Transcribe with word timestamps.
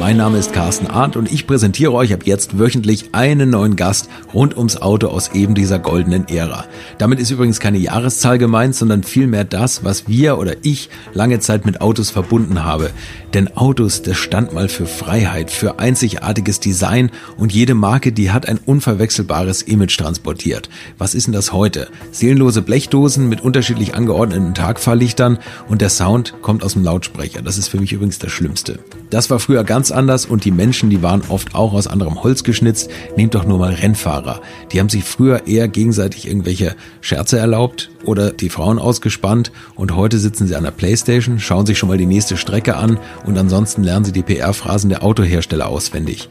Mein 0.00 0.16
Name 0.18 0.38
ist 0.38 0.52
Carsten 0.52 0.86
Arndt 0.86 1.16
und 1.16 1.32
ich 1.32 1.46
präsentiere 1.46 1.92
euch 1.92 2.12
ab 2.12 2.22
jetzt 2.24 2.58
wöchentlich 2.58 3.10
einen 3.12 3.50
neuen 3.50 3.76
Gast 3.76 4.08
rund 4.34 4.56
ums 4.56 4.76
Auto 4.76 5.06
aus 5.06 5.30
eben 5.32 5.54
dieser 5.54 5.78
goldenen 5.78 6.28
Ära. 6.28 6.66
Damit 6.98 7.20
ist 7.20 7.30
übrigens 7.30 7.60
keine 7.60 7.78
Jahreszahl 7.78 8.38
gemeint, 8.38 8.74
sondern 8.74 9.02
vielmehr 9.02 9.44
das, 9.44 9.84
was 9.84 10.06
wir 10.06 10.36
oder 10.38 10.56
ich 10.62 10.90
lange 11.14 11.38
Zeit 11.40 11.64
mit 11.64 11.80
Autos 11.80 12.10
verbunden 12.10 12.64
habe. 12.64 12.90
Denn 13.32 13.56
Autos, 13.56 14.02
das 14.02 14.16
stand 14.16 14.52
mal 14.52 14.68
für 14.68 14.86
Freiheit, 14.86 15.50
für 15.50 15.78
einzigartiges 15.78 16.60
Design 16.60 17.10
und 17.38 17.52
jede 17.52 17.74
Marke, 17.74 18.12
die 18.12 18.30
hat 18.30 18.46
ein 18.48 18.58
unverwechselbares 18.58 19.62
Image 19.62 19.96
transportiert. 19.96 20.68
Was 20.98 21.14
ist 21.14 21.26
denn 21.26 21.34
das 21.34 21.52
heute? 21.52 21.88
Seelenlose 22.10 22.62
Blechdosen 22.62 23.28
mit 23.28 23.40
unterschiedlich 23.40 23.94
angeordneten 23.94 24.54
Tagfahrlichtern 24.54 25.38
und 25.68 25.80
der 25.80 25.88
Sound 25.88 26.34
kommt 26.42 26.62
aus 26.62 26.74
dem 26.74 26.84
Lautsprecher. 26.84 27.42
Das 27.42 27.58
ist 27.58 27.68
für 27.68 27.80
mich 27.80 27.92
übrigens 27.92 28.18
das 28.18 28.32
Schlimmste. 28.32 28.80
Das 29.14 29.30
war 29.30 29.38
früher 29.38 29.62
ganz 29.62 29.92
anders 29.92 30.26
und 30.26 30.44
die 30.44 30.50
Menschen, 30.50 30.90
die 30.90 31.00
waren 31.00 31.22
oft 31.28 31.54
auch 31.54 31.72
aus 31.72 31.86
anderem 31.86 32.24
Holz 32.24 32.42
geschnitzt. 32.42 32.90
Nehmt 33.16 33.36
doch 33.36 33.44
nur 33.44 33.60
mal 33.60 33.72
Rennfahrer. 33.72 34.40
Die 34.72 34.80
haben 34.80 34.88
sich 34.88 35.04
früher 35.04 35.46
eher 35.46 35.68
gegenseitig 35.68 36.26
irgendwelche 36.26 36.74
Scherze 37.00 37.38
erlaubt 37.38 37.90
oder 38.04 38.32
die 38.32 38.48
Frauen 38.48 38.80
ausgespannt 38.80 39.52
und 39.76 39.94
heute 39.94 40.18
sitzen 40.18 40.48
sie 40.48 40.56
an 40.56 40.64
der 40.64 40.72
Playstation, 40.72 41.38
schauen 41.38 41.64
sich 41.64 41.78
schon 41.78 41.90
mal 41.90 41.96
die 41.96 42.06
nächste 42.06 42.36
Strecke 42.36 42.74
an 42.74 42.98
und 43.24 43.38
ansonsten 43.38 43.84
lernen 43.84 44.04
sie 44.04 44.10
die 44.10 44.24
PR-Phrasen 44.24 44.90
der 44.90 45.04
Autohersteller 45.04 45.68
auswendig. 45.68 46.28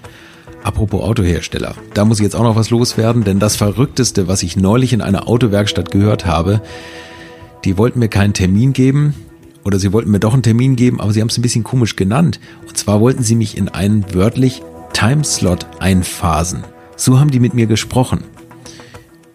Apropos 0.62 1.04
Autohersteller, 1.04 1.76
da 1.94 2.04
muss 2.04 2.20
ich 2.20 2.26
jetzt 2.26 2.36
auch 2.36 2.44
noch 2.44 2.58
was 2.58 2.70
loswerden, 2.70 3.24
denn 3.24 3.40
das 3.40 3.56
Verrückteste, 3.56 4.28
was 4.28 4.44
ich 4.44 4.58
neulich 4.58 4.92
in 4.92 5.02
einer 5.02 5.30
Autowerkstatt 5.30 5.90
gehört 5.90 6.26
habe, 6.26 6.62
die 7.64 7.78
wollten 7.78 8.00
mir 8.00 8.10
keinen 8.10 8.34
Termin 8.34 8.74
geben 8.74 9.14
oder 9.64 9.80
sie 9.80 9.94
wollten 9.94 10.12
mir 10.12 10.20
doch 10.20 10.34
einen 10.34 10.44
Termin 10.44 10.76
geben, 10.76 11.00
aber 11.00 11.14
sie 11.14 11.22
haben 11.22 11.30
es 11.30 11.38
ein 11.38 11.42
bisschen 11.42 11.64
komisch 11.64 11.96
genannt. 11.96 12.40
Und 12.68 12.78
zwar 12.78 13.00
wollten 13.00 13.24
sie 13.24 13.36
mich 13.36 13.58
in 13.58 13.70
einen 13.70 14.14
wörtlich 14.14 14.62
Timeslot 14.94 15.68
einphasen. 15.80 16.64
So 16.96 17.20
haben 17.20 17.32
die 17.32 17.40
mit 17.40 17.54
mir 17.54 17.66
gesprochen. 17.66 18.24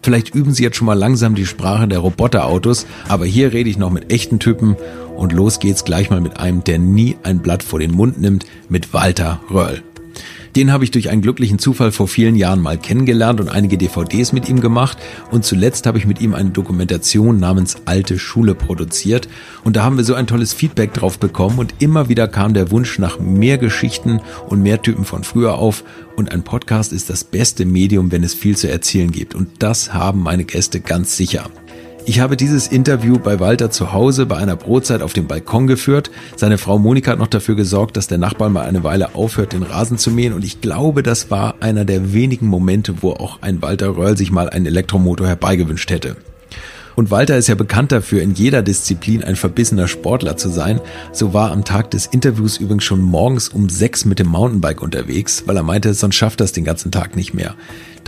Vielleicht 0.01 0.33
üben 0.33 0.53
Sie 0.53 0.63
jetzt 0.63 0.77
schon 0.77 0.85
mal 0.85 0.93
langsam 0.93 1.35
die 1.35 1.45
Sprache 1.45 1.87
der 1.87 1.99
Roboterautos, 1.99 2.85
aber 3.09 3.25
hier 3.25 3.51
rede 3.51 3.69
ich 3.69 3.77
noch 3.77 3.91
mit 3.91 4.13
echten 4.13 4.39
Typen 4.39 4.77
und 5.15 5.33
los 5.33 5.59
geht's 5.59 5.83
gleich 5.83 6.09
mal 6.09 6.21
mit 6.21 6.39
einem, 6.39 6.63
der 6.63 6.79
nie 6.79 7.17
ein 7.23 7.39
Blatt 7.39 7.63
vor 7.63 7.79
den 7.79 7.91
Mund 7.91 8.19
nimmt, 8.19 8.45
mit 8.69 8.93
Walter 8.93 9.41
Röll. 9.51 9.83
Den 10.55 10.71
habe 10.71 10.83
ich 10.83 10.91
durch 10.91 11.09
einen 11.09 11.21
glücklichen 11.21 11.59
Zufall 11.59 11.91
vor 11.91 12.07
vielen 12.07 12.35
Jahren 12.35 12.61
mal 12.61 12.77
kennengelernt 12.77 13.39
und 13.39 13.49
einige 13.49 13.77
DVDs 13.77 14.31
mit 14.31 14.49
ihm 14.49 14.61
gemacht. 14.61 14.97
Und 15.31 15.45
zuletzt 15.45 15.85
habe 15.85 15.97
ich 15.97 16.05
mit 16.05 16.21
ihm 16.21 16.33
eine 16.33 16.49
Dokumentation 16.49 17.39
namens 17.39 17.77
Alte 17.85 18.19
Schule 18.19 18.55
produziert. 18.55 19.27
Und 19.63 19.75
da 19.75 19.83
haben 19.83 19.97
wir 19.97 20.03
so 20.03 20.13
ein 20.13 20.27
tolles 20.27 20.53
Feedback 20.53 20.93
drauf 20.93 21.19
bekommen. 21.19 21.59
Und 21.59 21.75
immer 21.79 22.09
wieder 22.09 22.27
kam 22.27 22.53
der 22.53 22.71
Wunsch 22.71 22.99
nach 22.99 23.19
mehr 23.19 23.57
Geschichten 23.57 24.21
und 24.47 24.61
mehr 24.61 24.81
Typen 24.81 25.05
von 25.05 25.23
früher 25.23 25.55
auf. 25.55 25.83
Und 26.15 26.31
ein 26.31 26.43
Podcast 26.43 26.91
ist 26.93 27.09
das 27.09 27.23
beste 27.23 27.65
Medium, 27.65 28.11
wenn 28.11 28.23
es 28.23 28.33
viel 28.33 28.57
zu 28.57 28.69
erzählen 28.69 29.11
gibt. 29.11 29.35
Und 29.35 29.49
das 29.59 29.93
haben 29.93 30.21
meine 30.21 30.43
Gäste 30.43 30.79
ganz 30.81 31.15
sicher. 31.15 31.49
Ich 32.09 32.19
habe 32.19 32.35
dieses 32.35 32.67
Interview 32.67 33.19
bei 33.19 33.39
Walter 33.39 33.69
zu 33.69 33.93
Hause 33.93 34.25
bei 34.25 34.37
einer 34.37 34.55
Brotzeit 34.55 35.03
auf 35.03 35.13
dem 35.13 35.27
Balkon 35.27 35.67
geführt. 35.67 36.09
Seine 36.35 36.57
Frau 36.57 36.79
Monika 36.79 37.11
hat 37.11 37.19
noch 37.19 37.27
dafür 37.27 37.53
gesorgt, 37.53 37.97
dass 37.97 38.07
der 38.07 38.17
Nachbar 38.17 38.49
mal 38.49 38.65
eine 38.65 38.83
Weile 38.83 39.13
aufhört, 39.13 39.53
den 39.53 39.61
Rasen 39.61 39.99
zu 39.99 40.09
mähen. 40.09 40.33
Und 40.33 40.43
ich 40.43 40.59
glaube, 40.59 41.03
das 41.03 41.29
war 41.29 41.57
einer 41.59 41.85
der 41.85 42.11
wenigen 42.11 42.47
Momente, 42.47 43.03
wo 43.03 43.11
auch 43.11 43.43
ein 43.43 43.61
Walter 43.61 43.95
Röll 43.95 44.17
sich 44.17 44.31
mal 44.31 44.49
einen 44.49 44.65
Elektromotor 44.65 45.27
herbeigewünscht 45.27 45.91
hätte. 45.91 46.15
Und 46.95 47.11
Walter 47.11 47.37
ist 47.37 47.47
ja 47.47 47.53
bekannt 47.53 47.91
dafür, 47.91 48.23
in 48.23 48.33
jeder 48.33 48.63
Disziplin 48.63 49.23
ein 49.23 49.35
verbissener 49.35 49.87
Sportler 49.87 50.35
zu 50.35 50.49
sein. 50.49 50.81
So 51.13 51.33
war 51.33 51.51
am 51.51 51.63
Tag 51.63 51.91
des 51.91 52.07
Interviews 52.07 52.57
übrigens 52.57 52.85
schon 52.85 53.01
morgens 53.01 53.49
um 53.49 53.69
sechs 53.69 54.03
mit 54.03 54.17
dem 54.17 54.27
Mountainbike 54.27 54.81
unterwegs, 54.81 55.43
weil 55.45 55.55
er 55.55 55.63
meinte, 55.63 55.93
sonst 55.93 56.15
schafft 56.15 56.41
er 56.41 56.45
es 56.45 56.53
den 56.53 56.65
ganzen 56.65 56.91
Tag 56.91 57.15
nicht 57.15 57.35
mehr. 57.35 57.55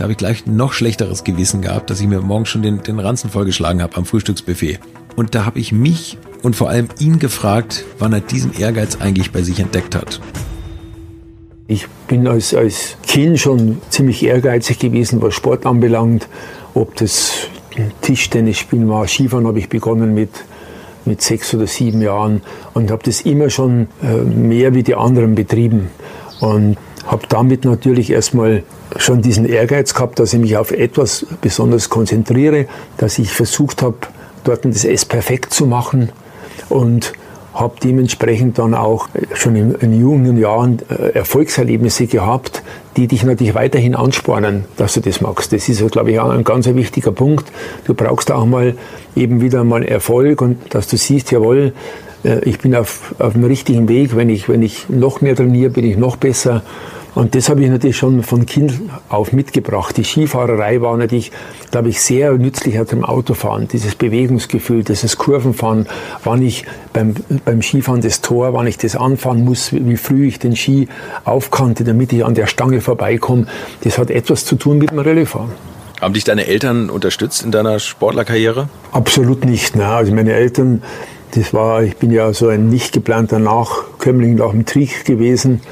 Da 0.02 0.06
habe 0.06 0.14
ich 0.14 0.18
gleich 0.18 0.46
noch 0.46 0.72
schlechteres 0.72 1.22
Gewissen 1.22 1.62
gehabt, 1.62 1.88
dass 1.88 2.00
ich 2.00 2.08
mir 2.08 2.20
morgens 2.20 2.48
schon 2.48 2.62
den, 2.62 2.82
den 2.82 2.98
Ranzen 2.98 3.30
vollgeschlagen 3.30 3.80
habe 3.80 3.94
am 3.94 4.04
Frühstücksbuffet. 4.04 4.80
Und 5.14 5.36
da 5.36 5.46
habe 5.46 5.60
ich 5.60 5.70
mich 5.70 6.18
und 6.42 6.56
vor 6.56 6.68
allem 6.70 6.88
ihn 6.98 7.20
gefragt, 7.20 7.84
wann 8.00 8.12
er 8.12 8.18
diesen 8.18 8.52
Ehrgeiz 8.52 8.96
eigentlich 8.96 9.30
bei 9.30 9.42
sich 9.42 9.60
entdeckt 9.60 9.94
hat. 9.94 10.20
Ich 11.68 11.86
bin 12.08 12.26
als, 12.26 12.52
als 12.52 12.96
Kind 13.06 13.38
schon 13.38 13.80
ziemlich 13.90 14.24
ehrgeizig 14.24 14.80
gewesen, 14.80 15.22
was 15.22 15.34
Sport 15.34 15.66
anbelangt. 15.66 16.26
Ob 16.74 16.96
das 16.96 17.46
Tischtennis 18.00 18.58
spielen 18.58 18.88
war. 18.88 19.06
Skifahren 19.06 19.46
habe 19.46 19.60
ich 19.60 19.68
begonnen 19.68 20.14
mit, 20.14 20.30
mit 21.04 21.22
sechs 21.22 21.54
oder 21.54 21.68
sieben 21.68 22.02
Jahren 22.02 22.42
und 22.74 22.90
habe 22.90 23.04
das 23.04 23.20
immer 23.20 23.50
schon 23.50 23.86
äh, 24.02 24.16
mehr 24.16 24.74
wie 24.74 24.82
die 24.82 24.96
anderen 24.96 25.36
betrieben. 25.36 25.90
Und 26.40 26.76
habe 27.06 27.26
damit 27.28 27.64
natürlich 27.64 28.10
erstmal 28.10 28.62
schon 28.96 29.22
diesen 29.22 29.46
Ehrgeiz 29.46 29.94
gehabt, 29.94 30.18
dass 30.18 30.32
ich 30.32 30.40
mich 30.40 30.56
auf 30.56 30.70
etwas 30.70 31.26
besonders 31.40 31.88
konzentriere, 31.88 32.66
dass 32.96 33.18
ich 33.18 33.30
versucht 33.30 33.82
habe, 33.82 33.96
dort 34.44 34.64
das 34.64 34.84
S 34.84 35.04
perfekt 35.04 35.54
zu 35.54 35.66
machen 35.66 36.10
und 36.68 37.12
habe 37.54 37.74
dementsprechend 37.82 38.58
dann 38.58 38.74
auch 38.74 39.08
schon 39.34 39.56
in, 39.56 39.74
in 39.74 40.00
jungen 40.00 40.38
Jahren 40.38 40.78
äh, 40.88 41.10
Erfolgserlebnisse 41.10 42.06
gehabt, 42.06 42.62
die 42.96 43.06
dich 43.06 43.24
natürlich 43.24 43.54
weiterhin 43.54 43.94
anspornen, 43.94 44.64
dass 44.76 44.94
du 44.94 45.00
das 45.00 45.20
machst. 45.20 45.52
Das 45.52 45.68
ist, 45.68 45.86
glaube 45.90 46.12
ich, 46.12 46.20
auch 46.20 46.30
ein 46.30 46.44
ganz 46.44 46.66
wichtiger 46.66 47.12
Punkt. 47.12 47.52
Du 47.84 47.94
brauchst 47.94 48.32
auch 48.32 48.46
mal 48.46 48.74
eben 49.14 49.42
wieder 49.42 49.64
mal 49.64 49.84
Erfolg 49.84 50.40
und 50.40 50.74
dass 50.74 50.88
du 50.88 50.96
siehst, 50.96 51.30
jawohl, 51.30 51.74
ich 52.22 52.58
bin 52.58 52.74
auf, 52.74 53.14
auf 53.18 53.32
dem 53.32 53.44
richtigen 53.44 53.88
Weg. 53.88 54.16
Wenn 54.16 54.28
ich, 54.28 54.48
wenn 54.48 54.62
ich 54.62 54.88
noch 54.88 55.20
mehr 55.20 55.36
trainiere, 55.36 55.70
bin 55.70 55.84
ich 55.84 55.96
noch 55.96 56.16
besser. 56.16 56.62
Und 57.14 57.34
das 57.34 57.50
habe 57.50 57.62
ich 57.62 57.68
natürlich 57.68 57.98
schon 57.98 58.22
von 58.22 58.46
Kind 58.46 58.80
auf 59.10 59.32
mitgebracht. 59.32 59.96
Die 59.98 60.04
Skifahrerei 60.04 60.80
war 60.80 60.96
natürlich, 60.96 61.30
glaube 61.70 61.90
ich, 61.90 62.00
sehr 62.00 62.32
nützlicher 62.32 62.86
zum 62.86 63.04
Autofahren. 63.04 63.68
Dieses 63.68 63.94
Bewegungsgefühl, 63.94 64.82
dieses 64.82 65.18
Kurvenfahren, 65.18 65.86
wann 66.24 66.40
ich 66.40 66.64
beim, 66.94 67.14
beim 67.44 67.60
Skifahren 67.60 68.00
das 68.00 68.22
Tor, 68.22 68.54
wann 68.54 68.66
ich 68.66 68.78
das 68.78 68.96
anfahren 68.96 69.44
muss, 69.44 69.72
wie 69.72 69.98
früh 69.98 70.26
ich 70.26 70.38
den 70.38 70.56
Ski 70.56 70.88
aufkannte, 71.24 71.84
damit 71.84 72.14
ich 72.14 72.24
an 72.24 72.34
der 72.34 72.46
Stange 72.46 72.80
vorbeikomme. 72.80 73.46
Das 73.82 73.98
hat 73.98 74.10
etwas 74.10 74.46
zu 74.46 74.56
tun 74.56 74.78
mit 74.78 74.90
dem 74.90 74.98
Rallyefahren. 74.98 75.50
Haben 76.00 76.14
dich 76.14 76.24
deine 76.24 76.46
Eltern 76.46 76.88
unterstützt 76.88 77.44
in 77.44 77.52
deiner 77.52 77.78
Sportlerkarriere? 77.78 78.68
Absolut 78.90 79.44
nicht. 79.44 79.76
Ne? 79.76 79.86
Also 79.86 80.12
meine 80.14 80.32
Eltern 80.32 80.82
das 81.34 81.54
war, 81.54 81.82
ich 81.82 81.96
bin 81.96 82.10
ja 82.10 82.32
so 82.34 82.48
ein 82.48 82.68
nicht 82.68 82.92
geplanter 82.92 83.38
Nachkömmling 83.38 84.34
nach 84.34 84.50
dem 84.50 84.66
Krieg 84.66 85.06
gewesen. 85.06 85.62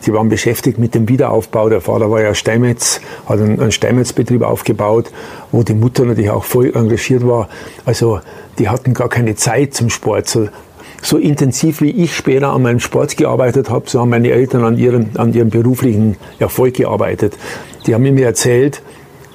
Sie 0.00 0.14
waren 0.14 0.30
beschäftigt 0.30 0.78
mit 0.78 0.94
dem 0.94 1.08
Wiederaufbau. 1.10 1.68
Der 1.68 1.82
Vater 1.82 2.10
war 2.10 2.22
ja 2.22 2.34
Steinmetz, 2.34 3.02
hat 3.26 3.38
einen 3.38 3.70
Steinmetzbetrieb 3.70 4.40
aufgebaut, 4.40 5.10
wo 5.52 5.62
die 5.62 5.74
Mutter 5.74 6.06
natürlich 6.06 6.30
auch 6.30 6.44
voll 6.44 6.72
engagiert 6.74 7.26
war. 7.26 7.50
Also 7.84 8.20
die 8.58 8.70
hatten 8.70 8.94
gar 8.94 9.10
keine 9.10 9.34
Zeit 9.34 9.74
zum 9.74 9.90
Sport. 9.90 10.26
So, 10.26 10.48
so 11.02 11.18
intensiv 11.18 11.82
wie 11.82 11.90
ich 11.90 12.16
später 12.16 12.54
an 12.54 12.62
meinem 12.62 12.80
Sport 12.80 13.18
gearbeitet 13.18 13.68
habe, 13.68 13.90
so 13.90 14.00
haben 14.00 14.10
meine 14.10 14.30
Eltern 14.30 14.64
an 14.64 14.78
ihrem, 14.78 15.10
an 15.14 15.34
ihrem 15.34 15.50
beruflichen 15.50 16.16
Erfolg 16.38 16.74
gearbeitet. 16.74 17.36
Die 17.86 17.94
haben 17.94 18.02
mir 18.02 18.24
erzählt, 18.24 18.80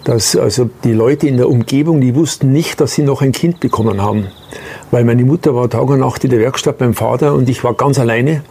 dass 0.05 0.35
also 0.35 0.69
die 0.83 0.93
Leute 0.93 1.27
in 1.27 1.37
der 1.37 1.49
Umgebung, 1.49 1.99
die 1.99 2.15
wussten 2.15 2.51
nicht, 2.51 2.79
dass 2.79 2.93
sie 2.93 3.01
noch 3.01 3.21
ein 3.21 3.31
Kind 3.31 3.59
bekommen 3.59 4.01
haben. 4.01 4.27
Weil 4.91 5.03
meine 5.03 5.25
Mutter 5.25 5.53
war 5.55 5.69
Tag 5.69 5.89
und 5.89 5.99
Nacht 5.99 6.23
in 6.23 6.29
der 6.29 6.39
Werkstatt 6.39 6.77
beim 6.77 6.93
Vater 6.93 7.33
und 7.33 7.49
ich 7.49 7.63
war 7.63 7.73
ganz 7.73 7.99
alleine. 7.99 8.41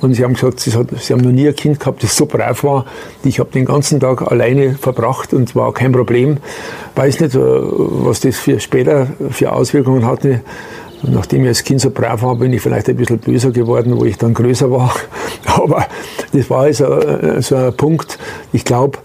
Und 0.00 0.14
sie 0.14 0.24
haben 0.24 0.34
gesagt, 0.34 0.60
sie, 0.60 0.72
hat, 0.72 0.86
sie 0.98 1.12
haben 1.12 1.20
noch 1.20 1.32
nie 1.32 1.46
ein 1.46 1.54
Kind 1.54 1.78
gehabt, 1.78 2.02
das 2.02 2.16
so 2.16 2.24
brav 2.24 2.64
war. 2.64 2.86
Ich 3.22 3.38
habe 3.38 3.50
den 3.50 3.66
ganzen 3.66 4.00
Tag 4.00 4.22
alleine 4.30 4.74
verbracht 4.74 5.34
und 5.34 5.54
war 5.54 5.74
kein 5.74 5.92
Problem. 5.92 6.38
Weiß 6.94 7.20
nicht, 7.20 7.34
äh, 7.34 7.38
was 7.38 8.20
das 8.20 8.38
für 8.38 8.60
später 8.60 9.08
für 9.30 9.52
Auswirkungen 9.52 10.06
hatte. 10.06 10.40
Nachdem 11.02 11.42
ich 11.42 11.48
als 11.48 11.64
Kind 11.64 11.80
so 11.80 11.90
brav 11.90 12.22
war, 12.22 12.36
bin 12.36 12.52
ich 12.52 12.62
vielleicht 12.62 12.88
ein 12.88 12.96
bisschen 12.96 13.18
böser 13.18 13.50
geworden, 13.50 13.98
wo 13.98 14.04
ich 14.04 14.16
dann 14.16 14.32
größer 14.32 14.70
war. 14.70 14.94
Aber 15.46 15.86
das 16.32 16.48
war 16.48 16.62
also 16.62 16.84
äh, 16.84 17.42
so 17.42 17.56
ein 17.56 17.74
Punkt. 17.74 18.18
Ich 18.52 18.64
glaube, 18.64 18.98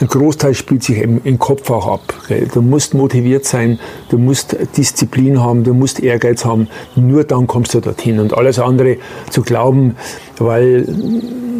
ein 0.00 0.08
Großteil 0.08 0.54
spielt 0.54 0.82
sich 0.82 0.98
im, 0.98 1.20
im 1.24 1.38
Kopf 1.38 1.70
auch 1.70 1.86
ab. 1.86 2.14
Gell? 2.26 2.48
Du 2.52 2.62
musst 2.62 2.94
motiviert 2.94 3.44
sein, 3.44 3.78
du 4.08 4.18
musst 4.18 4.56
Disziplin 4.76 5.40
haben, 5.40 5.62
du 5.62 5.74
musst 5.74 6.00
Ehrgeiz 6.00 6.44
haben. 6.44 6.68
Nur 6.96 7.24
dann 7.24 7.46
kommst 7.46 7.74
du 7.74 7.80
dorthin. 7.80 8.18
Und 8.18 8.34
alles 8.34 8.58
andere 8.58 8.96
zu 9.30 9.42
glauben, 9.42 9.96
weil 10.38 10.86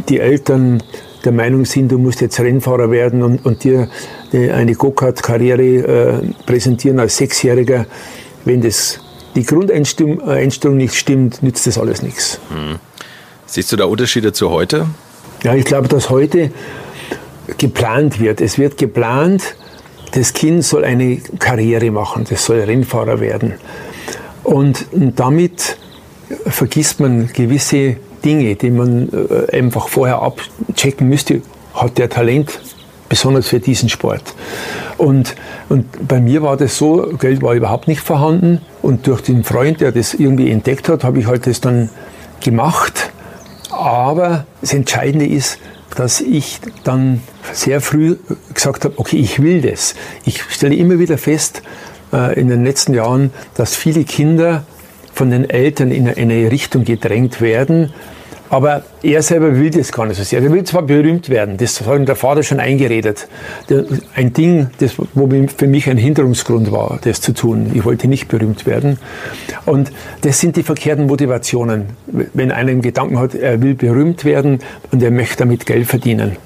die 0.08 0.18
Eltern 0.18 0.82
der 1.24 1.32
Meinung 1.32 1.66
sind, 1.66 1.92
du 1.92 1.98
musst 1.98 2.22
jetzt 2.22 2.40
Rennfahrer 2.40 2.90
werden 2.90 3.22
und, 3.22 3.44
und 3.44 3.62
dir 3.62 3.88
eine 4.32 4.74
Go-Kart-Karriere 4.74 5.62
äh, 5.62 6.20
präsentieren 6.46 6.98
als 6.98 7.18
Sechsjähriger, 7.18 7.84
wenn 8.46 8.62
das 8.62 9.00
die 9.34 9.44
Grundeinstellung 9.44 10.76
nicht 10.76 10.94
stimmt, 10.94 11.42
nützt 11.42 11.66
das 11.66 11.78
alles 11.78 12.02
nichts. 12.02 12.40
Hm. 12.48 12.78
Siehst 13.46 13.70
du 13.70 13.76
da 13.76 13.84
Unterschiede 13.84 14.32
zu 14.32 14.50
heute? 14.50 14.86
Ja, 15.42 15.54
ich 15.54 15.64
glaube, 15.64 15.88
dass 15.88 16.10
heute 16.10 16.50
geplant 17.58 18.20
wird. 18.20 18.40
Es 18.40 18.58
wird 18.58 18.78
geplant, 18.78 19.54
das 20.12 20.32
Kind 20.32 20.64
soll 20.64 20.84
eine 20.84 21.18
Karriere 21.38 21.90
machen, 21.90 22.26
das 22.28 22.44
soll 22.44 22.60
Rennfahrer 22.60 23.20
werden. 23.20 23.54
Und 24.42 24.86
damit 24.92 25.76
vergisst 26.46 27.00
man 27.00 27.28
gewisse 27.32 27.96
Dinge, 28.24 28.54
die 28.54 28.70
man 28.70 29.08
äh, 29.08 29.56
einfach 29.56 29.88
vorher 29.88 30.22
abchecken 30.22 31.08
müsste. 31.08 31.42
Hat 31.74 31.98
der 31.98 32.08
Talent, 32.08 32.60
besonders 33.08 33.48
für 33.48 33.60
diesen 33.60 33.88
Sport? 33.88 34.22
Und, 34.98 35.34
und 35.68 35.86
bei 36.06 36.20
mir 36.20 36.42
war 36.42 36.56
das 36.56 36.76
so, 36.76 37.14
Geld 37.18 37.42
war 37.42 37.54
überhaupt 37.54 37.88
nicht 37.88 38.00
vorhanden. 38.00 38.60
Und 38.82 39.06
durch 39.06 39.22
den 39.22 39.44
Freund, 39.44 39.80
der 39.80 39.92
das 39.92 40.14
irgendwie 40.14 40.50
entdeckt 40.50 40.88
hat, 40.88 41.04
habe 41.04 41.20
ich 41.20 41.26
halt 41.26 41.46
das 41.46 41.60
dann 41.60 41.90
gemacht. 42.40 43.10
Aber 43.70 44.46
das 44.60 44.74
Entscheidende 44.74 45.26
ist, 45.26 45.58
dass 45.96 46.20
ich 46.20 46.60
dann 46.84 47.20
sehr 47.52 47.80
früh 47.80 48.16
gesagt 48.54 48.84
habe, 48.84 48.98
okay, 48.98 49.16
ich 49.16 49.42
will 49.42 49.60
das. 49.60 49.94
Ich 50.24 50.42
stelle 50.42 50.74
immer 50.74 50.98
wieder 50.98 51.18
fest 51.18 51.62
äh, 52.12 52.38
in 52.38 52.48
den 52.48 52.64
letzten 52.64 52.94
Jahren, 52.94 53.32
dass 53.54 53.76
viele 53.76 54.04
Kinder 54.04 54.64
von 55.12 55.30
den 55.30 55.48
Eltern 55.48 55.90
in 55.90 56.08
eine 56.08 56.50
Richtung 56.50 56.84
gedrängt 56.84 57.40
werden, 57.40 57.92
aber 58.50 58.82
er 59.02 59.22
selber 59.22 59.56
will 59.56 59.70
das 59.70 59.92
gar 59.92 60.06
nicht 60.06 60.16
so 60.16 60.24
sehr. 60.24 60.42
Er 60.42 60.52
will 60.52 60.64
zwar 60.64 60.82
berühmt 60.82 61.28
werden, 61.28 61.56
das 61.56 61.80
hat 61.80 61.96
ihm 61.96 62.04
der 62.04 62.16
Vater 62.16 62.42
schon 62.42 62.58
eingeredet. 62.58 63.28
Ein 64.16 64.32
Ding, 64.32 64.70
das 64.78 64.96
wo 65.14 65.28
für 65.56 65.66
mich 65.68 65.88
ein 65.88 65.96
Hinderungsgrund 65.96 66.72
war, 66.72 66.98
das 67.02 67.20
zu 67.20 67.32
tun. 67.32 67.70
Ich 67.74 67.84
wollte 67.84 68.08
nicht 68.08 68.26
berühmt 68.26 68.66
werden. 68.66 68.98
Und 69.66 69.92
das 70.22 70.40
sind 70.40 70.56
die 70.56 70.64
verkehrten 70.64 71.06
Motivationen. 71.06 71.86
Wenn 72.06 72.50
einer 72.50 72.70
einen 72.70 72.82
Gedanken 72.82 73.18
hat, 73.18 73.36
er 73.36 73.62
will 73.62 73.74
berühmt 73.74 74.24
werden 74.24 74.58
und 74.90 75.00
er 75.02 75.12
möchte 75.12 75.36
damit 75.38 75.64
Geld 75.64 75.86
verdienen. 75.86 76.36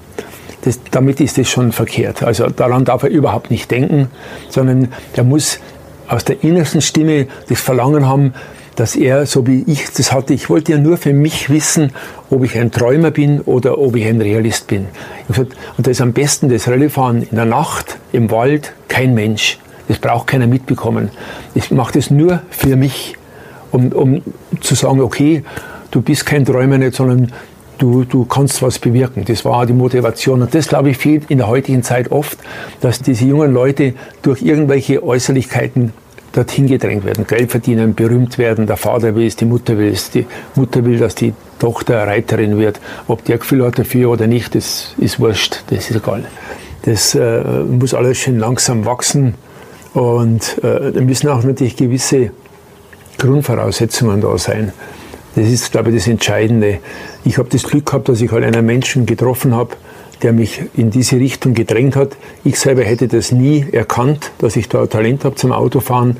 Das, 0.61 0.79
damit 0.91 1.19
ist 1.19 1.39
das 1.39 1.49
schon 1.49 1.71
verkehrt. 1.71 2.21
Also 2.21 2.47
daran 2.49 2.85
darf 2.85 3.03
er 3.03 3.09
überhaupt 3.09 3.49
nicht 3.49 3.69
denken, 3.71 4.09
sondern 4.49 4.89
er 5.15 5.23
muss 5.23 5.59
aus 6.07 6.23
der 6.23 6.43
innersten 6.43 6.81
Stimme 6.81 7.27
das 7.49 7.59
Verlangen 7.61 8.07
haben, 8.07 8.33
dass 8.75 8.95
er, 8.95 9.25
so 9.25 9.47
wie 9.47 9.63
ich 9.67 9.85
das 9.91 10.11
hatte, 10.11 10.33
ich 10.33 10.49
wollte 10.49 10.73
ja 10.73 10.77
nur 10.77 10.97
für 10.97 11.13
mich 11.13 11.49
wissen, 11.49 11.91
ob 12.29 12.43
ich 12.43 12.57
ein 12.57 12.71
Träumer 12.71 13.11
bin 13.11 13.41
oder 13.41 13.77
ob 13.77 13.95
ich 13.95 14.05
ein 14.05 14.21
Realist 14.21 14.67
bin. 14.67 14.87
Und 15.37 15.87
da 15.87 15.91
ist 15.91 16.01
am 16.01 16.13
besten 16.13 16.49
das 16.49 16.67
Rallyefahren 16.67 17.23
in 17.23 17.35
der 17.35 17.45
Nacht, 17.45 17.97
im 18.11 18.31
Wald, 18.31 18.73
kein 18.87 19.13
Mensch. 19.13 19.59
Das 19.87 19.99
braucht 19.99 20.27
keiner 20.27 20.47
mitbekommen. 20.47 21.09
Ich 21.53 21.71
mache 21.71 21.93
das 21.93 22.09
nur 22.09 22.41
für 22.49 22.75
mich, 22.75 23.15
um, 23.71 23.91
um 23.91 24.21
zu 24.61 24.75
sagen, 24.75 24.99
okay, 25.01 25.43
du 25.91 26.01
bist 26.01 26.25
kein 26.25 26.43
Träumer 26.43 26.77
nicht, 26.77 26.95
sondern 26.95 27.31
du, 27.77 28.03
du 28.03 28.25
kannst 28.25 28.61
was 28.61 28.79
bewirken. 28.79 29.25
Das 29.25 29.45
war 29.45 29.65
die 29.65 29.73
Motivation. 29.73 30.41
Und 30.41 30.55
das, 30.55 30.67
glaube 30.67 30.89
ich, 30.89 30.97
fehlt 30.97 31.29
in 31.29 31.37
der 31.37 31.47
heutigen 31.47 31.83
Zeit 31.83 32.11
oft, 32.11 32.37
dass 32.81 33.01
diese 33.01 33.25
jungen 33.25 33.53
Leute 33.53 33.93
durch 34.21 34.41
irgendwelche 34.41 35.03
Äußerlichkeiten 35.03 35.93
dorthin 36.35 36.67
gedrängt 36.67 37.05
werden, 37.05 37.25
Geld 37.25 37.51
verdienen, 37.51 37.95
berühmt 37.95 38.37
werden. 38.37 38.67
Der 38.67 38.77
Vater 38.77 39.15
will 39.15 39.25
es, 39.25 39.35
die 39.35 39.45
Mutter 39.45 39.77
will 39.77 39.91
es. 39.91 40.09
Die 40.11 40.25
Mutter 40.55 40.83
will, 40.83 40.97
dass 40.99 41.15
die 41.15 41.33
Tochter 41.59 42.05
Reiterin 42.05 42.57
wird. 42.57 42.79
Ob 43.07 43.23
der 43.23 43.37
Gefühl 43.37 43.65
hat 43.65 43.79
dafür 43.79 44.09
oder 44.09 44.27
nicht, 44.27 44.55
das 44.55 44.93
ist 44.97 45.19
wurscht, 45.19 45.63
das 45.67 45.89
ist 45.89 45.95
egal. 45.95 46.25
Das 46.83 47.15
äh, 47.15 47.41
muss 47.63 47.93
alles 47.93 48.17
schön 48.17 48.37
langsam 48.37 48.85
wachsen 48.85 49.35
und 49.93 50.57
äh, 50.63 50.91
da 50.91 51.01
müssen 51.01 51.29
auch 51.29 51.43
natürlich 51.43 51.77
gewisse 51.77 52.31
Grundvoraussetzungen 53.17 54.21
da 54.21 54.37
sein. 54.37 54.73
Das 55.35 55.47
ist, 55.47 55.71
glaube 55.71 55.89
ich, 55.89 55.95
das 55.95 56.07
Entscheidende. 56.07 56.79
Ich 57.23 57.37
habe 57.37 57.49
das 57.49 57.63
Glück 57.63 57.85
gehabt, 57.85 58.09
dass 58.09 58.21
ich 58.21 58.31
halt 58.31 58.43
einen 58.43 58.65
Menschen 58.65 59.05
getroffen 59.05 59.55
habe, 59.55 59.75
der 60.21 60.33
mich 60.33 60.61
in 60.75 60.91
diese 60.91 61.17
Richtung 61.17 61.53
gedrängt 61.53 61.95
hat. 61.95 62.15
Ich 62.43 62.59
selber 62.59 62.83
hätte 62.83 63.07
das 63.07 63.31
nie 63.31 63.65
erkannt, 63.71 64.31
dass 64.39 64.55
ich 64.55 64.69
da 64.69 64.85
Talent 64.87 65.25
habe 65.25 65.35
zum 65.35 65.51
Autofahren. 65.51 66.17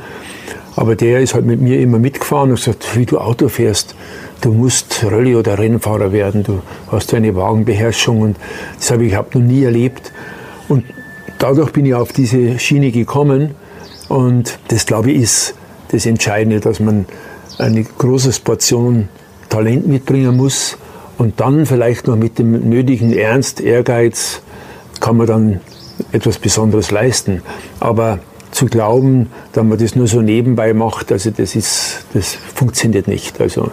Aber 0.76 0.96
der 0.96 1.22
ist 1.22 1.34
halt 1.34 1.46
mit 1.46 1.62
mir 1.62 1.80
immer 1.80 2.00
mitgefahren 2.00 2.50
und 2.50 2.58
gesagt, 2.58 2.98
wie 2.98 3.06
du 3.06 3.18
Auto 3.18 3.48
fährst, 3.48 3.96
du 4.42 4.52
musst 4.52 5.04
Rallye- 5.04 5.38
oder 5.38 5.58
Rennfahrer 5.58 6.12
werden, 6.12 6.44
du 6.44 6.62
hast 6.92 7.14
eine 7.14 7.34
Wagenbeherrschung 7.36 8.22
und 8.22 8.38
das 8.78 8.92
habe 8.92 9.06
ich 9.06 9.12
überhaupt 9.12 9.36
noch 9.36 9.42
nie 9.42 9.64
erlebt. 9.64 10.12
Und 10.68 10.84
dadurch 11.40 11.72
bin 11.72 11.86
ich 11.86 11.94
auf 11.94 12.12
diese 12.12 12.60
Schiene 12.60 12.92
gekommen 12.92 13.56
und 14.10 14.60
das, 14.68 14.86
glaube 14.86 15.12
ich, 15.12 15.22
ist 15.22 15.56
das 15.90 16.06
Entscheidende, 16.06 16.60
dass 16.60 16.80
man 16.80 17.06
eine 17.58 17.84
große 17.84 18.32
Portion 18.44 19.08
Talent 19.50 19.88
mitbringen 19.88 20.36
muss 20.36 20.78
und 21.18 21.40
dann 21.40 21.66
vielleicht 21.66 22.08
noch 22.08 22.16
mit 22.16 22.40
dem 22.40 22.70
nötigen 22.70 23.14
Ernst, 23.14 23.62
Ehrgeiz 23.62 24.42
kann 25.00 25.18
man 25.18 25.28
dann 25.28 25.60
etwas 26.12 26.38
Besonderes 26.38 26.92
leisten. 26.92 27.42
Aber 27.80 28.20
zu 28.52 28.66
glauben, 28.68 29.30
dass 29.54 29.64
man 29.64 29.78
das 29.78 29.96
nur 29.96 30.08
so 30.08 30.22
nebenbei 30.22 30.74
macht, 30.74 31.12
also 31.12 31.30
das 31.30 31.56
ist, 31.56 32.06
das 32.14 32.36
funktioniert 32.36 33.08
nicht. 33.08 33.40
Also 33.42 33.72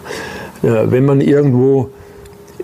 äh, 0.61 0.91
wenn 0.91 1.05
man 1.05 1.21
irgendwo 1.21 1.89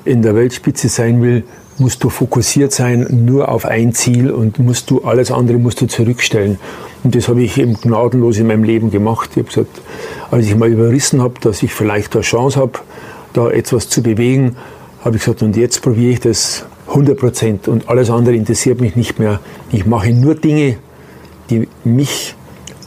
in 0.06 0.22
der 0.22 0.36
Weltspitze 0.36 0.90
sein 0.90 1.22
will, 1.22 1.44
musst 1.78 2.04
du 2.04 2.10
fokussiert 2.10 2.74
sein 2.74 3.08
nur 3.26 3.50
auf 3.50 3.66
ein 3.66 3.94
Ziel 3.94 4.32
und 4.32 4.60
musst 4.60 4.90
du 4.90 5.02
alles 5.04 5.32
andere 5.32 5.58
musst 5.58 5.80
du 5.80 5.88
zurückstellen. 5.88 6.60
Und 7.04 7.16
das 7.16 7.30
habe 7.30 7.42
ich 7.42 7.58
eben 7.58 7.76
gnadenlos 7.76 8.38
in 8.38 8.48
meinem 8.48 8.64
Leben 8.64 8.92
gemacht. 8.92 9.30
Ich 9.32 9.38
habe 9.38 9.48
gesagt, 9.48 9.82
als 10.30 10.46
ich 10.46 10.56
mal 10.56 10.70
überrissen 10.70 11.22
habe, 11.22 11.36
dass 11.40 11.64
ich 11.64 11.74
vielleicht 11.74 12.14
eine 12.16 12.24
Chance 12.24 12.60
habe, 12.60 12.80
da 13.34 13.50
etwas 13.50 13.90
zu 13.90 14.02
bewegen, 14.02 14.56
habe 15.04 15.18
ich 15.18 15.24
gesagt, 15.24 15.42
und 15.42 15.56
jetzt 15.56 15.82
probiere 15.82 16.14
ich 16.14 16.20
das 16.20 16.66
100 16.88 17.18
Prozent 17.18 17.68
und 17.68 17.88
alles 17.88 18.10
andere 18.10 18.36
interessiert 18.36 18.82
mich 18.82 18.96
nicht 18.96 19.20
mehr. 19.20 19.40
Ich 19.72 19.86
mache 19.86 20.12
nur 20.12 20.36
Dinge, 20.36 20.78
die 21.50 21.68
mich 21.84 22.36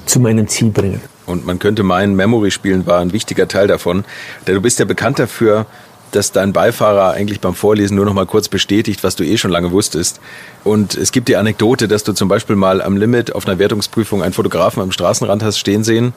zu 0.06 0.20
meinem 0.20 0.48
Ziel 0.48 0.70
bringen. 0.70 1.00
Und 1.26 1.46
man 1.46 1.58
könnte 1.58 1.82
meinen, 1.84 2.16
Memory-Spielen 2.16 2.86
war 2.86 3.00
ein 3.00 3.12
wichtiger 3.12 3.46
Teil 3.46 3.68
davon. 3.68 4.04
Denn 4.46 4.56
du 4.56 4.60
bist 4.60 4.78
ja 4.80 4.84
bekannt 4.84 5.18
dafür, 5.18 5.66
dass 6.10 6.32
dein 6.32 6.52
Beifahrer 6.52 7.12
eigentlich 7.12 7.40
beim 7.40 7.54
Vorlesen 7.54 7.96
nur 7.96 8.04
noch 8.04 8.12
mal 8.12 8.26
kurz 8.26 8.48
bestätigt, 8.48 9.02
was 9.02 9.16
du 9.16 9.24
eh 9.24 9.38
schon 9.38 9.50
lange 9.50 9.70
wusstest. 9.70 10.20
Und 10.64 10.94
es 10.94 11.12
gibt 11.12 11.28
die 11.28 11.36
Anekdote, 11.36 11.88
dass 11.88 12.04
du 12.04 12.12
zum 12.12 12.28
Beispiel 12.28 12.56
mal 12.56 12.82
am 12.82 12.96
Limit 12.96 13.34
auf 13.34 13.46
einer 13.46 13.58
Wertungsprüfung 13.58 14.22
einen 14.22 14.34
Fotografen 14.34 14.82
am 14.82 14.92
Straßenrand 14.92 15.42
hast 15.42 15.58
stehen 15.58 15.84
sehen 15.84 16.12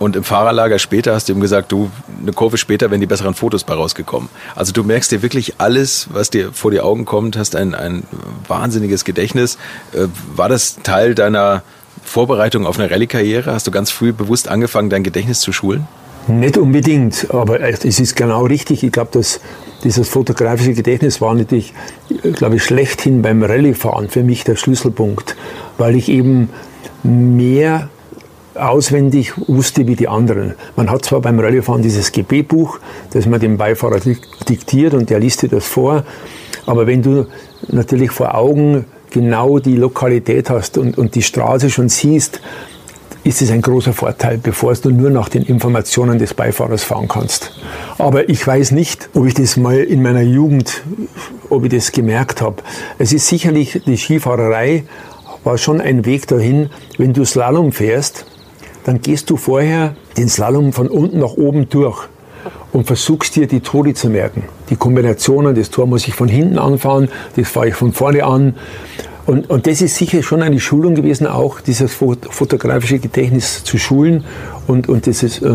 und 0.00 0.16
im 0.16 0.24
Fahrerlager 0.24 0.78
später 0.78 1.14
hast 1.14 1.28
du 1.28 1.34
ihm 1.34 1.40
gesagt, 1.40 1.70
du, 1.70 1.90
eine 2.22 2.32
Kurve 2.32 2.56
später 2.56 2.90
wären 2.90 3.02
die 3.02 3.06
besseren 3.06 3.34
Fotos 3.34 3.64
bei 3.64 3.74
rausgekommen. 3.74 4.30
Also 4.56 4.72
du 4.72 4.82
merkst 4.82 5.12
dir 5.12 5.20
wirklich 5.20 5.56
alles, 5.58 6.08
was 6.10 6.30
dir 6.30 6.54
vor 6.54 6.70
die 6.70 6.80
Augen 6.80 7.04
kommt, 7.04 7.36
hast 7.36 7.54
ein, 7.54 7.74
ein 7.74 8.04
wahnsinniges 8.48 9.04
Gedächtnis. 9.04 9.58
Äh, 9.92 10.06
war 10.34 10.48
das 10.48 10.78
Teil 10.82 11.14
deiner 11.14 11.62
Vorbereitung 12.02 12.66
auf 12.66 12.78
eine 12.78 12.90
Rallye-Karriere? 12.90 13.52
Hast 13.52 13.66
du 13.66 13.70
ganz 13.70 13.90
früh 13.90 14.14
bewusst 14.14 14.48
angefangen, 14.48 14.88
dein 14.88 15.02
Gedächtnis 15.02 15.40
zu 15.40 15.52
schulen? 15.52 15.86
Nicht 16.28 16.56
unbedingt, 16.56 17.26
aber 17.30 17.60
es 17.60 17.84
ist 17.84 18.16
genau 18.16 18.46
richtig. 18.46 18.82
Ich 18.82 18.92
glaube, 18.92 19.10
dass 19.12 19.38
dieses 19.84 20.08
fotografische 20.08 20.72
Gedächtnis 20.72 21.20
war 21.20 21.34
natürlich, 21.34 21.74
glaube 22.36 22.56
ich, 22.56 22.64
schlechthin 22.64 23.20
beim 23.20 23.42
Rallye-Fahren 23.42 24.08
für 24.08 24.22
mich 24.22 24.44
der 24.44 24.56
Schlüsselpunkt, 24.56 25.36
weil 25.76 25.94
ich 25.94 26.08
eben 26.08 26.48
mehr 27.02 27.90
auswendig 28.60 29.32
wusste 29.48 29.86
wie 29.86 29.96
die 29.96 30.08
anderen. 30.08 30.54
Man 30.76 30.90
hat 30.90 31.04
zwar 31.04 31.20
beim 31.20 31.38
Rallyefahren 31.38 31.82
dieses 31.82 32.12
GB-Buch, 32.12 32.78
das 33.12 33.26
man 33.26 33.40
dem 33.40 33.56
Beifahrer 33.56 34.00
diktiert 34.48 34.94
und 34.94 35.10
der 35.10 35.20
liest 35.20 35.42
dir 35.42 35.48
das 35.48 35.66
vor, 35.66 36.04
aber 36.66 36.86
wenn 36.86 37.02
du 37.02 37.26
natürlich 37.68 38.10
vor 38.10 38.34
Augen 38.34 38.84
genau 39.10 39.58
die 39.58 39.76
Lokalität 39.76 40.50
hast 40.50 40.78
und, 40.78 40.96
und 40.98 41.14
die 41.14 41.22
Straße 41.22 41.70
schon 41.70 41.88
siehst, 41.88 42.40
ist 43.22 43.42
es 43.42 43.50
ein 43.50 43.60
großer 43.60 43.92
Vorteil, 43.92 44.38
bevor 44.38 44.72
du 44.74 44.90
nur 44.90 45.10
nach 45.10 45.28
den 45.28 45.42
Informationen 45.42 46.18
des 46.18 46.32
Beifahrers 46.32 46.84
fahren 46.84 47.08
kannst. 47.08 47.52
Aber 47.98 48.28
ich 48.28 48.46
weiß 48.46 48.70
nicht, 48.70 49.10
ob 49.14 49.26
ich 49.26 49.34
das 49.34 49.56
mal 49.56 49.78
in 49.78 50.02
meiner 50.02 50.22
Jugend, 50.22 50.82
ob 51.50 51.64
ich 51.64 51.70
das 51.70 51.92
gemerkt 51.92 52.40
habe. 52.40 52.62
Es 52.98 53.12
ist 53.12 53.26
sicherlich, 53.26 53.82
die 53.84 53.98
Skifahrerei 53.98 54.84
war 55.44 55.58
schon 55.58 55.80
ein 55.80 56.06
Weg 56.06 56.26
dahin, 56.28 56.70
wenn 56.96 57.12
du 57.12 57.24
Slalom 57.24 57.72
fährst, 57.72 58.24
dann 58.90 59.00
gehst 59.00 59.30
du 59.30 59.36
vorher 59.36 59.94
den 60.16 60.28
Slalom 60.28 60.72
von 60.72 60.88
unten 60.88 61.20
nach 61.20 61.34
oben 61.34 61.68
durch 61.68 62.08
und 62.72 62.88
versuchst 62.88 63.36
dir 63.36 63.46
die 63.46 63.60
Tore 63.60 63.94
zu 63.94 64.10
merken. 64.10 64.42
Die 64.68 64.74
Kombinationen, 64.74 65.54
das 65.54 65.70
Tor 65.70 65.86
muss 65.86 66.08
ich 66.08 66.14
von 66.14 66.26
hinten 66.26 66.58
anfahren, 66.58 67.08
das 67.36 67.48
fahre 67.48 67.68
ich 67.68 67.76
von 67.76 67.92
vorne 67.92 68.24
an. 68.24 68.56
Und, 69.26 69.48
und 69.48 69.68
das 69.68 69.80
ist 69.80 69.94
sicher 69.94 70.24
schon 70.24 70.42
eine 70.42 70.58
Schulung 70.58 70.96
gewesen, 70.96 71.28
auch 71.28 71.60
dieses 71.60 71.94
fotografische 71.94 72.98
Gedächtnis 72.98 73.62
zu 73.62 73.78
schulen 73.78 74.24
und, 74.66 74.88
und 74.88 75.06
dieses, 75.06 75.40
äh, 75.40 75.52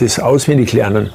das 0.00 0.18
auswendig 0.18 0.72
lernen. 0.72 1.10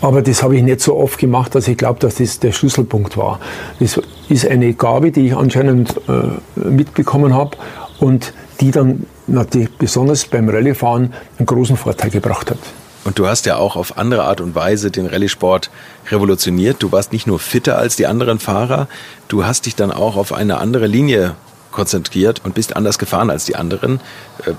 Aber 0.00 0.22
das 0.22 0.42
habe 0.42 0.56
ich 0.56 0.62
nicht 0.62 0.80
so 0.80 0.96
oft 0.96 1.18
gemacht, 1.18 1.54
dass 1.54 1.68
ich 1.68 1.76
glaube, 1.76 2.00
dass 2.00 2.14
das 2.14 2.40
der 2.40 2.52
Schlüsselpunkt 2.52 3.18
war. 3.18 3.38
Das 3.80 4.00
ist 4.30 4.46
eine 4.48 4.72
Gabe, 4.72 5.10
die 5.10 5.26
ich 5.26 5.36
anscheinend 5.36 5.94
äh, 6.08 6.66
mitbekommen 6.66 7.34
habe 7.34 7.58
und 8.00 8.32
die 8.62 8.70
dann 8.70 9.04
natürlich 9.26 9.70
besonders 9.76 10.24
beim 10.24 10.48
Rallyefahren 10.48 11.12
einen 11.38 11.46
großen 11.46 11.76
Vorteil 11.76 12.10
gebracht 12.10 12.50
hat. 12.50 12.58
Und 13.04 13.18
du 13.18 13.26
hast 13.26 13.46
ja 13.46 13.56
auch 13.56 13.74
auf 13.74 13.98
andere 13.98 14.24
Art 14.24 14.40
und 14.40 14.54
Weise 14.54 14.90
den 14.90 15.06
Rallye-Sport 15.06 15.70
revolutioniert. 16.10 16.82
Du 16.82 16.92
warst 16.92 17.12
nicht 17.12 17.26
nur 17.26 17.40
fitter 17.40 17.76
als 17.78 17.96
die 17.96 18.06
anderen 18.06 18.38
Fahrer, 18.38 18.86
du 19.28 19.44
hast 19.44 19.66
dich 19.66 19.74
dann 19.74 19.90
auch 19.90 20.16
auf 20.16 20.32
eine 20.32 20.58
andere 20.58 20.86
Linie 20.86 21.34
konzentriert 21.72 22.42
und 22.44 22.54
bist 22.54 22.76
anders 22.76 22.98
gefahren 22.98 23.30
als 23.30 23.44
die 23.44 23.56
anderen. 23.56 24.00
Äh, 24.46 24.52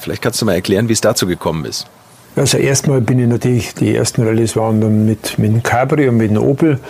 vielleicht 0.00 0.20
kannst 0.20 0.40
du 0.42 0.44
mal 0.44 0.54
erklären, 0.54 0.88
wie 0.88 0.92
es 0.92 1.00
dazu 1.00 1.26
gekommen 1.26 1.64
ist. 1.64 1.86
Also 2.34 2.58
erstmal 2.58 3.00
bin 3.00 3.18
ich 3.18 3.28
natürlich, 3.28 3.74
die 3.74 3.94
ersten 3.94 4.22
Rallyes 4.22 4.56
waren 4.56 4.80
dann 4.82 5.06
mit, 5.06 5.38
mit 5.38 5.50
dem 5.50 5.62
Cabri 5.62 6.08
und 6.08 6.18
mit 6.18 6.30
dem 6.30 6.36
Opel. 6.36 6.80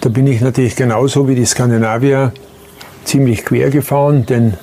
Da 0.00 0.08
bin 0.10 0.28
ich 0.28 0.40
natürlich 0.40 0.76
genauso 0.76 1.26
wie 1.26 1.34
die 1.34 1.44
Skandinavier 1.44 2.32
ziemlich 3.04 3.44
quer 3.44 3.70
gefahren, 3.70 4.26
denn 4.26 4.54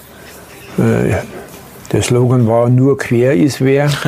äh, 0.78 1.16
der 1.92 2.02
Slogan 2.02 2.48
war 2.48 2.70
nur 2.70 2.98
quer 2.98 3.36
ist 3.36 3.62
wer. 3.62 3.90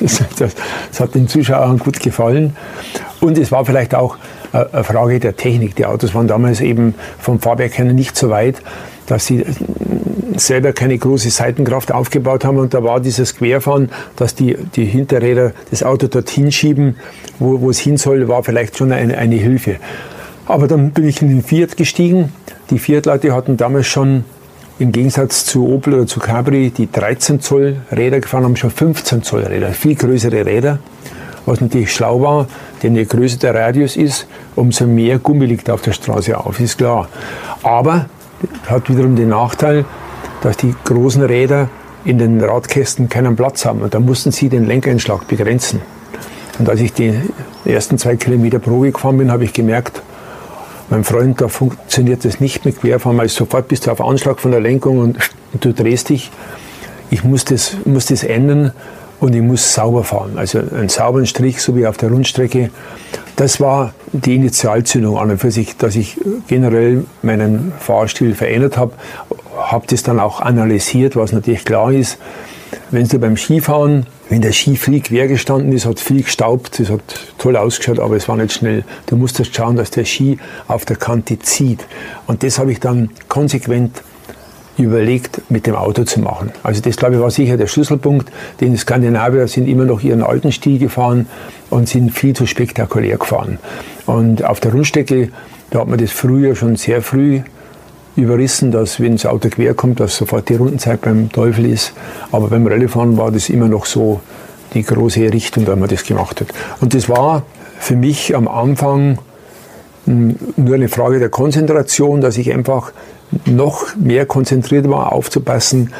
Das, 0.00 0.24
das, 0.38 0.54
das, 0.90 1.00
hat 1.00 1.14
den 1.14 1.28
Zuschauern 1.28 1.78
gut 1.78 2.00
gefallen. 2.00 2.56
Und 3.20 3.38
es 3.38 3.52
war 3.52 3.64
vielleicht 3.64 3.94
auch 3.94 4.16
äh, 4.52 4.64
eine 4.72 4.82
Frage 4.82 5.20
der 5.20 5.36
Technik. 5.36 5.76
Die 5.76 5.84
Autos 5.84 6.14
waren 6.14 6.26
damals 6.26 6.60
eben 6.62 6.94
vom 7.18 7.38
Fahrwerk 7.38 7.78
her 7.78 7.84
nicht 7.84 8.16
so 8.16 8.30
weit, 8.30 8.56
dass 9.06 9.26
sie 9.26 9.44
selber 10.36 10.72
keine 10.72 10.98
große 10.98 11.30
Seitenkraft 11.30 11.92
aufgebaut 11.92 12.44
haben. 12.44 12.58
Und 12.58 12.74
da 12.74 12.82
war 12.82 12.98
dieses 12.98 13.36
Querfahren, 13.36 13.90
dass 14.16 14.34
die, 14.34 14.56
die 14.74 14.86
Hinterräder 14.86 15.52
das 15.70 15.82
Auto 15.82 16.06
dorthin 16.06 16.50
schieben, 16.50 16.96
wo, 17.38 17.60
wo 17.60 17.70
es 17.70 17.78
hin 17.78 17.96
soll, 17.96 18.26
war 18.28 18.42
vielleicht 18.42 18.78
schon 18.78 18.90
eine, 18.90 19.16
eine 19.18 19.36
Hilfe. 19.36 19.76
Aber 20.46 20.66
dann 20.66 20.90
bin 20.90 21.06
ich 21.06 21.22
in 21.22 21.28
den 21.28 21.42
Fiat 21.42 21.76
gestiegen. 21.76 22.32
Die 22.70 22.78
Fiat-Leute 22.78 23.34
hatten 23.34 23.56
damals 23.56 23.86
schon 23.86 24.24
im 24.78 24.92
Gegensatz 24.92 25.44
zu 25.44 25.68
Opel 25.68 25.94
oder 25.94 26.06
zu 26.06 26.18
Cabri, 26.20 26.70
die 26.70 26.90
13 26.90 27.40
Zoll 27.40 27.76
Räder 27.92 28.20
gefahren 28.20 28.44
haben, 28.44 28.56
schon 28.56 28.70
15 28.70 29.22
Zoll 29.22 29.42
Räder, 29.42 29.68
viel 29.68 29.94
größere 29.94 30.44
Räder. 30.44 30.78
Was 31.46 31.60
natürlich 31.60 31.92
schlau 31.92 32.22
war, 32.22 32.46
denn 32.82 32.96
je 32.96 33.04
größer 33.04 33.38
der 33.38 33.54
Radius 33.54 33.96
ist, 33.96 34.26
umso 34.56 34.86
mehr 34.86 35.18
Gummi 35.18 35.46
liegt 35.46 35.68
auf 35.68 35.82
der 35.82 35.92
Straße 35.92 36.36
auf, 36.36 36.58
ist 36.58 36.78
klar. 36.78 37.08
Aber 37.62 38.06
hat 38.66 38.88
wiederum 38.88 39.14
den 39.14 39.28
Nachteil, 39.28 39.84
dass 40.42 40.56
die 40.56 40.74
großen 40.84 41.22
Räder 41.22 41.68
in 42.04 42.18
den 42.18 42.40
Radkästen 42.40 43.08
keinen 43.08 43.36
Platz 43.36 43.64
haben. 43.64 43.80
Und 43.82 43.94
da 43.94 44.00
mussten 44.00 44.32
sie 44.32 44.48
den 44.48 44.64
Lenkeinschlag 44.66 45.26
begrenzen. 45.28 45.80
Und 46.58 46.68
als 46.68 46.80
ich 46.80 46.92
die 46.92 47.14
ersten 47.64 47.98
zwei 47.98 48.16
Kilometer 48.16 48.58
Probe 48.58 48.92
gefahren 48.92 49.18
bin, 49.18 49.30
habe 49.30 49.44
ich 49.44 49.52
gemerkt, 49.52 50.02
mein 50.90 51.04
Freund, 51.04 51.40
da 51.40 51.48
funktioniert 51.48 52.24
das 52.24 52.40
nicht 52.40 52.64
mit 52.64 52.80
Querfahren, 52.80 53.16
weil 53.16 53.28
sofort 53.28 53.68
bist 53.68 53.86
du 53.86 53.90
auf 53.90 54.00
Anschlag 54.00 54.40
von 54.40 54.50
der 54.50 54.60
Lenkung 54.60 54.98
und, 54.98 55.18
du 55.60 55.72
drehst 55.72 56.08
dich. 56.08 56.30
Ich 57.10 57.22
muss 57.22 57.44
das, 57.44 57.76
muss 57.84 58.06
das 58.06 58.24
ändern 58.24 58.72
und 59.20 59.34
ich 59.34 59.42
muss 59.42 59.72
sauber 59.72 60.02
fahren. 60.02 60.32
Also 60.36 60.58
einen 60.58 60.88
sauberen 60.88 61.26
Strich, 61.26 61.62
so 61.62 61.76
wie 61.76 61.86
auf 61.86 61.96
der 61.96 62.10
Rundstrecke. 62.10 62.70
Das 63.36 63.60
war 63.60 63.94
die 64.12 64.34
Initialzündung 64.34 65.16
an 65.16 65.30
und 65.30 65.38
für 65.38 65.50
sich, 65.50 65.76
dass 65.76 65.96
ich 65.96 66.18
generell 66.48 67.04
meinen 67.22 67.72
Fahrstil 67.78 68.34
verändert 68.34 68.76
habe. 68.76 68.92
Habe 69.56 69.86
das 69.88 70.02
dann 70.02 70.18
auch 70.18 70.40
analysiert, 70.40 71.16
was 71.16 71.32
natürlich 71.32 71.64
klar 71.64 71.92
ist. 71.92 72.18
Wenn 72.90 73.06
du 73.08 73.18
beim 73.18 73.36
Skifahren, 73.36 74.06
wenn 74.28 74.40
der 74.40 74.52
Ski 74.52 74.76
viel 74.76 75.00
quer 75.00 75.28
gestanden 75.28 75.72
ist, 75.72 75.86
hat 75.86 76.00
viel 76.00 76.22
gestaubt, 76.22 76.78
das 76.80 76.90
hat 76.90 77.02
toll 77.38 77.56
ausgeschaut, 77.56 77.98
aber 77.98 78.16
es 78.16 78.28
war 78.28 78.36
nicht 78.36 78.52
schnell. 78.52 78.84
Du 79.06 79.16
musstest 79.16 79.54
schauen, 79.54 79.76
dass 79.76 79.90
der 79.90 80.04
Ski 80.04 80.38
auf 80.68 80.84
der 80.84 80.96
Kante 80.96 81.38
zieht. 81.38 81.86
Und 82.26 82.42
das 82.42 82.58
habe 82.58 82.72
ich 82.72 82.80
dann 82.80 83.10
konsequent 83.28 84.02
überlegt, 84.76 85.40
mit 85.50 85.66
dem 85.66 85.76
Auto 85.76 86.04
zu 86.04 86.20
machen. 86.20 86.52
Also 86.62 86.80
das, 86.80 86.96
glaube 86.96 87.14
ich, 87.14 87.20
war 87.20 87.30
sicher 87.30 87.56
der 87.56 87.66
Schlüsselpunkt. 87.66 88.30
denn 88.60 88.72
Die 88.72 88.78
Skandinavier 88.78 89.46
sind 89.46 89.68
immer 89.68 89.84
noch 89.84 90.02
ihren 90.02 90.22
alten 90.22 90.52
Stil 90.52 90.78
gefahren 90.78 91.26
und 91.70 91.88
sind 91.88 92.10
viel 92.10 92.34
zu 92.34 92.46
spektakulär 92.46 93.18
gefahren. 93.18 93.58
Und 94.06 94.44
auf 94.44 94.60
der 94.60 94.72
Rundstrecke, 94.72 95.30
da 95.70 95.80
hat 95.80 95.88
man 95.88 95.98
das 95.98 96.10
früher 96.10 96.56
schon 96.56 96.76
sehr 96.76 97.02
früh 97.02 97.42
überrissen, 98.16 98.70
dass 98.70 99.00
wenn 99.00 99.12
das 99.12 99.26
Auto 99.26 99.48
quer 99.48 99.74
kommt, 99.74 100.00
dass 100.00 100.16
sofort 100.16 100.48
die 100.48 100.54
Rundenzeit 100.54 101.00
beim 101.00 101.30
Teufel 101.30 101.66
ist. 101.66 101.92
Aber 102.30 102.48
beim 102.48 102.66
Rallyefahren 102.66 103.16
war 103.16 103.30
das 103.30 103.48
immer 103.48 103.68
noch 103.68 103.86
so 103.86 104.20
die 104.74 104.82
große 104.82 105.32
Richtung, 105.32 105.64
da 105.64 105.76
man 105.76 105.88
das 105.88 106.04
gemacht 106.04 106.40
hat. 106.40 106.48
Und 106.80 106.94
das 106.94 107.08
war 107.08 107.42
für 107.78 107.96
mich 107.96 108.34
am 108.34 108.48
Anfang 108.48 109.18
hm, 110.06 110.36
nur 110.56 110.74
eine 110.74 110.88
Frage 110.88 111.18
der 111.18 111.28
Konzentration, 111.28 112.20
dass 112.20 112.36
ich 112.38 112.52
einfach 112.52 112.92
noch 113.46 113.96
mehr 113.96 114.26
konzentriert 114.26 114.88
war, 114.88 115.12
aufzupassen, 115.12 115.92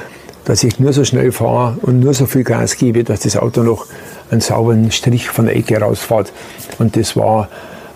dass 0.44 0.62
ich 0.62 0.78
nur 0.78 0.92
so 0.92 1.04
schnell 1.04 1.32
fahre 1.32 1.78
und 1.82 2.00
nur 2.00 2.14
so 2.14 2.26
viel 2.26 2.44
Gas 2.44 2.76
gebe, 2.76 3.02
dass 3.02 3.20
das 3.20 3.36
Auto 3.36 3.62
noch 3.62 3.86
einen 4.30 4.40
sauberen 4.40 4.90
Strich 4.92 5.28
von 5.28 5.46
der 5.46 5.56
Ecke 5.56 5.80
rausfährt. 5.80 6.32
Und 6.78 6.96
das 6.96 7.16
war 7.16 7.48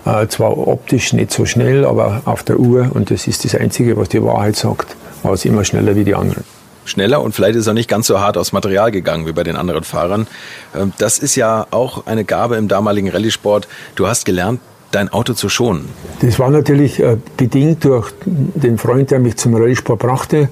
äh, 0.09 0.27
zwar 0.27 0.57
optisch 0.57 1.13
nicht 1.13 1.31
so 1.31 1.45
schnell, 1.45 1.85
aber 1.85 2.21
auf 2.25 2.43
der 2.43 2.59
Uhr, 2.59 2.91
und 2.93 3.11
das 3.11 3.27
ist 3.27 3.45
das 3.45 3.55
Einzige, 3.55 3.97
was 3.97 4.09
die 4.09 4.23
Wahrheit 4.23 4.55
sagt, 4.55 4.95
war 5.23 5.33
es 5.33 5.45
immer 5.45 5.63
schneller 5.65 5.95
wie 5.95 6.03
die 6.03 6.15
anderen 6.15 6.43
schneller 6.85 7.21
und 7.21 7.35
vielleicht 7.35 7.55
ist 7.55 7.67
er 7.67 7.75
nicht 7.75 7.87
ganz 7.87 8.07
so 8.07 8.19
hart 8.19 8.35
aus 8.35 8.51
Material 8.51 8.89
gegangen 8.89 9.27
wie 9.27 9.31
bei 9.31 9.43
den 9.43 9.55
anderen 9.55 9.83
Fahrern. 9.83 10.25
Ähm, 10.75 10.91
das 10.97 11.19
ist 11.19 11.35
ja 11.35 11.67
auch 11.69 12.07
eine 12.07 12.25
Gabe 12.25 12.55
im 12.55 12.67
damaligen 12.67 13.09
Rallye-Sport. 13.09 13.67
Du 13.95 14.07
hast 14.07 14.25
gelernt, 14.25 14.59
dein 14.91 15.09
Auto 15.09 15.33
zu 15.33 15.49
schonen. 15.49 15.89
Das 16.21 16.39
war 16.39 16.49
natürlich 16.49 16.99
äh, 16.99 17.17
bedingt 17.37 17.85
durch 17.85 18.11
den 18.25 18.79
Freund, 18.79 19.11
der 19.11 19.19
mich 19.19 19.37
zum 19.37 19.53
Rallye-Sport 19.53 19.99
brachte 19.99 20.49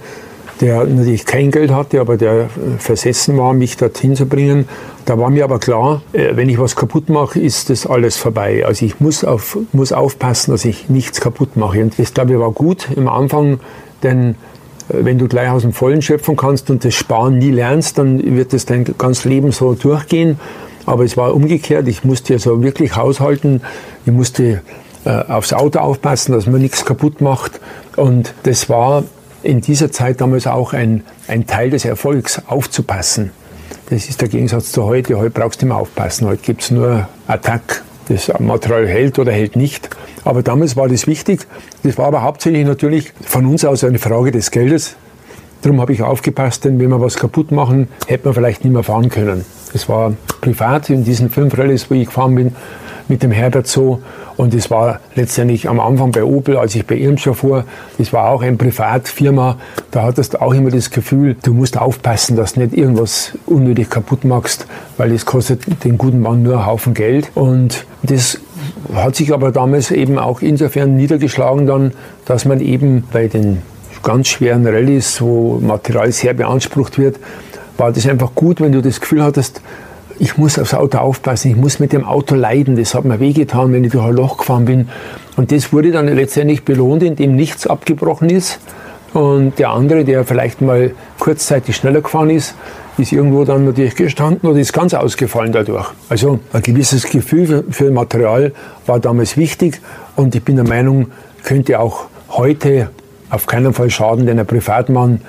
der 0.61 0.85
natürlich 0.85 1.25
kein 1.25 1.51
Geld 1.51 1.71
hatte, 1.71 1.99
aber 1.99 2.17
der 2.17 2.33
äh, 2.33 2.47
versessen 2.79 3.37
war, 3.37 3.53
mich 3.53 3.77
dorthin 3.77 4.15
zu 4.15 4.25
bringen. 4.25 4.67
Da 5.05 5.17
war 5.17 5.29
mir 5.29 5.43
aber 5.43 5.59
klar, 5.59 6.01
äh, 6.13 6.35
wenn 6.35 6.49
ich 6.49 6.59
was 6.59 6.75
kaputt 6.75 7.09
mache, 7.09 7.39
ist 7.39 7.69
das 7.69 7.85
alles 7.85 8.17
vorbei. 8.17 8.65
Also 8.65 8.85
ich 8.85 8.99
muss, 8.99 9.23
auf, 9.23 9.57
muss 9.71 9.91
aufpassen, 9.91 10.51
dass 10.51 10.65
ich 10.65 10.89
nichts 10.89 11.21
kaputt 11.21 11.55
mache. 11.55 11.81
Und 11.81 11.97
das, 11.99 12.13
glaube 12.13 12.33
ich, 12.33 12.39
war 12.39 12.51
gut 12.51 12.87
im 12.95 13.07
Anfang, 13.07 13.59
denn 14.03 14.31
äh, 14.31 14.33
wenn 14.89 15.17
du 15.17 15.27
gleich 15.27 15.49
aus 15.49 15.61
dem 15.61 15.73
Vollen 15.73 16.01
schöpfen 16.01 16.35
kannst 16.35 16.69
und 16.69 16.83
das 16.83 16.95
Sparen 16.95 17.37
nie 17.37 17.51
lernst, 17.51 17.97
dann 17.97 18.35
wird 18.35 18.53
das 18.53 18.65
dein 18.65 18.85
ganzes 18.97 19.25
Leben 19.25 19.51
so 19.51 19.73
durchgehen. 19.73 20.39
Aber 20.85 21.03
es 21.03 21.17
war 21.17 21.33
umgekehrt. 21.35 21.87
Ich 21.87 22.03
musste 22.03 22.33
ja 22.33 22.39
so 22.39 22.63
wirklich 22.63 22.95
haushalten. 22.95 23.61
Ich 24.05 24.13
musste 24.13 24.61
aufs 25.03 25.51
Auto 25.51 25.79
aufpassen, 25.79 26.31
dass 26.31 26.47
man 26.47 26.61
nichts 26.61 26.85
kaputt 26.85 27.19
macht. 27.19 27.59
Und 27.97 28.33
das 28.43 28.69
war 28.69 29.03
in 29.43 29.61
dieser 29.61 29.91
Zeit 29.91 30.21
damals 30.21 30.47
auch 30.47 30.73
ein, 30.73 31.03
ein 31.27 31.47
Teil 31.47 31.69
des 31.69 31.85
Erfolgs, 31.85 32.41
aufzupassen. 32.47 33.31
Das 33.89 34.09
ist 34.09 34.21
der 34.21 34.27
Gegensatz 34.27 34.71
zu 34.71 34.83
heute. 34.83 35.17
Heute 35.17 35.31
brauchst 35.31 35.61
du 35.61 35.65
immer 35.65 35.77
aufpassen. 35.77 36.27
Heute 36.27 36.41
gibt 36.43 36.61
es 36.61 36.71
nur 36.71 37.07
Attack. 37.27 37.83
Das 38.09 38.31
Material 38.39 38.87
hält 38.87 39.19
oder 39.19 39.31
hält 39.31 39.55
nicht. 39.55 39.89
Aber 40.23 40.43
damals 40.43 40.75
war 40.75 40.87
das 40.87 41.07
wichtig. 41.07 41.45
Das 41.83 41.97
war 41.97 42.07
aber 42.07 42.21
hauptsächlich 42.21 42.65
natürlich 42.65 43.13
von 43.21 43.45
uns 43.45 43.65
aus 43.65 43.83
eine 43.83 43.99
Frage 43.99 44.31
des 44.31 44.51
Geldes. 44.51 44.95
Darum 45.61 45.81
habe 45.81 45.93
ich 45.93 46.01
aufgepasst, 46.01 46.65
denn 46.65 46.79
wenn 46.79 46.89
wir 46.89 47.01
was 47.01 47.15
kaputt 47.15 47.51
machen, 47.51 47.87
hätte 48.07 48.25
man 48.25 48.33
vielleicht 48.33 48.63
nicht 48.63 48.73
mehr 48.73 48.83
fahren 48.83 49.09
können. 49.09 49.43
Das 49.73 49.89
war 49.89 50.13
privat 50.41 50.89
in 50.89 51.03
diesen 51.03 51.29
fünf 51.29 51.57
Rallyes, 51.57 51.89
wo 51.89 51.95
ich 51.95 52.05
gefahren 52.05 52.35
bin, 52.35 52.55
mit 53.09 53.23
dem 53.23 53.31
Herbert 53.31 53.67
so. 53.67 54.01
Und 54.35 54.53
es 54.53 54.69
war 54.69 54.99
letztendlich 55.15 55.67
am 55.67 55.79
Anfang 55.79 56.11
bei 56.11 56.23
Opel, 56.23 56.57
als 56.57 56.75
ich 56.75 56.85
bei 56.85 56.95
Irmscher 56.95 57.33
fuhr, 57.33 57.63
das 57.97 58.13
war 58.13 58.29
auch 58.29 58.41
eine 58.41 58.57
Privatfirma, 58.57 59.57
da 59.91 60.03
hattest 60.03 60.35
du 60.35 60.41
auch 60.41 60.53
immer 60.53 60.69
das 60.69 60.91
Gefühl, 60.91 61.35
du 61.41 61.53
musst 61.53 61.77
aufpassen, 61.77 62.35
dass 62.35 62.53
du 62.53 62.61
nicht 62.61 62.77
irgendwas 62.77 63.33
unnötig 63.45 63.89
kaputt 63.89 64.25
machst, 64.25 64.67
weil 64.97 65.11
das 65.11 65.25
kostet 65.25 65.83
den 65.83 65.97
guten 65.97 66.21
Mann 66.21 66.43
nur 66.43 66.57
einen 66.57 66.65
Haufen 66.65 66.93
Geld. 66.93 67.31
Und 67.33 67.85
das 68.03 68.39
hat 68.93 69.15
sich 69.15 69.33
aber 69.33 69.51
damals 69.51 69.91
eben 69.91 70.19
auch 70.19 70.41
insofern 70.41 70.95
niedergeschlagen 70.95 71.65
dann, 71.65 71.91
dass 72.25 72.45
man 72.45 72.59
eben 72.59 73.03
bei 73.11 73.27
den 73.27 73.61
ganz 74.03 74.27
schweren 74.27 74.65
Rallyes, 74.65 75.21
wo 75.21 75.59
Material 75.59 76.11
sehr 76.11 76.33
beansprucht 76.33 76.97
wird, 76.97 77.17
war 77.77 77.91
das 77.91 78.07
einfach 78.07 78.33
gut, 78.35 78.61
wenn 78.61 78.71
du 78.71 78.81
das 78.81 78.99
Gefühl 78.99 79.23
hattest, 79.23 79.61
ich 80.19 80.37
muss 80.37 80.57
aufs 80.57 80.73
Auto 80.73 80.97
aufpassen, 80.97 81.51
ich 81.51 81.57
muss 81.57 81.79
mit 81.79 81.93
dem 81.93 82.03
Auto 82.03 82.35
leiden. 82.35 82.75
Das 82.75 82.93
hat 82.95 83.05
mir 83.05 83.19
wehgetan, 83.19 83.73
wenn 83.73 83.83
ich 83.83 83.91
durch 83.91 84.05
ein 84.05 84.13
Loch 84.13 84.37
gefahren 84.37 84.65
bin. 84.65 84.89
Und 85.35 85.51
das 85.51 85.71
wurde 85.71 85.91
dann 85.91 86.07
letztendlich 86.07 86.65
belohnt, 86.65 87.03
indem 87.03 87.35
nichts 87.35 87.67
abgebrochen 87.67 88.29
ist. 88.29 88.59
Und 89.13 89.57
der 89.57 89.69
andere, 89.69 90.03
der 90.03 90.25
vielleicht 90.25 90.61
mal 90.61 90.91
kurzzeitig 91.19 91.75
schneller 91.75 92.01
gefahren 92.01 92.29
ist, 92.29 92.55
ist 92.97 93.11
irgendwo 93.11 93.45
dann 93.45 93.65
natürlich 93.65 93.95
gestanden 93.95 94.49
oder 94.49 94.59
ist 94.59 94.73
ganz 94.73 94.93
ausgefallen 94.93 95.51
dadurch. 95.51 95.87
Also 96.09 96.39
ein 96.51 96.61
gewisses 96.61 97.03
Gefühl 97.03 97.63
für 97.69 97.91
Material 97.91 98.53
war 98.85 98.99
damals 98.99 99.37
wichtig 99.37 99.79
und 100.15 100.35
ich 100.35 100.43
bin 100.43 100.55
der 100.55 100.67
Meinung, 100.67 101.07
könnte 101.43 101.79
auch 101.79 102.05
heute 102.29 102.89
auf 103.29 103.45
keinen 103.45 103.73
Fall 103.73 103.89
schaden, 103.89 104.25
denn 104.25 104.39
ein 104.39 104.47
Privatmann, 104.47 105.21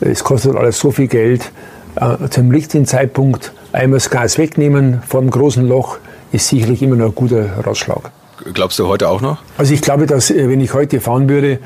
es 0.00 0.24
kostet 0.24 0.56
alles 0.56 0.78
so 0.78 0.90
viel 0.90 1.06
Geld, 1.06 1.52
äh, 1.96 2.28
zum 2.28 2.50
richtigen 2.50 2.86
Zeitpunkt 2.86 3.52
einmal 3.72 3.98
das 3.98 4.10
Gas 4.10 4.38
wegnehmen 4.38 5.02
vor 5.06 5.20
dem 5.20 5.30
großen 5.30 5.66
Loch 5.66 5.98
ist 6.32 6.48
sicherlich 6.48 6.82
immer 6.82 6.96
noch 6.96 7.06
ein 7.06 7.14
guter 7.14 7.58
Ratschlag. 7.64 8.10
Glaubst 8.54 8.78
du 8.78 8.88
heute 8.88 9.08
auch 9.08 9.20
noch? 9.20 9.38
Also 9.56 9.74
ich 9.74 9.82
glaube, 9.82 10.06
dass 10.06 10.30
äh, 10.30 10.48
wenn 10.48 10.60
ich 10.60 10.74
heute 10.74 11.00
fahren 11.00 11.28
würde, 11.28 11.58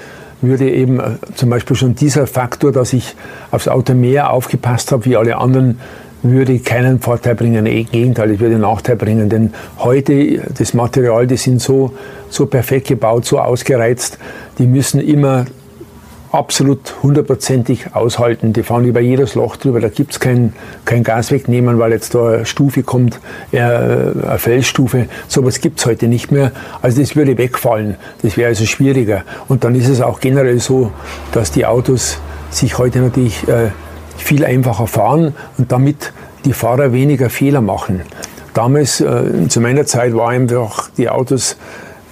würde 0.42 0.70
eben 0.70 1.00
äh, 1.00 1.16
zum 1.34 1.50
Beispiel 1.50 1.76
schon 1.76 1.94
dieser 1.94 2.26
Faktor, 2.26 2.72
dass 2.72 2.92
ich 2.92 3.14
aufs 3.50 3.68
Auto 3.68 3.94
mehr 3.94 4.30
aufgepasst 4.32 4.92
habe 4.92 5.04
wie 5.06 5.16
alle 5.16 5.38
anderen, 5.38 5.80
würde 6.22 6.58
keinen 6.58 7.00
Vorteil 7.00 7.34
bringen. 7.34 7.66
Im 7.66 7.86
Gegenteil, 7.86 8.32
es 8.32 8.40
würde 8.40 8.54
einen 8.54 8.62
Nachteil 8.62 8.96
bringen. 8.96 9.28
Denn 9.28 9.54
heute, 9.78 10.42
das 10.56 10.75
Material, 10.75 11.26
die 11.26 11.36
sind 11.36 11.60
so, 11.60 11.92
so 12.28 12.46
perfekt 12.46 12.88
gebaut, 12.88 13.25
so 13.25 13.38
ausgereizt, 13.38 14.18
die 14.58 14.66
müssen 14.66 15.00
immer 15.00 15.46
absolut 16.37 16.95
hundertprozentig 17.02 17.95
aushalten. 17.95 18.52
Die 18.52 18.62
fahren 18.62 18.85
über 18.85 19.00
jedes 19.00 19.35
Loch 19.35 19.57
drüber, 19.57 19.81
da 19.81 19.88
gibt 19.88 20.12
es 20.12 20.21
kein, 20.21 20.52
kein 20.85 21.02
Gas 21.02 21.31
wegnehmen, 21.31 21.78
weil 21.78 21.93
jetzt 21.93 22.14
da 22.14 22.28
eine 22.28 22.47
Stufe 22.47 22.83
kommt, 22.83 23.19
äh, 23.52 23.61
eine 23.61 24.38
Felsstufe. 24.38 25.07
Sowas 25.28 25.61
gibt 25.61 25.81
es 25.81 25.87
heute 25.87 26.09
nicht 26.09 26.31
mehr. 26.31 26.52
Also 26.83 27.00
das 27.00 27.16
würde 27.16 27.38
wegfallen. 27.38 27.97
Das 28.23 28.37
wäre 28.37 28.49
also 28.49 28.66
schwieriger. 28.66 29.23
Und 29.49 29.64
dann 29.64 29.75
ist 29.75 29.88
es 29.88 30.00
auch 30.00 30.21
generell 30.21 30.61
so, 30.61 30.93
dass 31.33 31.52
die 31.52 31.64
Autos 31.64 32.19
sich 32.50 32.76
heute 32.78 33.00
natürlich 33.00 33.49
äh, 33.49 33.71
viel 34.19 34.45
einfacher 34.45 34.87
fahren 34.87 35.35
und 35.57 35.73
damit 35.73 36.12
die 36.45 36.52
Fahrer 36.52 36.93
weniger 36.93 37.31
Fehler 37.31 37.61
machen. 37.62 38.02
Damals, 38.52 39.00
äh, 39.00 39.49
zu 39.49 39.61
meiner 39.61 39.87
Zeit, 39.87 40.14
waren 40.14 40.43
einfach 40.43 40.90
die 40.97 41.09
Autos 41.09 41.57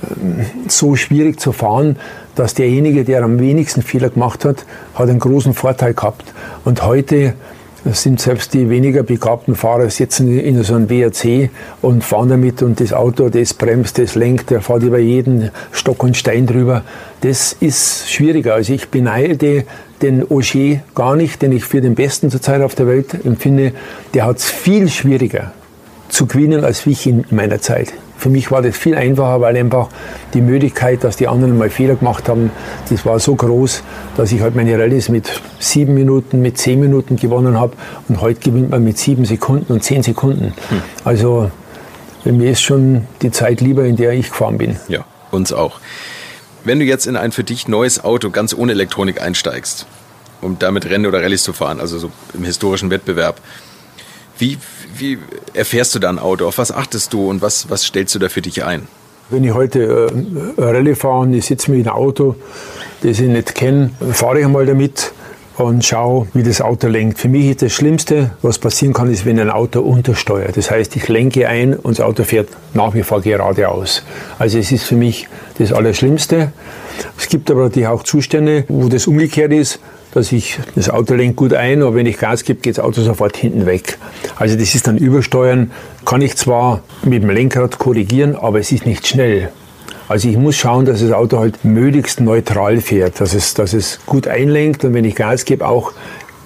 äh, 0.03 0.45
so 0.69 0.97
schwierig 0.97 1.41
zu 1.41 1.53
fahren, 1.53 1.97
dass 2.35 2.55
derjenige, 2.55 3.05
der 3.05 3.23
am 3.23 3.39
wenigsten 3.39 3.83
Fehler 3.83 4.11
gemacht 4.11 4.45
hat, 4.45 4.65
hat 4.95 5.09
einen 5.09 5.19
großen 5.19 5.55
Vorteil 5.55 5.95
gehabt. 5.95 6.33
Und 6.65 6.83
heute 6.85 7.35
sind 7.93 8.21
selbst 8.21 8.55
die 8.55 8.71
weniger 8.71 9.03
begabten 9.03 9.55
Fahrer 9.55 9.91
sitzen 9.91 10.39
in 10.39 10.63
so 10.63 10.75
einem 10.75 10.89
WRC 10.89 11.51
und 11.83 12.03
fahren 12.03 12.31
damit 12.31 12.63
und 12.63 12.81
das 12.81 12.95
Auto, 12.95 13.29
das 13.29 13.53
bremst, 13.53 13.99
das 13.99 14.15
lenkt, 14.15 14.51
der 14.51 14.63
fährt 14.63 14.83
über 14.83 14.99
jeden 14.99 15.51
Stock 15.71 16.03
und 16.03 16.17
Stein 16.17 16.47
drüber. 16.47 16.83
Das 17.21 17.55
ist 17.61 18.11
schwieriger. 18.11 18.55
Also 18.55 18.73
ich 18.73 18.89
beneide 18.89 19.65
den 20.01 20.31
Auger 20.31 20.81
gar 20.95 21.15
nicht, 21.15 21.43
den 21.43 21.53
ich 21.53 21.65
für 21.65 21.81
den 21.81 21.95
Besten 21.95 22.31
zurzeit 22.31 22.63
auf 22.63 22.75
der 22.75 22.87
Welt 22.87 23.25
empfinde. 23.25 23.73
Der 24.15 24.25
hat 24.25 24.39
es 24.39 24.51
viel 24.51 24.89
schwieriger 24.89 25.53
zu 26.09 26.27
gewinnen 26.27 26.65
als 26.65 26.87
ich 26.87 27.07
in 27.07 27.25
meiner 27.31 27.61
Zeit. 27.61 27.93
Für 28.17 28.31
mich 28.31 28.51
war 28.51 28.63
das 28.63 28.77
viel 28.77 28.95
einfacher, 28.95 29.41
weil 29.41 29.57
einfach 29.57 29.89
die 30.33 30.41
Möglichkeit, 30.41 31.05
dass 31.05 31.17
die 31.17 31.29
anderen 31.29 31.59
mal 31.59 31.71
Fehler 31.71 31.97
gemacht 31.97 32.29
haben, 32.29 32.51
das 32.89 33.05
war 33.05 33.19
so 33.19 33.35
groß, 33.35 33.83
dass 34.17 34.33
ich 34.33 34.41
halt 34.41 34.55
meine 34.55 34.79
Rallyes 34.79 35.09
mit 35.09 35.41
sieben 35.59 35.95
Minuten, 35.95 36.41
mit 36.41 36.57
zehn 36.57 36.81
Minuten 36.81 37.17
gewonnen 37.17 37.59
habe. 37.59 37.75
Und 38.09 38.21
heute 38.21 38.41
gewinnt 38.41 38.71
man 38.71 38.85
mit 38.85 38.99
sieben 38.99 39.25
Sekunden 39.25 39.73
und 39.73 39.83
zehn 39.83 40.03
Sekunden. 40.03 40.55
Hm. 40.69 40.83
Also 41.05 41.51
mir 42.25 42.51
ist 42.51 42.63
schon 42.63 43.07
die 43.23 43.31
Zeit 43.31 43.61
lieber, 43.61 43.85
in 43.85 43.97
der 43.97 44.13
ich 44.13 44.31
gefahren 44.31 44.59
bin. 44.59 44.77
Ja, 44.89 45.05
uns 45.31 45.53
auch. 45.53 45.81
Wenn 46.65 46.79
du 46.79 46.87
jetzt 46.87 47.07
in 47.07 47.17
ein 47.17 47.33
für 47.33 47.45
dich 47.45 47.69
neues 47.69 48.03
Auto 48.03 48.31
ganz 48.31 48.55
ohne 48.55 48.73
Elektronik 48.73 49.21
einsteigst, 49.21 49.87
um 50.41 50.59
damit 50.59 50.87
Rennen 50.87 51.07
oder 51.07 51.23
Rallyes 51.23 51.43
zu 51.43 51.53
fahren, 51.53 51.81
also 51.81 51.99
so 51.99 52.11
im 52.33 52.45
historischen 52.45 52.91
Wettbewerb, 52.91 53.41
wie, 54.39 54.59
wie 54.99 55.19
erfährst 55.53 55.95
du 55.95 55.99
da 55.99 56.09
ein 56.09 56.19
Auto? 56.19 56.47
Auf 56.47 56.59
was 56.59 56.73
achtest 56.73 57.13
du 57.13 57.29
und 57.29 57.43
was, 57.43 57.71
was 57.71 57.85
stellst 57.85 58.15
du 58.15 58.19
da 58.19 58.29
für 58.29 58.43
dich 58.43 58.65
ein? 58.65 58.87
Wenn 59.31 59.45
ich 59.45 59.55
heute 59.55 60.11
äh, 60.59 60.61
Rallye 60.61 60.95
fahre 60.95 61.21
und 61.21 61.33
ich 61.33 61.47
sitze 61.47 61.71
mit 61.71 61.87
einem 61.87 61.97
Auto, 61.97 62.37
das 63.03 63.21
ich 63.21 63.29
nicht 63.29 63.55
kenne, 63.55 63.91
fahre 64.13 64.41
ich 64.41 64.45
einmal 64.45 64.67
damit 64.67 65.13
und 65.57 65.85
schaue, 65.85 66.27
wie 66.35 66.43
das 66.43 66.61
Auto 66.61 66.89
lenkt. 66.89 67.19
Für 67.19 67.29
mich 67.29 67.47
ist 67.47 67.63
das 67.63 67.73
Schlimmste, 67.73 68.33
was 68.43 68.59
passieren 68.59 68.93
kann, 68.93 69.11
ist, 69.11 69.25
wenn 69.25 69.39
ein 69.39 69.51
Auto 69.51 69.81
untersteuert. 69.81 70.57
Das 70.57 70.71
heißt, 70.71 70.97
ich 70.97 71.09
lenke 71.09 71.49
ein 71.49 71.75
und 71.75 71.99
das 71.99 72.05
Auto 72.05 72.25
fährt 72.25 72.49
nach 72.75 72.95
wie 72.95 73.03
vor 73.03 73.21
geradeaus. 73.21 74.03
Also 74.39 74.59
es 74.59 74.73
ist 74.73 74.85
für 74.85 74.97
mich 74.97 75.29
das 75.59 75.73
Allerschlimmste. 75.73 76.53
Es 77.19 77.29
gibt 77.29 77.51
aber 77.51 77.65
natürlich 77.65 77.89
auch 77.89 78.03
Zustände, 78.03 78.65
wo 78.69 78.89
das 78.89 79.07
umgekehrt 79.07 79.53
ist 79.53 79.79
dass 80.15 80.31
ich 80.33 80.59
das 80.77 80.89
Auto 80.89 81.15
lenkt 81.15 81.37
gut 81.37 81.53
ein, 81.53 81.83
aber 81.83 81.97
wenn 81.97 82.07
ich 82.07 82.19
Gas 82.19 82.45
gebe, 82.45 82.61
geht 82.61 82.79
das 82.79 82.85
Auto 82.85 83.03
sofort 83.03 83.37
hinten 83.37 83.67
weg. 83.67 83.99
Also 84.37 84.57
das 84.57 84.75
ist 84.75 84.87
dann 84.87 84.97
Übersteuern. 84.97 85.73
Kann 86.05 86.23
ich 86.23 86.37
zwar 86.37 86.83
mit 87.03 87.23
dem 87.23 87.31
Lenkrad 87.31 87.79
korrigieren, 87.79 88.37
aber 88.37 88.61
es 88.61 88.71
ist 88.71 88.87
nicht 88.87 89.07
schnell. 89.07 89.51
Also 90.07 90.29
ich 90.29 90.37
muss 90.37 90.57
schauen, 90.57 90.85
dass 90.85 91.01
das 91.01 91.13
Auto 91.13 91.39
halt 91.39 91.65
möglichst 91.65 92.21
neutral 92.21 92.81
fährt, 92.81 93.21
dass 93.21 93.35
es, 93.35 93.55
dass 93.55 93.73
es 93.73 94.01
gut 94.07 94.29
einlenkt 94.29 94.85
und 94.85 94.95
wenn 94.95 95.05
ich 95.05 95.15
Gas 95.15 95.45
gebe, 95.45 95.67
auch 95.67 95.93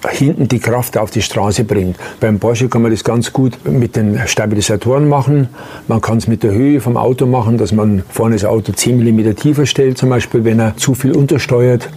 hinten 0.09 0.47
die 0.47 0.59
Kraft 0.59 0.97
auf 0.97 1.11
die 1.11 1.21
Straße 1.21 1.63
bringt. 1.63 1.97
Beim 2.19 2.39
Porsche 2.39 2.69
kann 2.69 2.81
man 2.81 2.91
das 2.91 3.03
ganz 3.03 3.33
gut 3.33 3.57
mit 3.65 3.95
den 3.95 4.19
Stabilisatoren 4.25 5.07
machen. 5.07 5.49
Man 5.87 6.01
kann 6.01 6.17
es 6.17 6.27
mit 6.27 6.43
der 6.43 6.51
Höhe 6.51 6.81
vom 6.81 6.97
Auto 6.97 7.25
machen, 7.25 7.57
dass 7.57 7.71
man 7.71 8.03
vorne 8.09 8.35
das 8.35 8.45
Auto 8.45 8.71
10 8.71 8.97
mm 8.97 9.35
tiefer 9.35 9.65
stellt, 9.65 9.97
zum 9.97 10.09
Beispiel, 10.09 10.43
wenn 10.45 10.59
er 10.59 10.77
zu 10.77 10.93
viel 10.93 11.15
untersteuert. 11.15 11.89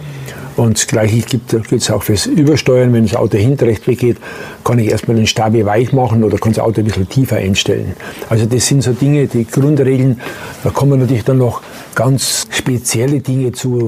Und 0.55 0.77
das 0.77 0.87
Gleiche 0.87 1.17
gibt 1.21 1.53
es 1.53 1.89
auch 1.89 2.03
fürs 2.03 2.27
Übersteuern. 2.27 2.93
Wenn 2.93 3.05
das 3.05 3.15
Auto 3.15 3.37
hinten 3.37 3.65
recht 3.65 3.87
weggeht, 3.87 4.17
kann 4.63 4.77
ich 4.77 4.89
erstmal 4.89 5.17
den 5.17 5.25
Stabi 5.25 5.65
weich 5.65 5.93
machen 5.93 6.23
oder 6.23 6.37
kann 6.37 6.53
das 6.53 6.63
Auto 6.63 6.81
ein 6.81 6.85
bisschen 6.85 7.09
tiefer 7.09 7.37
einstellen. 7.37 7.93
Also 8.29 8.45
das 8.45 8.67
sind 8.67 8.83
so 8.83 8.93
Dinge, 8.93 9.27
die 9.27 9.45
Grundregeln. 9.45 10.21
Da 10.63 10.69
kommen 10.69 10.99
natürlich 10.99 11.23
dann 11.23 11.39
noch 11.39 11.61
ganz 11.95 12.45
spezielle 12.51 13.19
Dinge 13.19 13.51
zu. 13.51 13.87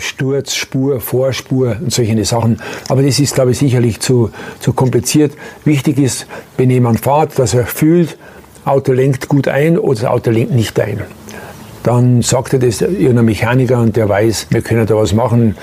Sturz, 0.00 0.54
Spur, 0.54 1.00
Vorspur 1.00 1.76
und 1.80 1.92
solche 1.92 2.24
Sachen. 2.24 2.60
Aber 2.88 3.02
das 3.02 3.18
ist, 3.18 3.34
glaube 3.34 3.52
ich, 3.52 3.58
sicherlich 3.58 4.00
zu, 4.00 4.30
zu 4.60 4.72
kompliziert. 4.72 5.32
Wichtig 5.64 5.98
ist, 5.98 6.26
wenn 6.56 6.70
jemand 6.70 7.00
fährt, 7.00 7.38
dass 7.38 7.54
er 7.54 7.66
fühlt, 7.66 8.16
Auto 8.64 8.92
lenkt 8.92 9.28
gut 9.28 9.48
ein 9.48 9.78
oder 9.78 10.00
das 10.00 10.04
Auto 10.04 10.30
lenkt 10.30 10.52
nicht 10.52 10.78
ein. 10.80 11.02
Dann 11.82 12.22
sagt 12.22 12.52
er 12.52 12.58
das 12.58 12.80
irgendein 12.80 13.26
Mechaniker 13.26 13.80
und 13.80 13.96
der 13.96 14.08
weiß, 14.08 14.48
wir 14.50 14.60
können 14.60 14.86
da 14.86 14.96
was 14.96 15.12
machen 15.12 15.56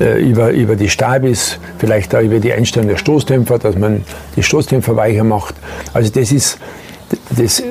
äh, 0.00 0.20
über, 0.20 0.50
über 0.50 0.74
die 0.74 0.88
Stabis, 0.88 1.60
vielleicht 1.78 2.14
auch 2.14 2.22
über 2.22 2.40
die 2.40 2.52
Einstellung 2.52 2.88
der 2.88 2.96
Stoßdämpfer, 2.96 3.58
dass 3.58 3.76
man 3.76 4.04
die 4.34 4.42
Stoßdämpfer 4.42 4.96
weicher 4.96 5.22
macht. 5.22 5.54
Also 5.92 6.10
das 6.10 6.32
ist, 6.32 6.58
das 7.36 7.62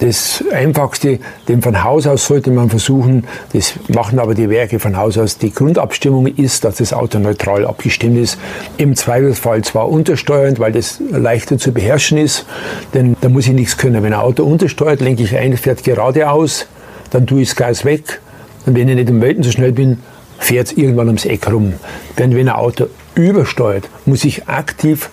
Das 0.00 0.42
Einfachste, 0.50 1.18
dem 1.46 1.60
von 1.60 1.84
Haus 1.84 2.06
aus 2.06 2.24
sollte 2.24 2.50
man 2.50 2.70
versuchen, 2.70 3.24
das 3.52 3.74
machen 3.88 4.18
aber 4.18 4.34
die 4.34 4.48
Werke 4.48 4.78
von 4.78 4.96
Haus 4.96 5.18
aus, 5.18 5.36
die 5.36 5.52
Grundabstimmung 5.52 6.26
ist, 6.26 6.64
dass 6.64 6.76
das 6.76 6.94
Auto 6.94 7.18
neutral 7.18 7.66
abgestimmt 7.66 8.16
ist. 8.16 8.38
Im 8.78 8.96
Zweifelsfall 8.96 9.62
zwar 9.62 9.90
untersteuernd, 9.90 10.58
weil 10.58 10.72
das 10.72 11.02
leichter 11.10 11.58
zu 11.58 11.72
beherrschen 11.72 12.16
ist, 12.16 12.46
denn 12.94 13.14
da 13.20 13.28
muss 13.28 13.46
ich 13.46 13.52
nichts 13.52 13.76
können. 13.76 14.02
Wenn 14.02 14.14
ein 14.14 14.20
Auto 14.20 14.42
untersteuert, 14.44 15.02
lenke 15.02 15.22
ich 15.22 15.36
ein, 15.36 15.54
fährt 15.58 15.84
geradeaus, 15.84 16.66
dann 17.10 17.26
tue 17.26 17.42
ich 17.42 17.50
das 17.50 17.56
Gas 17.56 17.84
weg. 17.84 18.22
Und 18.64 18.76
wenn 18.76 18.88
ich 18.88 18.94
nicht 18.94 19.10
um 19.10 19.20
Welten 19.20 19.42
so 19.42 19.50
schnell 19.50 19.72
bin, 19.72 19.98
fährt 20.38 20.68
es 20.68 20.72
irgendwann 20.72 21.08
ums 21.08 21.26
Eck 21.26 21.46
rum. 21.52 21.74
Denn 22.18 22.34
wenn 22.34 22.48
ein 22.48 22.56
Auto 22.56 22.86
übersteuert, 23.14 23.90
muss 24.06 24.24
ich 24.24 24.48
aktiv 24.48 25.10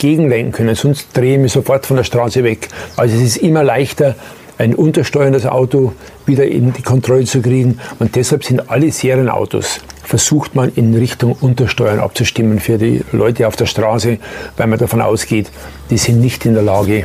gegenlenken 0.00 0.52
können, 0.52 0.74
sonst 0.74 1.08
drehe 1.12 1.34
ich 1.34 1.40
mich 1.40 1.52
sofort 1.52 1.86
von 1.86 1.96
der 1.96 2.04
Straße 2.04 2.42
weg. 2.42 2.68
Also 2.96 3.14
es 3.14 3.22
ist 3.22 3.36
immer 3.36 3.62
leichter, 3.62 4.16
ein 4.58 4.74
untersteuerndes 4.74 5.46
Auto 5.46 5.94
wieder 6.26 6.44
in 6.46 6.72
die 6.72 6.82
Kontrolle 6.82 7.24
zu 7.24 7.40
kriegen. 7.40 7.78
Und 7.98 8.16
deshalb 8.16 8.44
sind 8.44 8.68
alle 8.68 8.90
Serienautos, 8.90 9.80
versucht 10.02 10.54
man 10.54 10.70
in 10.74 10.94
Richtung 10.94 11.32
Untersteuern 11.40 12.00
abzustimmen 12.00 12.60
für 12.60 12.76
die 12.76 13.02
Leute 13.12 13.46
auf 13.46 13.56
der 13.56 13.66
Straße, 13.66 14.18
weil 14.56 14.66
man 14.66 14.78
davon 14.78 15.00
ausgeht, 15.00 15.50
die 15.88 15.96
sind 15.96 16.20
nicht 16.20 16.44
in 16.44 16.54
der 16.54 16.62
Lage, 16.62 17.04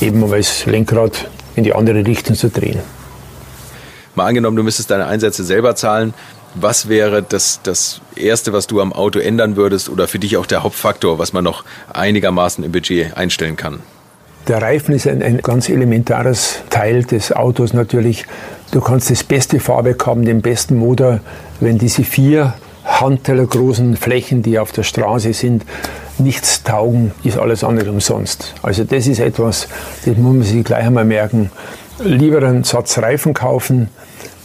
eben 0.00 0.20
mal 0.20 0.36
das 0.36 0.66
Lenkrad 0.66 1.28
in 1.56 1.64
die 1.64 1.74
andere 1.74 2.06
Richtung 2.06 2.36
zu 2.36 2.50
drehen. 2.50 2.78
Mal 4.14 4.26
angenommen, 4.26 4.56
du 4.56 4.62
müsstest 4.62 4.90
deine 4.90 5.06
Einsätze 5.06 5.42
selber 5.42 5.74
zahlen. 5.74 6.12
Was 6.54 6.88
wäre 6.88 7.22
das, 7.22 7.60
das 7.62 8.00
Erste, 8.14 8.52
was 8.52 8.66
du 8.66 8.80
am 8.80 8.92
Auto 8.92 9.18
ändern 9.18 9.56
würdest 9.56 9.88
oder 9.88 10.06
für 10.06 10.18
dich 10.18 10.36
auch 10.36 10.46
der 10.46 10.62
Hauptfaktor, 10.62 11.18
was 11.18 11.32
man 11.32 11.44
noch 11.44 11.64
einigermaßen 11.92 12.62
im 12.62 12.72
Budget 12.72 13.16
einstellen 13.16 13.56
kann? 13.56 13.80
Der 14.48 14.60
Reifen 14.60 14.94
ist 14.94 15.06
ein, 15.06 15.22
ein 15.22 15.38
ganz 15.38 15.68
elementares 15.68 16.62
Teil 16.68 17.04
des 17.04 17.32
Autos 17.32 17.72
natürlich. 17.72 18.26
Du 18.72 18.80
kannst 18.80 19.10
das 19.10 19.22
beste 19.22 19.60
Fahrwerk 19.60 20.04
haben, 20.06 20.24
den 20.24 20.42
besten 20.42 20.76
Motor, 20.76 21.20
wenn 21.60 21.78
diese 21.78 22.02
vier 22.02 22.54
Handteller 22.84 23.46
großen 23.46 23.96
Flächen, 23.96 24.42
die 24.42 24.58
auf 24.58 24.72
der 24.72 24.82
Straße 24.82 25.32
sind, 25.32 25.64
nichts 26.18 26.64
taugen, 26.64 27.12
ist 27.22 27.38
alles 27.38 27.64
andere 27.64 27.90
umsonst. 27.90 28.54
Also 28.62 28.84
das 28.84 29.06
ist 29.06 29.20
etwas, 29.20 29.68
das 30.04 30.16
muss 30.16 30.34
man 30.34 30.42
sich 30.42 30.64
gleich 30.64 30.84
einmal 30.84 31.04
merken. 31.04 31.50
Lieber 32.00 32.42
einen 32.42 32.64
Satz 32.64 32.98
Reifen 32.98 33.34
kaufen, 33.34 33.88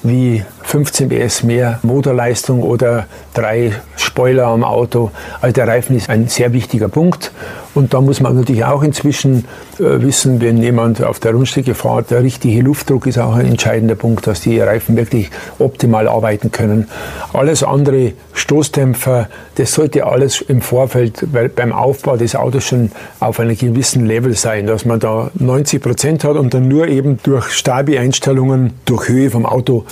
wie 0.03 0.45
15 0.67 1.07
PS 1.07 1.43
mehr 1.43 1.79
Motorleistung 1.81 2.61
oder 2.61 3.07
drei 3.33 3.71
Spoiler 3.95 4.47
am 4.47 4.65
Auto. 4.65 5.11
Also 5.39 5.53
der 5.53 5.65
Reifen 5.65 5.95
ist 5.95 6.09
ein 6.09 6.27
sehr 6.27 6.51
wichtiger 6.51 6.89
Punkt. 6.89 7.31
Und 7.73 7.93
da 7.93 8.01
muss 8.01 8.19
man 8.19 8.35
natürlich 8.35 8.65
auch 8.65 8.83
inzwischen 8.83 9.45
äh, 9.79 10.01
wissen, 10.01 10.41
wenn 10.41 10.57
jemand 10.57 11.01
auf 11.01 11.19
der 11.19 11.33
Rundstrecke 11.33 11.73
fährt, 11.73 12.11
der 12.11 12.23
richtige 12.23 12.61
Luftdruck 12.61 13.05
ist 13.05 13.17
auch 13.17 13.35
ein 13.35 13.45
entscheidender 13.45 13.95
Punkt, 13.95 14.27
dass 14.27 14.41
die 14.41 14.59
Reifen 14.59 14.97
wirklich 14.97 15.29
optimal 15.59 16.07
arbeiten 16.07 16.51
können. 16.51 16.89
Alles 17.33 17.63
andere, 17.63 18.13
Stoßdämpfer, 18.33 19.29
das 19.55 19.73
sollte 19.73 20.05
alles 20.05 20.41
im 20.41 20.61
Vorfeld 20.61 21.27
beim 21.55 21.71
Aufbau 21.71 22.17
des 22.17 22.35
Autos 22.35 22.65
schon 22.65 22.91
auf 23.19 23.39
einem 23.39 23.55
gewissen 23.55 24.05
Level 24.05 24.35
sein, 24.35 24.67
dass 24.67 24.83
man 24.83 24.99
da 24.99 25.29
90 25.35 25.81
Prozent 25.81 26.23
hat 26.23 26.35
und 26.35 26.53
dann 26.53 26.67
nur 26.67 26.87
eben 26.87 27.19
durch 27.23 27.51
Stabi-Einstellungen, 27.51 28.73
durch 28.85 29.07
Höhe 29.07 29.29
vom 29.29 29.45
Auto 29.45 29.85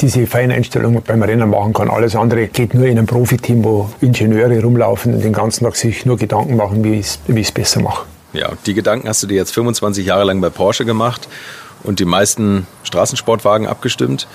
diese 0.00 0.26
Feineinstellungen 0.26 1.02
beim 1.02 1.22
Rennen 1.22 1.50
machen 1.50 1.72
kann. 1.72 1.90
Alles 1.90 2.16
andere 2.16 2.48
geht 2.48 2.74
nur 2.74 2.86
in 2.86 2.98
einem 2.98 3.06
Profiteam, 3.06 3.64
wo 3.64 3.90
Ingenieure 4.00 4.60
rumlaufen 4.60 5.14
und 5.14 5.24
den 5.24 5.32
ganzen 5.32 5.64
Tag 5.64 5.76
sich 5.76 6.04
nur 6.06 6.16
Gedanken 6.16 6.56
machen, 6.56 6.84
wie 6.84 7.00
ich 7.00 7.18
es 7.28 7.52
besser 7.52 7.80
mache. 7.80 8.06
Ja, 8.32 8.50
die 8.66 8.74
Gedanken 8.74 9.08
hast 9.08 9.22
du 9.22 9.26
dir 9.28 9.36
jetzt 9.36 9.54
25 9.54 10.06
Jahre 10.06 10.24
lang 10.24 10.40
bei 10.40 10.50
Porsche 10.50 10.84
gemacht 10.84 11.28
und 11.84 12.00
die 12.00 12.04
meisten 12.04 12.66
Straßensportwagen 12.82 13.66
abgestimmt. 13.66 14.26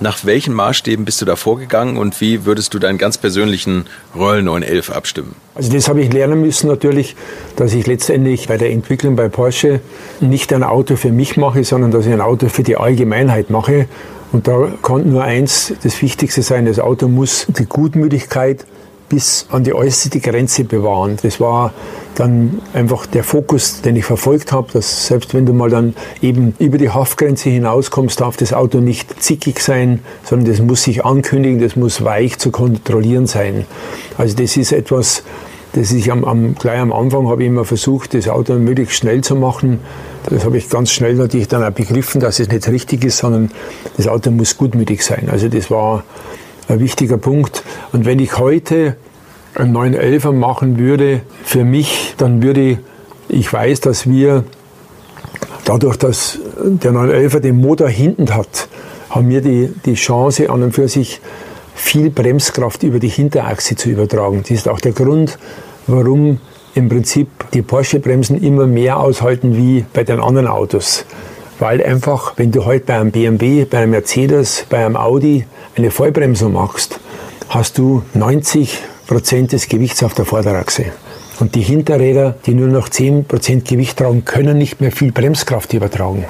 Nach 0.00 0.24
welchen 0.24 0.54
Maßstäben 0.54 1.04
bist 1.04 1.20
du 1.20 1.24
da 1.24 1.36
vorgegangen 1.36 1.96
und 1.96 2.20
wie 2.20 2.44
würdest 2.44 2.74
du 2.74 2.78
deinen 2.78 2.98
ganz 2.98 3.18
persönlichen 3.18 3.84
Roll 4.16 4.42
911 4.42 4.90
abstimmen? 4.90 5.36
Also 5.54 5.72
das 5.72 5.88
habe 5.88 6.02
ich 6.02 6.12
lernen 6.12 6.40
müssen 6.40 6.66
natürlich, 6.68 7.14
dass 7.56 7.72
ich 7.72 7.86
letztendlich 7.86 8.48
bei 8.48 8.56
der 8.56 8.70
Entwicklung 8.70 9.14
bei 9.14 9.28
Porsche 9.28 9.80
nicht 10.20 10.52
ein 10.52 10.64
Auto 10.64 10.96
für 10.96 11.12
mich 11.12 11.36
mache, 11.36 11.62
sondern 11.62 11.92
dass 11.92 12.06
ich 12.06 12.12
ein 12.12 12.20
Auto 12.20 12.48
für 12.48 12.62
die 12.62 12.76
Allgemeinheit 12.76 13.50
mache 13.50 13.86
und 14.32 14.48
da 14.48 14.68
kann 14.82 15.10
nur 15.10 15.22
eins 15.22 15.74
das 15.82 16.00
Wichtigste 16.00 16.42
sein, 16.42 16.66
das 16.66 16.78
Auto 16.78 17.08
muss 17.08 17.46
die 17.48 17.66
Gutmütigkeit 17.66 18.64
bis 19.12 19.46
an 19.50 19.62
die 19.62 19.74
äußerste 19.74 20.20
Grenze 20.20 20.64
bewahren. 20.64 21.18
Das 21.22 21.38
war 21.38 21.74
dann 22.14 22.62
einfach 22.72 23.04
der 23.04 23.24
Fokus, 23.24 23.82
den 23.82 23.94
ich 23.94 24.06
verfolgt 24.06 24.52
habe, 24.52 24.72
dass 24.72 25.06
selbst 25.06 25.34
wenn 25.34 25.44
du 25.44 25.52
mal 25.52 25.68
dann 25.68 25.94
eben 26.22 26.54
über 26.58 26.78
die 26.78 26.88
Haftgrenze 26.88 27.50
hinauskommst, 27.50 28.20
darf 28.22 28.38
das 28.38 28.54
Auto 28.54 28.78
nicht 28.78 29.22
zickig 29.22 29.60
sein, 29.60 30.00
sondern 30.24 30.50
das 30.50 30.62
muss 30.62 30.84
sich 30.84 31.04
ankündigen, 31.04 31.60
das 31.60 31.76
muss 31.76 32.02
weich 32.02 32.38
zu 32.38 32.50
kontrollieren 32.50 33.26
sein. 33.26 33.66
Also 34.16 34.34
das 34.34 34.56
ist 34.56 34.72
etwas, 34.72 35.24
das 35.74 35.92
ich 35.92 36.12
am, 36.12 36.24
am, 36.24 36.54
gleich 36.54 36.80
am 36.80 36.92
Anfang 36.92 37.28
habe 37.28 37.42
ich 37.42 37.48
immer 37.48 37.64
versucht, 37.64 38.14
das 38.14 38.28
Auto 38.28 38.54
möglichst 38.54 38.96
schnell 38.96 39.22
zu 39.22 39.36
machen, 39.36 39.80
das 40.28 40.44
habe 40.44 40.58
ich 40.58 40.68
ganz 40.68 40.90
schnell 40.90 41.14
natürlich 41.14 41.48
dann 41.48 41.64
auch 41.64 41.70
begriffen, 41.70 42.20
dass 42.20 42.38
es 42.38 42.48
nicht 42.48 42.68
richtig 42.68 43.04
ist, 43.04 43.18
sondern 43.18 43.50
das 43.96 44.06
Auto 44.06 44.30
muss 44.30 44.56
gutmütig 44.56 45.02
sein. 45.02 45.28
Also 45.30 45.48
das 45.48 45.70
war 45.70 46.04
ein 46.68 46.80
wichtiger 46.80 47.18
Punkt. 47.18 47.64
Und 47.92 48.04
wenn 48.04 48.18
ich 48.18 48.38
heute 48.38 48.96
einen 49.54 49.76
911er 49.76 50.32
machen 50.32 50.78
würde, 50.78 51.22
für 51.44 51.64
mich, 51.64 52.14
dann 52.18 52.42
würde 52.42 52.60
ich, 52.60 52.78
ich 53.28 53.52
weiß, 53.52 53.80
dass 53.80 54.08
wir 54.08 54.44
dadurch, 55.64 55.96
dass 55.96 56.38
der 56.56 56.92
911er 56.92 57.40
den 57.40 57.60
Motor 57.60 57.88
hinten 57.88 58.34
hat, 58.34 58.68
haben 59.10 59.28
wir 59.28 59.40
die, 59.40 59.72
die 59.84 59.94
Chance 59.94 60.50
an 60.50 60.62
und 60.62 60.72
für 60.72 60.88
sich 60.88 61.20
viel 61.74 62.10
Bremskraft 62.10 62.82
über 62.82 62.98
die 62.98 63.08
Hinterachse 63.08 63.76
zu 63.76 63.90
übertragen. 63.90 64.40
Das 64.42 64.50
ist 64.50 64.68
auch 64.68 64.80
der 64.80 64.92
Grund, 64.92 65.38
warum 65.86 66.38
im 66.74 66.88
Prinzip 66.88 67.28
die 67.52 67.62
Porsche-Bremsen 67.62 68.42
immer 68.42 68.66
mehr 68.66 68.98
aushalten 68.98 69.56
wie 69.56 69.84
bei 69.92 70.04
den 70.04 70.20
anderen 70.20 70.46
Autos. 70.46 71.04
Weil 71.58 71.82
einfach, 71.84 72.34
wenn 72.36 72.50
du 72.50 72.64
heute 72.64 72.86
bei 72.86 72.98
einem 72.98 73.10
BMW, 73.10 73.64
bei 73.64 73.78
einem 73.78 73.90
Mercedes, 73.92 74.66
bei 74.68 74.84
einem 74.84 74.96
Audi 74.96 75.44
eine 75.76 75.90
Vollbremsung 75.90 76.54
machst, 76.54 76.98
hast 77.48 77.78
du 77.78 78.02
90 78.14 78.78
Prozent 79.06 79.52
des 79.52 79.68
Gewichts 79.68 80.02
auf 80.02 80.14
der 80.14 80.24
Vorderachse. 80.24 80.86
Und 81.40 81.54
die 81.54 81.60
Hinterräder, 81.60 82.36
die 82.46 82.54
nur 82.54 82.68
noch 82.68 82.88
10 82.88 83.24
Prozent 83.24 83.66
Gewicht 83.66 83.98
tragen, 83.98 84.24
können 84.24 84.58
nicht 84.58 84.80
mehr 84.80 84.92
viel 84.92 85.12
Bremskraft 85.12 85.72
übertragen. 85.72 86.24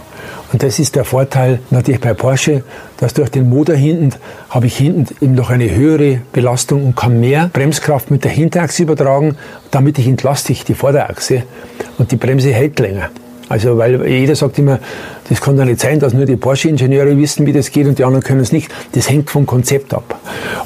Und 0.53 0.63
das 0.63 0.79
ist 0.79 0.97
der 0.97 1.05
Vorteil 1.05 1.61
natürlich 1.71 2.01
bei 2.01 2.13
Porsche, 2.13 2.63
dass 2.99 3.15
durch 3.15 3.31
den 3.31 3.49
Motor 3.49 3.75
hinten 3.75 4.13
habe 4.51 4.67
ich 4.67 4.77
hinten 4.77 5.07
eben 5.21 5.35
noch 5.35 5.51
eine 5.51 5.75
höhere 5.75 6.21
Belastung 6.33 6.85
und 6.85 6.97
kann 6.97 7.21
mehr 7.21 7.51
Bremskraft 7.53 8.11
mit 8.11 8.25
der 8.25 8.31
Hinterachse 8.31 8.83
übertragen. 8.83 9.37
Damit 9.71 9.99
ich 9.99 10.07
entlaste 10.07 10.53
ich 10.53 10.65
die 10.65 10.75
Vorderachse 10.75 11.45
und 11.99 12.13
die 12.13 12.17
Bremse 12.17 12.53
hält 12.53 12.79
länger. 12.79 13.09
Also 13.49 13.77
weil 13.77 14.07
jeder 14.07 14.35
sagt 14.35 14.59
immer, 14.59 14.79
das 15.29 15.41
kann 15.41 15.57
doch 15.57 15.65
nicht 15.65 15.81
sein, 15.81 16.01
dass 16.01 16.15
nur 16.15 16.25
die 16.25 16.37
Porsche-Ingenieure 16.37 17.17
wissen, 17.19 17.47
wie 17.47 17.53
das 17.53 17.71
geht 17.71 17.87
und 17.87 17.99
die 17.99 18.05
anderen 18.05 18.23
können 18.23 18.41
es 18.41 18.53
nicht. 18.53 18.71
Das 18.93 19.11
hängt 19.11 19.31
vom 19.31 19.47
Konzept 19.47 19.93
ab. 19.95 20.19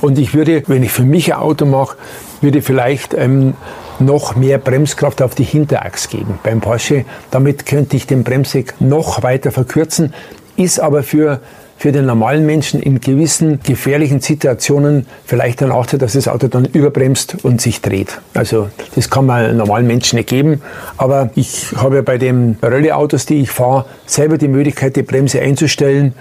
Und 0.02 0.18
ich 0.18 0.34
würde, 0.34 0.62
wenn 0.66 0.82
ich 0.82 0.92
für 0.92 1.02
mich 1.02 1.34
ein 1.34 1.40
Auto 1.40 1.64
mache, 1.64 1.96
würde 2.40 2.62
vielleicht 2.62 3.14
ähm, 3.14 3.54
noch 4.00 4.36
mehr 4.36 4.58
Bremskraft 4.58 5.22
auf 5.22 5.34
die 5.34 5.44
Hinterachse 5.44 6.08
geben 6.08 6.38
beim 6.42 6.60
Porsche. 6.60 7.04
Damit 7.30 7.66
könnte 7.66 7.96
ich 7.96 8.06
den 8.06 8.24
Bremsweg 8.24 8.74
noch 8.80 9.22
weiter 9.22 9.50
verkürzen, 9.50 10.14
ist 10.56 10.80
aber 10.80 11.02
für 11.02 11.40
für 11.78 11.92
den 11.92 12.06
normalen 12.06 12.46
Menschen 12.46 12.80
in 12.80 13.00
gewissen 13.00 13.60
gefährlichen 13.62 14.20
Situationen 14.20 15.06
vielleicht 15.26 15.62
ein 15.62 15.68
Nachteil, 15.68 15.98
dass 15.98 16.14
das 16.14 16.26
Auto 16.26 16.48
dann 16.48 16.64
überbremst 16.64 17.44
und 17.44 17.60
sich 17.60 17.82
dreht. 17.82 18.18
Also 18.34 18.70
das 18.94 19.10
kann 19.10 19.26
man 19.26 19.56
normalen 19.56 19.86
Menschen 19.86 20.16
nicht 20.16 20.28
geben. 20.28 20.62
Aber 20.96 21.30
ich 21.34 21.72
habe 21.76 22.02
bei 22.02 22.16
den 22.16 22.58
Rallye-Autos, 22.62 23.26
die 23.26 23.42
ich 23.42 23.50
fahre, 23.50 23.84
selber 24.06 24.38
die 24.38 24.48
Möglichkeit, 24.48 24.96
die 24.96 25.02
Bremse 25.02 25.40
einzustellen 25.40 26.14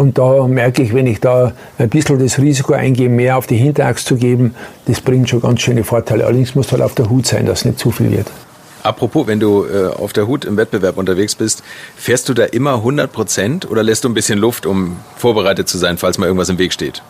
und 0.00 0.16
da 0.16 0.46
merke 0.46 0.82
ich, 0.82 0.94
wenn 0.94 1.06
ich 1.06 1.20
da 1.20 1.52
ein 1.76 1.90
bisschen 1.90 2.18
das 2.18 2.38
Risiko 2.38 2.72
eingehe, 2.72 3.10
mehr 3.10 3.36
auf 3.36 3.46
die 3.46 3.58
Hinterachse 3.58 4.06
zu 4.06 4.16
geben, 4.16 4.54
das 4.86 5.02
bringt 5.02 5.28
schon 5.28 5.42
ganz 5.42 5.60
schöne 5.60 5.84
Vorteile. 5.84 6.24
Allerdings 6.24 6.54
muss 6.54 6.72
halt 6.72 6.80
auf 6.80 6.94
der 6.94 7.10
Hut 7.10 7.26
sein, 7.26 7.44
dass 7.44 7.66
nicht 7.66 7.78
zu 7.78 7.90
viel 7.90 8.10
wird. 8.10 8.26
Apropos, 8.82 9.26
wenn 9.26 9.40
du 9.40 9.66
äh, 9.66 9.88
auf 9.88 10.14
der 10.14 10.26
Hut 10.26 10.46
im 10.46 10.56
Wettbewerb 10.56 10.96
unterwegs 10.96 11.34
bist, 11.34 11.62
fährst 11.96 12.30
du 12.30 12.32
da 12.32 12.44
immer 12.44 12.76
100 12.76 13.12
Prozent 13.12 13.70
oder 13.70 13.82
lässt 13.82 14.04
du 14.04 14.08
ein 14.08 14.14
bisschen 14.14 14.38
Luft, 14.38 14.64
um 14.64 14.96
vorbereitet 15.18 15.68
zu 15.68 15.76
sein, 15.76 15.98
falls 15.98 16.16
mal 16.16 16.24
irgendwas 16.24 16.48
im 16.48 16.56
Weg 16.56 16.72
steht? 16.72 17.02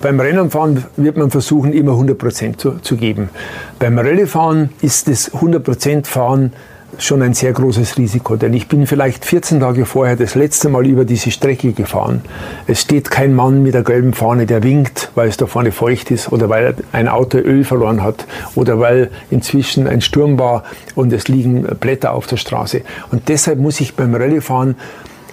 Beim 0.00 0.18
Rennenfahren 0.18 0.86
wird 0.96 1.16
man 1.16 1.30
versuchen, 1.30 1.72
immer 1.72 1.92
100 1.92 2.18
Prozent 2.18 2.60
zu, 2.60 2.80
zu 2.80 2.96
geben. 2.96 3.30
Beim 3.78 3.96
Rallyefahren 3.96 4.70
ist 4.82 5.06
das 5.06 5.32
100 5.34 5.62
Prozent 5.62 6.08
Fahren 6.08 6.52
schon 6.96 7.22
ein 7.22 7.34
sehr 7.34 7.52
großes 7.52 7.98
Risiko, 7.98 8.36
denn 8.36 8.54
ich 8.54 8.68
bin 8.68 8.86
vielleicht 8.86 9.24
14 9.24 9.60
Tage 9.60 9.84
vorher 9.84 10.16
das 10.16 10.34
letzte 10.34 10.68
Mal 10.68 10.86
über 10.86 11.04
diese 11.04 11.30
Strecke 11.30 11.72
gefahren. 11.72 12.22
Es 12.66 12.80
steht 12.80 13.10
kein 13.10 13.34
Mann 13.34 13.62
mit 13.62 13.74
der 13.74 13.82
gelben 13.82 14.14
Fahne, 14.14 14.46
der 14.46 14.62
winkt, 14.62 15.10
weil 15.14 15.28
es 15.28 15.36
da 15.36 15.46
vorne 15.46 15.70
feucht 15.70 16.10
ist 16.10 16.32
oder 16.32 16.48
weil 16.48 16.74
ein 16.92 17.08
Auto 17.08 17.38
Öl 17.38 17.64
verloren 17.64 18.02
hat 18.02 18.26
oder 18.54 18.80
weil 18.80 19.10
inzwischen 19.30 19.86
ein 19.86 20.00
Sturm 20.00 20.38
war 20.38 20.64
und 20.94 21.12
es 21.12 21.28
liegen 21.28 21.62
Blätter 21.78 22.14
auf 22.14 22.26
der 22.26 22.36
Straße. 22.36 22.82
Und 23.10 23.28
deshalb 23.28 23.58
muss 23.58 23.80
ich 23.80 23.94
beim 23.94 24.14
Rallyefahren 24.14 24.76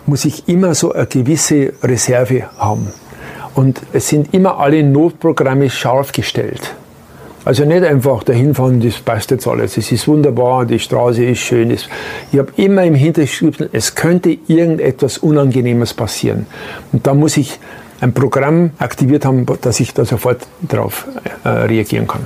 muss 0.05 0.25
ich 0.25 0.47
immer 0.47 0.75
so 0.75 0.93
eine 0.93 1.07
gewisse 1.07 1.73
Reserve 1.81 2.43
haben. 2.57 2.93
Und 3.55 3.81
es 3.93 4.09
sind 4.09 4.33
immer 4.33 4.59
alle 4.59 4.83
Notprogramme 4.83 5.69
scharf 5.69 6.11
gestellt. 6.11 6.75
Also 7.45 7.63
nicht 7.63 7.83
einfach 7.83 8.23
dahin 8.23 8.55
fahren, 8.55 8.81
das 8.81 8.95
passt 8.95 9.29
jetzt 9.29 9.47
alles, 9.47 9.77
es 9.77 9.91
ist 9.91 10.07
wunderbar, 10.07 10.65
die 10.65 10.79
Straße 10.79 11.23
ist 11.23 11.39
schön. 11.39 11.69
Ich 11.69 11.87
habe 12.33 12.51
immer 12.57 12.83
im 12.83 12.95
Hintergrund, 12.95 13.69
es 13.71 13.93
könnte 13.93 14.35
irgendetwas 14.47 15.19
Unangenehmes 15.19 15.93
passieren. 15.93 16.47
Und 16.91 17.05
da 17.05 17.13
muss 17.13 17.37
ich 17.37 17.59
ein 18.01 18.13
Programm 18.13 18.71
aktiviert 18.79 19.25
haben, 19.25 19.45
dass 19.61 19.79
ich 19.79 19.93
da 19.93 20.05
sofort 20.05 20.47
darauf 20.61 21.07
äh, 21.43 21.49
reagieren 21.49 22.07
kann. 22.07 22.25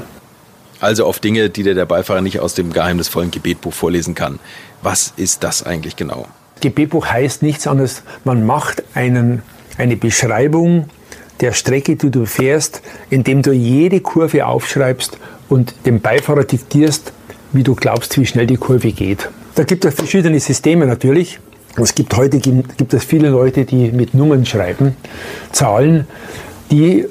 Also 0.79 1.05
auf 1.05 1.19
Dinge, 1.19 1.49
die 1.49 1.63
dir 1.63 1.75
der 1.75 1.86
Beifahrer 1.86 2.21
nicht 2.21 2.39
aus 2.39 2.53
dem 2.53 2.71
geheimnisvollen 2.71 3.29
Gebetbuch 3.29 3.73
vorlesen 3.73 4.15
kann. 4.15 4.39
Was 4.82 5.13
ist 5.17 5.43
das 5.43 5.63
eigentlich 5.63 5.97
genau? 5.97 6.27
Gebetbuch 6.62 7.08
heißt 7.08 7.43
nichts 7.43 7.67
anderes, 7.67 8.03
man 8.23 8.45
macht 8.45 8.84
einen, 8.93 9.41
eine 9.77 9.97
Beschreibung 9.97 10.89
der 11.41 11.54
Strecke, 11.54 11.95
die 11.95 12.10
du 12.10 12.25
fährst, 12.25 12.82
indem 13.10 13.41
du 13.41 13.52
jede 13.52 14.02
Kurve 14.02 14.45
aufschreibst 14.45 15.17
und 15.47 15.73
dem 15.86 16.02
Beifahrer 16.02 16.43
diktierst, 16.43 17.13
wie 17.52 17.63
du 17.63 17.75
glaubst, 17.75 18.17
wie 18.19 18.25
schnell 18.25 18.47
die 18.47 18.58
Kurve 18.58 18.91
geht. 18.91 19.30
Da 19.56 19.63
gibt 19.63 19.86
es 19.86 19.95
verschiedene 19.95 20.39
Systeme 20.39 20.86
natürlich. 20.86 21.39
Es 21.78 21.95
gibt 21.95 22.15
heute 22.15 22.39
gibt 22.39 22.93
es 22.93 23.04
viele 23.04 23.30
Leute, 23.30 23.65
die 23.65 23.91
mit 23.91 24.13
Nummern 24.13 24.45
schreiben, 24.45 24.95
Zahlen, 25.52 26.08
die 26.71 27.06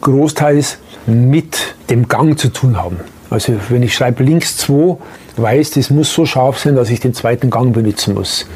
großteils 0.00 0.78
mit 1.06 1.74
dem 1.88 2.08
Gang 2.08 2.38
zu 2.38 2.48
tun 2.48 2.76
haben. 2.76 2.98
Also 3.30 3.54
wenn 3.68 3.82
ich 3.82 3.94
schreibe 3.94 4.24
links 4.24 4.56
2, 4.58 4.98
weiß, 5.36 5.70
das 5.72 5.90
muss 5.90 6.12
so 6.12 6.26
scharf 6.26 6.58
sein, 6.58 6.74
dass 6.74 6.90
ich 6.90 7.00
den 7.00 7.14
zweiten 7.14 7.50
Gang 7.50 7.72
benutzen 7.72 8.14
muss. 8.14 8.46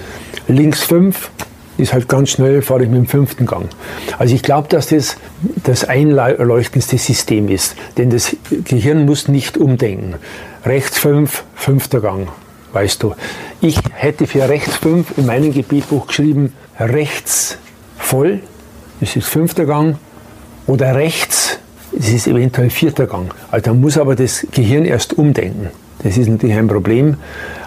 Links 0.49 0.83
5 0.85 1.31
ist 1.77 1.93
halt 1.93 2.09
ganz 2.09 2.31
schnell, 2.31 2.63
fahre 2.63 2.85
ich 2.85 2.89
mit 2.89 2.99
dem 2.99 3.07
fünften 3.07 3.47
Gang. 3.47 3.69
Also 4.19 4.35
ich 4.35 4.43
glaube, 4.43 4.69
dass 4.69 4.89
das 4.89 5.17
das 5.63 5.85
einleuchtendste 5.85 6.99
System 6.99 7.49
ist. 7.49 7.77
Denn 7.99 8.11
das 8.11 8.37
Gehirn 8.65 9.05
muss 9.07 9.29
nicht 9.29 9.57
umdenken. 9.57 10.15
Rechts 10.65 10.99
5, 10.99 11.45
fünfter 11.55 12.01
Gang, 12.01 12.29
weißt 12.73 13.03
du. 13.03 13.15
Ich 13.61 13.79
hätte 13.93 14.27
für 14.27 14.49
rechts 14.49 14.77
5 14.77 15.19
in 15.19 15.27
meinem 15.27 15.53
Gebetbuch 15.53 16.07
geschrieben, 16.07 16.53
rechts 16.79 17.59
voll, 17.99 18.41
das 19.01 19.17
ist 19.17 19.29
fünfter 19.29 19.67
Gang, 19.67 19.97
oder 20.67 20.95
rechts, 20.95 21.59
das 21.93 22.09
ist 22.09 22.27
eventuell 22.27 22.71
vierter 22.71 23.07
Gang. 23.07 23.35
Also 23.51 23.65
da 23.65 23.75
muss 23.75 23.99
aber 23.99 24.17
das 24.17 24.47
Gehirn 24.51 24.85
erst 24.85 25.19
umdenken. 25.19 25.69
Das 26.03 26.17
ist 26.17 26.29
natürlich 26.29 26.57
ein 26.57 26.69
Problem. 26.69 27.17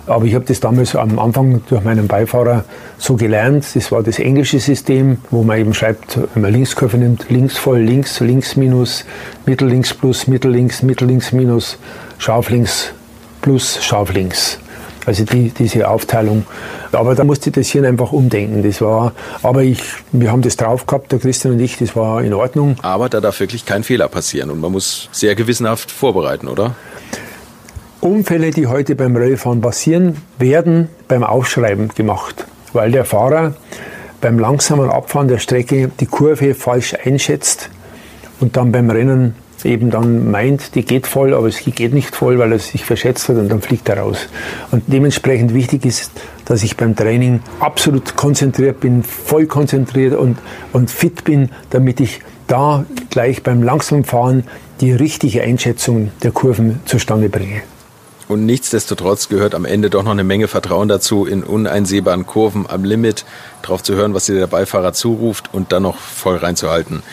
Aber 0.07 0.25
ich 0.25 0.35
habe 0.35 0.45
das 0.45 0.61
damals 0.61 0.95
am 0.95 1.19
Anfang 1.19 1.61
durch 1.67 1.83
meinen 1.83 2.07
Beifahrer 2.07 2.63
so 2.97 3.15
gelernt. 3.15 3.65
Das 3.75 3.91
war 3.91 4.03
das 4.03 4.19
englische 4.19 4.59
System, 4.59 5.17
wo 5.31 5.43
man 5.43 5.59
eben 5.59 5.73
schreibt, 5.73 6.17
wenn 6.33 6.41
man 6.41 6.53
Linkskurve 6.53 6.97
nimmt, 6.97 7.29
links 7.29 7.57
voll, 7.57 7.79
links, 7.79 8.21
links 8.21 8.55
minus, 8.55 9.05
mittellinks 9.45 9.93
plus, 9.93 10.27
mittellinks, 10.27 10.81
mittellinks 10.81 11.33
minus, 11.33 11.77
scharf 12.17 12.49
links 12.49 12.93
plus, 13.41 13.83
scharf 13.83 14.13
links. 14.13 14.59
Also 15.05 15.23
die, 15.23 15.51
diese 15.51 15.87
Aufteilung. 15.87 16.45
Aber 16.91 17.15
da 17.15 17.23
musste 17.23 17.49
das 17.49 17.69
Hirn 17.69 17.85
einfach 17.85 18.11
umdenken. 18.11 18.61
Das 18.61 18.81
war, 18.81 19.13
aber 19.41 19.63
ich, 19.63 19.81
wir 20.11 20.31
haben 20.31 20.41
das 20.41 20.57
drauf 20.57 20.85
gehabt, 20.85 21.13
der 21.13 21.19
Christian 21.19 21.53
und 21.53 21.61
ich, 21.61 21.77
das 21.77 21.95
war 21.95 22.21
in 22.21 22.33
Ordnung. 22.33 22.75
Aber 22.81 23.07
da 23.07 23.21
darf 23.21 23.39
wirklich 23.39 23.65
kein 23.65 23.83
Fehler 23.83 24.09
passieren 24.09 24.49
und 24.51 24.59
man 24.59 24.71
muss 24.71 25.07
sehr 25.13 25.35
gewissenhaft 25.35 25.91
vorbereiten, 25.91 26.49
oder? 26.49 26.75
Unfälle, 28.07 28.51
die 28.51 28.67
heute 28.67 28.95
beim 28.95 29.15
Rallyefahren 29.15 29.61
passieren, 29.61 30.17
werden 30.39 30.89
beim 31.07 31.23
Aufschreiben 31.23 31.89
gemacht, 31.89 32.45
weil 32.73 32.91
der 32.91 33.05
Fahrer 33.05 33.55
beim 34.21 34.39
langsamen 34.39 34.89
Abfahren 34.89 35.27
der 35.27 35.37
Strecke 35.37 35.91
die 35.99 36.05
Kurve 36.05 36.55
falsch 36.55 36.95
einschätzt 37.03 37.69
und 38.39 38.57
dann 38.57 38.71
beim 38.71 38.89
Rennen 38.89 39.35
eben 39.63 39.89
dann 39.89 40.31
meint, 40.31 40.75
die 40.75 40.85
geht 40.85 41.07
voll, 41.07 41.33
aber 41.33 41.47
es 41.47 41.59
geht 41.59 41.93
nicht 41.93 42.15
voll, 42.15 42.39
weil 42.39 42.51
er 42.51 42.59
sich 42.59 42.85
verschätzt 42.85 43.29
hat 43.29 43.37
und 43.37 43.49
dann 43.49 43.61
fliegt 43.61 43.89
er 43.89 43.99
raus. 43.99 44.27
Und 44.71 44.83
dementsprechend 44.87 45.53
wichtig 45.53 45.85
ist, 45.85 46.11
dass 46.45 46.63
ich 46.63 46.77
beim 46.77 46.95
Training 46.95 47.41
absolut 47.59 48.15
konzentriert 48.15 48.79
bin, 48.79 49.03
voll 49.03 49.45
konzentriert 49.45 50.15
und, 50.15 50.37
und 50.73 50.91
fit 50.91 51.23
bin, 51.23 51.49
damit 51.69 51.99
ich 51.99 52.21
da 52.47 52.85
gleich 53.09 53.43
beim 53.43 53.63
langsamen 53.63 54.05
Fahren 54.05 54.43
die 54.79 54.93
richtige 54.93 55.41
Einschätzung 55.41 56.11
der 56.23 56.31
Kurven 56.31 56.79
zustande 56.85 57.29
bringe. 57.29 57.61
Und 58.27 58.45
nichtsdestotrotz 58.45 59.29
gehört 59.29 59.55
am 59.55 59.63
Ende 59.63 59.89
doch 59.89 60.03
noch 60.03 60.11
eine 60.11 60.25
Menge 60.25 60.47
Vertrauen 60.47 60.89
dazu, 60.89 61.25
in 61.25 61.43
uneinsehbaren 61.43 62.25
Kurven 62.25 62.65
am 62.69 62.83
Limit 62.83 63.23
drauf 63.61 63.83
zu 63.83 63.95
hören, 63.95 64.13
was 64.13 64.25
dir 64.25 64.35
der 64.35 64.47
Beifahrer 64.47 64.91
zuruft 64.93 65.53
und 65.53 65.71
dann 65.71 65.83
noch 65.83 65.97
voll 65.97 66.35
reinzuhalten. 66.35 67.03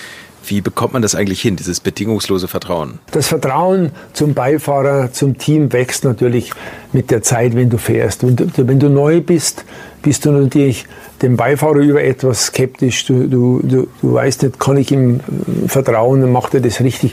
Wie 0.46 0.60
bekommt 0.60 0.92
man 0.92 1.02
das 1.02 1.14
eigentlich 1.14 1.40
hin, 1.40 1.56
dieses 1.56 1.80
bedingungslose 1.80 2.48
Vertrauen? 2.48 2.98
Das 3.10 3.28
Vertrauen 3.28 3.90
zum 4.12 4.34
Beifahrer, 4.34 5.12
zum 5.12 5.38
Team 5.38 5.72
wächst 5.72 6.04
natürlich 6.04 6.50
mit 6.92 7.10
der 7.10 7.22
Zeit, 7.22 7.54
wenn 7.54 7.70
du 7.70 7.78
fährst. 7.78 8.26
Wenn 8.26 8.36
du, 8.36 8.46
wenn 8.56 8.78
du 8.78 8.88
neu 8.88 9.20
bist, 9.20 9.64
bist 10.02 10.26
du 10.26 10.32
natürlich 10.32 10.86
dem 11.22 11.36
Beifahrer 11.36 11.78
über 11.78 12.04
etwas 12.04 12.46
skeptisch. 12.46 13.06
Du, 13.06 13.26
du, 13.26 13.60
du, 13.62 13.86
du 14.02 14.12
weißt 14.12 14.42
nicht, 14.42 14.60
kann 14.60 14.76
ich 14.76 14.92
ihm 14.92 15.20
vertrauen, 15.66 16.30
macht 16.30 16.54
er 16.54 16.60
das 16.60 16.80
richtig. 16.80 17.12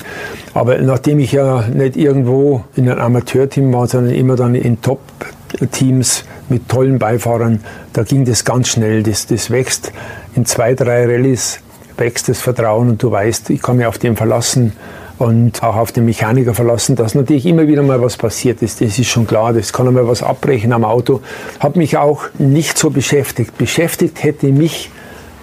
Aber 0.54 0.78
nachdem 0.80 1.20
ich 1.20 1.32
ja 1.32 1.68
nicht 1.68 1.96
irgendwo 1.96 2.66
in 2.76 2.90
einem 2.90 3.00
Amateurteam 3.00 3.72
war, 3.74 3.88
sondern 3.88 4.14
immer 4.14 4.36
dann 4.36 4.56
in 4.56 4.82
Top-Teams 4.82 6.26
mit 6.50 6.68
tollen 6.68 7.00
Beifahrern, 7.00 7.62
da 7.94 8.04
ging 8.04 8.26
das 8.26 8.44
ganz 8.44 8.68
schnell. 8.68 9.04
Das, 9.04 9.26
das 9.28 9.50
wächst 9.50 9.94
in 10.36 10.46
zwei, 10.46 10.76
drei 10.76 11.06
Rallyes, 11.06 11.60
wächst 12.02 12.28
das 12.28 12.42
Vertrauen 12.42 12.90
und 12.90 13.04
du 13.04 13.12
weißt, 13.12 13.52
ich 13.52 13.62
kann 13.62 13.78
mich 13.78 13.86
auf 13.86 14.00
den 14.00 14.18
verlassen 14.18 14.74
und 15.20 15.62
auch 15.62 15.76
auf 15.76 15.92
den 15.92 16.06
Mechaniker 16.06 16.56
verlassen, 16.56 16.96
dass 16.96 17.14
natürlich 17.14 17.46
immer 17.46 17.68
wieder 17.68 17.84
mal 17.84 18.02
was 18.02 18.18
passiert 18.18 18.64
ist. 18.64 18.82
Das 18.82 18.98
ist 18.98 19.08
schon 19.08 19.28
klar, 19.28 19.54
das 19.54 19.72
kann 19.72 19.88
einmal 19.88 20.08
was 20.08 20.24
abbrechen 20.24 20.74
am 20.74 20.84
Auto. 20.84 21.22
Hat 21.60 21.76
mich 21.76 21.98
auch 21.98 22.24
nicht 22.40 22.76
so 22.76 22.90
beschäftigt. 22.90 23.56
Beschäftigt 23.58 24.24
hätte 24.24 24.48
mich, 24.48 24.90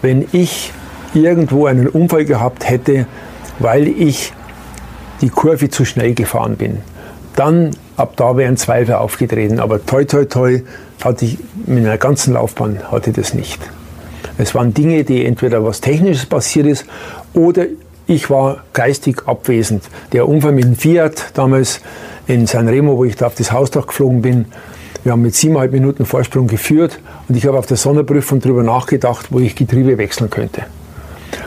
wenn 0.02 0.26
ich 0.32 0.72
irgendwo 1.14 1.66
einen 1.66 1.86
Unfall 1.86 2.24
gehabt 2.24 2.68
hätte, 2.68 3.06
weil 3.60 3.86
ich 3.86 4.32
die 5.20 5.30
Kurve 5.30 5.70
zu 5.70 5.84
schnell 5.84 6.14
gefahren 6.14 6.56
bin. 6.56 6.78
Dann, 7.36 7.70
ab 7.96 8.14
da 8.16 8.36
wären 8.36 8.56
Zweifel 8.56 8.96
aufgetreten. 8.96 9.60
Aber 9.60 9.84
toi, 9.86 10.04
toi, 10.04 10.24
toi, 10.24 10.62
hatte 11.04 11.24
ich 11.24 11.38
mit 11.66 11.84
meiner 11.84 11.98
ganzen 11.98 12.34
Laufbahn 12.34 12.90
hatte 12.90 13.12
das 13.12 13.32
nicht. 13.32 13.60
Es 14.38 14.54
waren 14.54 14.72
Dinge, 14.72 15.04
die 15.04 15.26
entweder 15.26 15.64
was 15.64 15.80
Technisches 15.80 16.26
passiert 16.26 16.66
ist 16.66 16.86
oder 17.34 17.66
ich 18.06 18.30
war 18.30 18.64
geistig 18.72 19.26
abwesend. 19.26 19.82
Der 20.12 20.26
Unfall 20.26 20.52
mit 20.52 20.64
dem 20.64 20.76
Fiat 20.76 21.32
damals 21.34 21.80
in 22.26 22.46
Sanremo, 22.46 22.96
wo 22.96 23.04
ich 23.04 23.16
da 23.16 23.26
auf 23.26 23.34
das 23.34 23.52
Hausdach 23.52 23.86
geflogen 23.86 24.22
bin, 24.22 24.46
wir 25.04 25.12
haben 25.12 25.22
mit 25.22 25.34
siebeneinhalb 25.34 25.72
Minuten 25.72 26.06
Vorsprung 26.06 26.46
geführt 26.46 26.98
und 27.28 27.36
ich 27.36 27.46
habe 27.46 27.58
auf 27.58 27.66
der 27.66 27.76
Sonderprüfung 27.76 28.40
darüber 28.40 28.62
nachgedacht, 28.62 29.26
wo 29.30 29.38
ich 29.38 29.54
Getriebe 29.54 29.98
wechseln 29.98 30.30
könnte. 30.30 30.64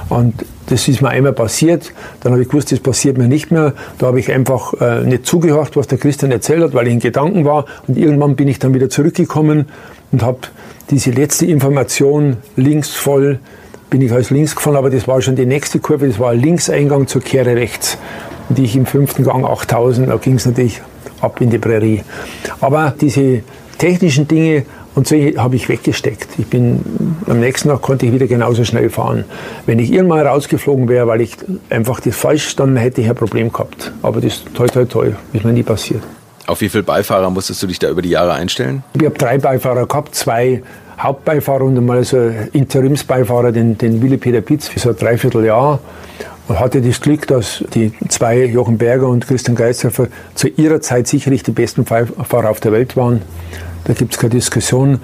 Und 0.09 0.45
das 0.67 0.87
ist 0.87 1.01
mir 1.01 1.09
einmal 1.09 1.33
passiert, 1.33 1.91
dann 2.21 2.33
habe 2.33 2.41
ich 2.41 2.49
gewusst, 2.49 2.71
das 2.71 2.79
passiert 2.79 3.17
mir 3.17 3.27
nicht 3.27 3.51
mehr. 3.51 3.73
Da 3.97 4.07
habe 4.07 4.19
ich 4.19 4.31
einfach 4.31 4.73
äh, 4.79 5.03
nicht 5.03 5.25
zugehört, 5.25 5.75
was 5.75 5.87
der 5.87 5.97
Christian 5.97 6.31
erzählt 6.31 6.61
hat, 6.63 6.73
weil 6.73 6.87
ich 6.87 6.93
in 6.93 6.99
Gedanken 6.99 7.45
war. 7.45 7.65
Und 7.87 7.97
irgendwann 7.97 8.35
bin 8.35 8.47
ich 8.47 8.59
dann 8.59 8.73
wieder 8.73 8.89
zurückgekommen 8.89 9.67
und 10.11 10.21
habe 10.21 10.39
diese 10.91 11.11
letzte 11.11 11.45
Information 11.45 12.37
links 12.57 12.89
voll 12.89 13.39
bin 13.89 14.01
ich 14.01 14.11
als 14.11 14.29
links 14.29 14.55
gefahren, 14.55 14.75
aber 14.75 14.89
das 14.89 15.07
war 15.07 15.21
schon 15.21 15.35
die 15.35 15.45
nächste 15.45 15.79
Kurve, 15.79 16.07
das 16.07 16.19
war 16.19 16.31
ein 16.31 16.39
Linkseingang 16.39 17.07
zur 17.07 17.21
Kehre 17.21 17.55
rechts. 17.55 17.97
Und 18.49 18.59
ich 18.59 18.75
im 18.75 18.85
fünften 18.85 19.23
Gang 19.23 19.45
8000, 19.45 20.09
da 20.09 20.17
ging 20.17 20.35
es 20.35 20.45
natürlich 20.45 20.81
ab 21.21 21.41
in 21.41 21.49
die 21.49 21.57
Prärie. 21.57 22.03
Aber 22.59 22.93
diese 22.99 23.41
technischen 23.77 24.27
Dinge 24.27 24.65
und 24.93 25.07
so 25.07 25.15
habe 25.15 25.55
ich 25.55 25.69
weggesteckt. 25.69 26.27
Ich 26.37 26.47
bin, 26.47 27.15
am 27.27 27.39
nächsten 27.39 27.69
Tag 27.69 27.81
konnte 27.81 28.05
ich 28.05 28.13
wieder 28.13 28.27
genauso 28.27 28.65
schnell 28.65 28.89
fahren. 28.89 29.23
Wenn 29.65 29.79
ich 29.79 29.91
irgendwann 29.91 30.25
rausgeflogen 30.25 30.89
wäre, 30.89 31.07
weil 31.07 31.21
ich 31.21 31.37
einfach 31.69 32.01
das 32.01 32.15
falsch, 32.15 32.55
dann 32.57 32.75
hätte 32.75 33.01
ich 33.01 33.09
ein 33.09 33.15
Problem 33.15 33.51
gehabt. 33.51 33.91
Aber 34.01 34.19
das 34.19 34.43
toi 34.53 34.67
toi 34.67 34.85
toi, 34.85 35.11
ist 35.31 35.45
mir 35.45 35.53
nie 35.53 35.63
passiert. 35.63 36.03
Auf 36.47 36.59
wie 36.59 36.69
viele 36.69 36.83
Beifahrer 36.83 37.29
musstest 37.29 37.63
du 37.63 37.67
dich 37.67 37.79
da 37.79 37.89
über 37.89 38.01
die 38.01 38.09
Jahre 38.09 38.33
einstellen? 38.33 38.83
Ich 38.93 39.05
habe 39.05 39.17
drei 39.17 39.37
Beifahrer 39.37 39.85
gehabt, 39.85 40.15
zwei 40.15 40.61
Hauptbeifahrer 41.03 41.63
und 41.63 41.77
einmal 41.77 42.03
so 42.03 42.31
Interimsbeifahrer, 42.53 43.51
den, 43.51 43.77
den 43.77 44.01
Willi 44.01 44.17
Peter 44.17 44.41
Pitz, 44.41 44.67
für 44.67 44.79
so 44.79 44.89
ein 44.89 44.97
Dreivierteljahr. 44.97 45.79
Und 46.47 46.59
hatte 46.59 46.81
das 46.81 46.99
Glück, 46.99 47.27
dass 47.27 47.63
die 47.73 47.93
zwei, 48.09 48.45
Jochen 48.45 48.77
Berger 48.77 49.07
und 49.07 49.25
Christian 49.25 49.55
Geishofer, 49.55 50.07
zu 50.35 50.47
ihrer 50.47 50.81
Zeit 50.81 51.07
sicherlich 51.07 51.43
die 51.43 51.51
besten 51.51 51.85
Fahrer 51.85 52.49
auf 52.49 52.59
der 52.59 52.71
Welt 52.71 52.97
waren. 52.97 53.21
Da 53.85 53.93
gibt 53.93 54.13
es 54.13 54.19
keine 54.19 54.31
Diskussion. 54.31 54.99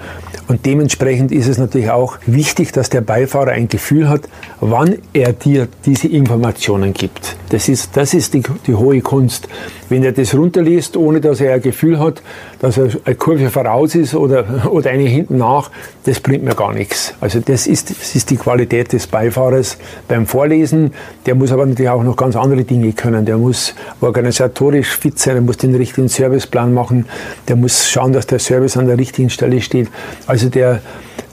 Und 0.46 0.64
dementsprechend 0.64 1.32
ist 1.32 1.46
es 1.46 1.58
natürlich 1.58 1.90
auch 1.90 2.18
wichtig, 2.26 2.72
dass 2.72 2.88
der 2.90 3.00
Beifahrer 3.00 3.50
ein 3.50 3.68
Gefühl 3.68 4.08
hat, 4.08 4.22
wann 4.60 4.96
er 5.12 5.32
dir 5.32 5.68
diese 5.84 6.08
Informationen 6.08 6.94
gibt. 6.94 7.36
Das 7.50 7.68
ist, 7.68 7.96
das 7.96 8.14
ist 8.14 8.34
die, 8.34 8.42
die 8.66 8.74
hohe 8.74 9.00
Kunst. 9.00 9.48
Wenn 9.88 10.04
er 10.04 10.12
das 10.12 10.34
runterliest, 10.34 10.96
ohne 10.96 11.20
dass 11.20 11.40
er 11.40 11.54
ein 11.54 11.62
Gefühl 11.62 11.98
hat, 11.98 12.22
dass 12.60 12.76
er 12.76 12.88
eine 13.04 13.14
Kurve 13.14 13.50
voraus 13.50 13.94
ist 13.94 14.14
oder, 14.14 14.66
oder 14.70 14.90
eine 14.90 15.04
hinten 15.04 15.38
nach, 15.38 15.70
das 16.04 16.20
bringt 16.20 16.44
mir 16.44 16.54
gar 16.54 16.72
nichts. 16.72 17.14
Also 17.20 17.40
das 17.40 17.66
ist, 17.66 17.90
das 17.90 18.14
ist 18.14 18.30
die 18.30 18.36
Qualität 18.36 18.92
des 18.92 19.06
Beifahrers 19.06 19.78
beim 20.08 20.26
Vorlesen. 20.26 20.92
Der 21.26 21.34
muss 21.34 21.52
aber 21.52 21.66
natürlich 21.66 21.90
auch 21.90 22.02
noch 22.02 22.16
ganz 22.16 22.36
andere 22.36 22.64
Dinge 22.64 22.92
können. 22.92 23.24
Der 23.24 23.38
muss 23.38 23.74
organisatorisch 24.00 24.96
fit 24.96 25.18
sein, 25.18 25.34
der 25.34 25.42
muss 25.42 25.56
den 25.58 25.74
richtigen 25.74 26.08
Serviceplan 26.08 26.72
machen, 26.72 27.06
der 27.48 27.56
muss 27.56 27.88
schauen, 27.88 28.12
dass 28.12 28.26
der 28.26 28.38
Service 28.38 28.76
an 28.76 28.86
der 28.86 28.98
richtigen 28.98 29.30
Stelle 29.30 29.60
steht. 29.60 29.88
Also 30.26 30.48
der, 30.48 30.80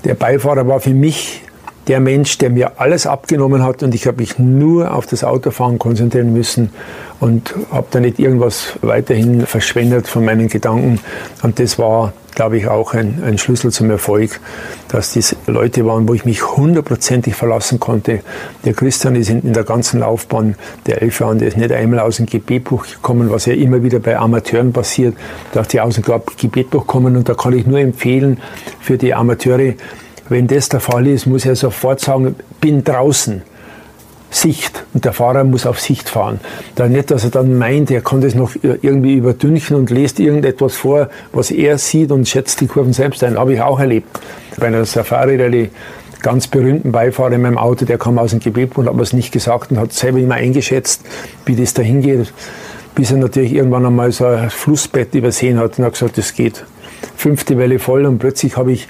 der 0.04 0.16
Beifahrer 0.16 0.68
war 0.68 0.80
für 0.80 0.94
mich 0.94 1.42
der 1.88 2.00
Mensch, 2.00 2.38
der 2.38 2.50
mir 2.50 2.80
alles 2.80 3.06
abgenommen 3.06 3.64
hat 3.64 3.84
und 3.84 3.94
ich 3.94 4.08
habe 4.08 4.18
mich 4.18 4.40
nur 4.40 4.94
auf 4.94 5.06
das 5.06 5.24
Autofahren 5.24 5.78
konzentrieren 5.78 6.34
müssen 6.34 6.72
und 7.20 7.54
habe 7.72 7.88
da 7.92 8.00
nicht 8.00 8.20
irgendwas 8.20 8.74
weiterhin 8.82 9.46
verschwendet 9.46 10.08
von 10.08 10.26
meinen 10.26 10.48
Gedanken. 10.48 11.00
Und 11.44 11.60
das 11.60 11.78
war, 11.78 12.14
glaube 12.34 12.58
ich, 12.58 12.68
auch 12.68 12.94
ein, 12.94 13.22
ein 13.24 13.38
Schlüssel 13.38 13.72
zum 13.72 13.90
Erfolg, 13.90 14.40
dass 14.90 15.14
diese 15.14 15.36
Leute 15.48 15.86
waren, 15.86 16.08
wo 16.08 16.14
ich 16.14 16.26
mich 16.26 16.46
hundertprozentig 16.46 17.36
verlassen 17.36 17.80
konnte. 17.80 18.22
Der 18.66 18.74
Christian 18.74 19.16
ist 19.16 19.30
in 19.30 19.54
der 19.54 19.64
ganzen 19.64 20.00
Laufbahn 20.02 20.56
der 20.88 21.02
elf 21.02 21.20
Jahre, 21.20 21.38
der 21.38 21.50
ist 21.50 21.58
nicht 21.58 21.72
einmal 21.72 22.00
aus 22.00 22.18
dem 22.18 22.26
Gebetbuch 22.26 22.86
gekommen, 22.86 23.30
was 23.30 23.46
ja 23.46 23.54
immer 23.54 23.84
wieder 23.84 24.00
bei 24.00 24.18
Amateuren 24.18 24.74
passiert, 24.74 25.16
dass 25.54 25.68
die 25.68 25.80
aus 25.80 25.96
dem 25.96 26.04
Gebetbuch 26.38 26.88
kommen 26.88 27.16
und 27.16 27.30
da 27.30 27.36
kann 27.36 27.54
ich 27.54 27.66
nur 27.66 27.80
empfehlen 27.80 28.40
für 28.82 28.98
die 28.98 29.14
Amateure, 29.14 29.74
wenn 30.30 30.48
das 30.48 30.70
der 30.70 30.80
Fall 30.80 31.08
ist, 31.08 31.26
muss 31.26 31.46
er 31.46 31.56
sofort 31.56 32.00
sagen, 32.00 32.36
bin 32.62 32.84
draußen. 32.84 33.44
Sicht. 34.36 34.84
Und 34.94 35.06
der 35.06 35.14
Fahrer 35.14 35.46
muss 35.46 35.66
auf 35.66 35.80
Sicht 35.80 36.10
fahren. 36.10 36.42
Da 36.76 36.88
nicht, 36.88 37.10
dass 37.10 37.24
er 37.24 37.30
dann 37.30 37.58
meint, 37.58 37.90
er 37.90 38.02
kann 38.02 38.20
das 38.20 38.36
noch 38.36 38.52
irgendwie 38.62 39.14
überdünchen 39.14 39.78
und 39.78 39.90
lest 39.90 40.20
irgendetwas 40.20 40.76
vor, 40.76 41.10
was 41.32 41.52
er 41.52 41.78
sieht 41.78 42.12
und 42.12 42.28
schätzt 42.28 42.60
die 42.60 42.68
Kurven 42.68 42.92
selbst 42.92 43.24
ein. 43.24 43.38
Habe 43.38 43.54
ich 43.54 43.62
auch 43.62 43.80
erlebt. 43.80 44.08
Bei 44.58 44.68
einer 44.68 44.84
Safari-Rallye 44.84 45.70
ganz 46.22 46.48
berühmten 46.48 46.92
Beifahrer 46.92 47.34
in 47.34 47.44
meinem 47.44 47.58
Auto, 47.58 47.86
der 47.86 47.98
kam 47.98 48.18
aus 48.18 48.32
dem 48.32 48.40
Gebet 48.40 48.76
und 48.76 48.88
hat 48.88 48.96
mir 48.96 49.04
es 49.04 49.14
nicht 49.14 49.32
gesagt 49.32 49.72
und 49.72 49.80
hat 49.80 49.94
selber 49.94 50.20
immer 50.20 50.36
eingeschätzt, 50.36 51.02
wie 51.46 51.56
das 51.56 51.74
dahin 51.74 52.02
geht. 52.02 52.34
Bis 52.94 53.12
er 53.12 53.18
natürlich 53.18 53.54
irgendwann 53.54 53.86
einmal 53.86 54.12
so 54.12 54.26
ein 54.26 54.50
Flussbett 54.50 55.14
übersehen 55.16 55.60
hat 55.60 55.78
und 55.78 55.86
hat 55.86 55.94
gesagt, 55.94 56.18
das 56.18 56.34
geht. 56.34 56.66
Fünfte 57.16 57.58
Welle 57.58 57.80
voll 57.80 58.06
und 58.06 58.20
plötzlich 58.20 58.58
habe 58.58 58.72
ich 58.72 58.88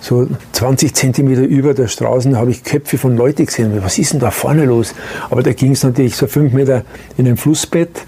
so 0.00 0.26
20 0.52 0.94
Zentimeter 0.94 1.42
über 1.42 1.74
der 1.74 1.88
Straße 1.88 2.36
habe 2.36 2.50
ich 2.50 2.64
Köpfe 2.64 2.98
von 2.98 3.16
Leuten 3.16 3.46
gesehen. 3.46 3.72
Was 3.82 3.98
ist 3.98 4.12
denn 4.12 4.20
da 4.20 4.30
vorne 4.30 4.64
los? 4.64 4.94
Aber 5.30 5.42
da 5.42 5.52
ging 5.52 5.72
es 5.72 5.82
natürlich 5.82 6.16
so 6.16 6.26
fünf 6.26 6.52
Meter 6.52 6.84
in 7.16 7.26
ein 7.26 7.36
Flussbett 7.36 8.04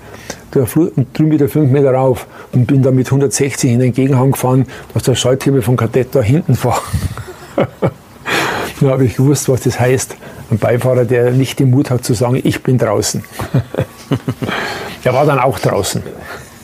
und 0.54 1.18
drüben 1.18 1.30
wieder 1.30 1.48
fünf 1.48 1.70
Meter 1.70 1.92
rauf 1.92 2.26
und 2.52 2.66
bin 2.66 2.82
da 2.82 2.90
mit 2.90 3.06
160 3.06 3.70
in 3.70 3.80
den 3.80 3.92
Gegenhang 3.92 4.32
gefahren, 4.32 4.66
dass 4.94 5.04
der 5.04 5.14
Schalthebel 5.14 5.62
von 5.62 5.76
Kadett 5.76 6.08
da 6.14 6.22
hinten 6.22 6.58
war. 6.64 6.82
Dann 8.80 8.90
habe 8.90 9.04
ich 9.04 9.16
gewusst, 9.16 9.48
was 9.48 9.62
das 9.62 9.78
heißt. 9.78 10.16
Ein 10.50 10.58
Beifahrer, 10.58 11.04
der 11.04 11.32
nicht 11.32 11.58
den 11.58 11.70
Mut 11.70 11.90
hat 11.90 12.04
zu 12.04 12.14
sagen, 12.14 12.40
ich 12.42 12.62
bin 12.62 12.78
draußen. 12.78 13.22
der 15.04 15.12
war 15.12 15.26
dann 15.26 15.38
auch 15.38 15.58
draußen 15.58 16.02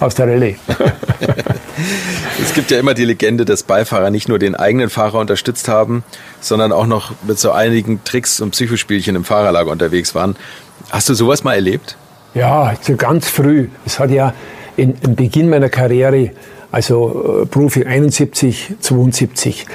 aus 0.01 0.15
der 0.15 0.27
Rallye. 0.29 0.57
es 2.43 2.55
gibt 2.55 2.71
ja 2.71 2.79
immer 2.79 2.95
die 2.95 3.05
Legende, 3.05 3.45
dass 3.45 3.63
Beifahrer 3.63 4.11
nicht 4.11 4.29
nur 4.29 4.39
den 4.39 4.55
eigenen 4.55 4.91
Fahrer 4.91 5.19
unterstützt 5.19 5.69
haben, 5.69 6.05
sondern 6.41 6.73
auch 6.73 6.87
noch 6.87 7.13
mit 7.27 7.39
so 7.39 7.53
einigen 7.53 8.03
Tricks 8.05 8.41
und 8.41 8.53
Psychospielchen 8.53 9.17
im 9.17 9.25
Fahrerlager 9.25 9.71
unterwegs 9.71 10.15
waren. 10.15 10.37
Hast 10.91 11.09
du 11.09 11.15
sowas 11.15 11.45
mal 11.45 11.55
erlebt? 11.55 11.97
Ja, 12.35 12.75
so 12.81 12.97
ganz 12.97 13.29
früh. 13.29 13.69
Es 13.87 13.99
hat 13.99 14.11
ja 14.11 14.35
in, 14.77 14.95
im 15.03 15.15
Beginn 15.15 15.49
meiner 15.49 15.69
Karriere, 15.69 16.31
also 16.73 17.43
äh, 17.43 17.47
Profi 17.47 17.85
71, 17.85 18.75
72, 18.81 19.67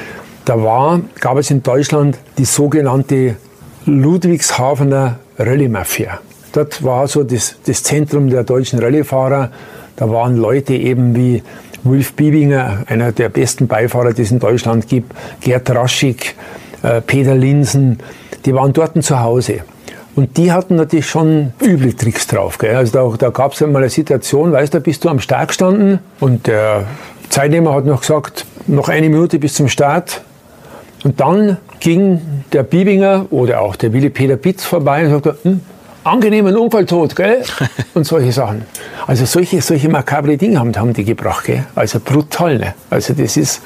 da 0.45 0.61
war, 0.61 1.01
gab 1.19 1.37
es 1.37 1.51
in 1.51 1.63
Deutschland 1.63 2.17
die 2.37 2.45
sogenannte 2.45 3.37
Ludwigshafener 3.85 5.19
Rallye-Mafia. 5.37 6.19
Dort 6.51 6.83
war 6.83 7.07
so 7.07 7.23
das, 7.23 7.55
das 7.65 7.83
Zentrum 7.83 8.29
der 8.29 8.43
deutschen 8.43 8.79
Rallyefahrer. 8.79 9.51
Da 9.99 10.09
waren 10.09 10.37
Leute 10.37 10.75
eben 10.75 11.13
wie 11.13 11.43
Wolf 11.83 12.13
Biebinger, 12.13 12.83
einer 12.87 13.11
der 13.11 13.27
besten 13.27 13.67
Beifahrer, 13.67 14.13
die 14.13 14.21
es 14.21 14.31
in 14.31 14.39
Deutschland 14.39 14.87
gibt, 14.87 15.11
Gerd 15.41 15.69
Raschig, 15.71 16.35
äh, 16.83 17.01
Peter 17.01 17.35
Linsen, 17.35 17.99
die 18.45 18.55
waren 18.55 18.71
dort 18.71 19.03
zu 19.03 19.19
Hause. 19.19 19.59
Und 20.15 20.37
die 20.37 20.53
hatten 20.53 20.77
natürlich 20.77 21.05
schon 21.05 21.51
üble 21.61 21.93
Tricks 21.93 22.27
drauf. 22.27 22.57
Gell? 22.59 22.77
Also 22.77 22.93
da, 22.93 23.17
da 23.17 23.29
gab 23.29 23.51
es 23.51 23.61
einmal 23.61 23.81
eine 23.81 23.89
Situation, 23.89 24.53
weißt 24.53 24.73
du, 24.73 24.79
bist 24.79 25.03
du 25.03 25.09
am 25.09 25.19
Start 25.19 25.49
gestanden 25.49 25.99
und 26.21 26.47
der 26.47 26.85
Zeitnehmer 27.27 27.73
hat 27.73 27.85
noch 27.85 27.99
gesagt, 27.99 28.45
noch 28.67 28.87
eine 28.87 29.09
Minute 29.09 29.37
bis 29.37 29.55
zum 29.55 29.67
Start. 29.67 30.21
Und 31.03 31.19
dann 31.19 31.57
ging 31.81 32.21
der 32.53 32.63
Biebinger 32.63 33.25
oder 33.31 33.59
auch 33.59 33.75
der 33.75 33.91
Willi 33.91 34.09
Peter 34.09 34.37
Bitz 34.37 34.63
vorbei 34.63 35.03
und 35.03 35.11
sagte, 35.11 35.37
hm, 35.43 35.59
angenehmen 36.09 36.57
Unfalltod, 36.57 37.15
gell? 37.15 37.43
Und 37.93 38.05
solche 38.05 38.31
Sachen. 38.31 38.65
Also 39.07 39.25
solche, 39.25 39.61
solche 39.61 39.89
makabre 39.89 40.37
Dinge 40.37 40.59
haben, 40.59 40.75
haben 40.75 40.93
die 40.93 41.05
gebracht, 41.05 41.45
gell? 41.45 41.65
Also 41.75 41.99
brutal, 41.99 42.57
ne? 42.57 42.75
Also 42.89 43.13
das 43.13 43.37
ist, 43.37 43.61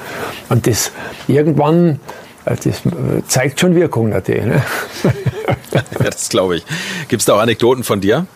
und 0.48 0.66
das 0.66 0.92
irgendwann, 1.26 2.00
äh, 2.44 2.56
das 2.56 2.82
zeigt 3.28 3.60
schon 3.60 3.74
Wirkung 3.74 4.10
natürlich, 4.10 4.44
ne? 4.44 4.62
ja, 5.72 5.82
das 5.98 6.28
glaube 6.28 6.56
ich. 6.56 6.64
Gibt 7.08 7.20
es 7.20 7.26
da 7.26 7.34
auch 7.34 7.40
Anekdoten 7.40 7.84
von 7.84 8.00
dir? 8.00 8.26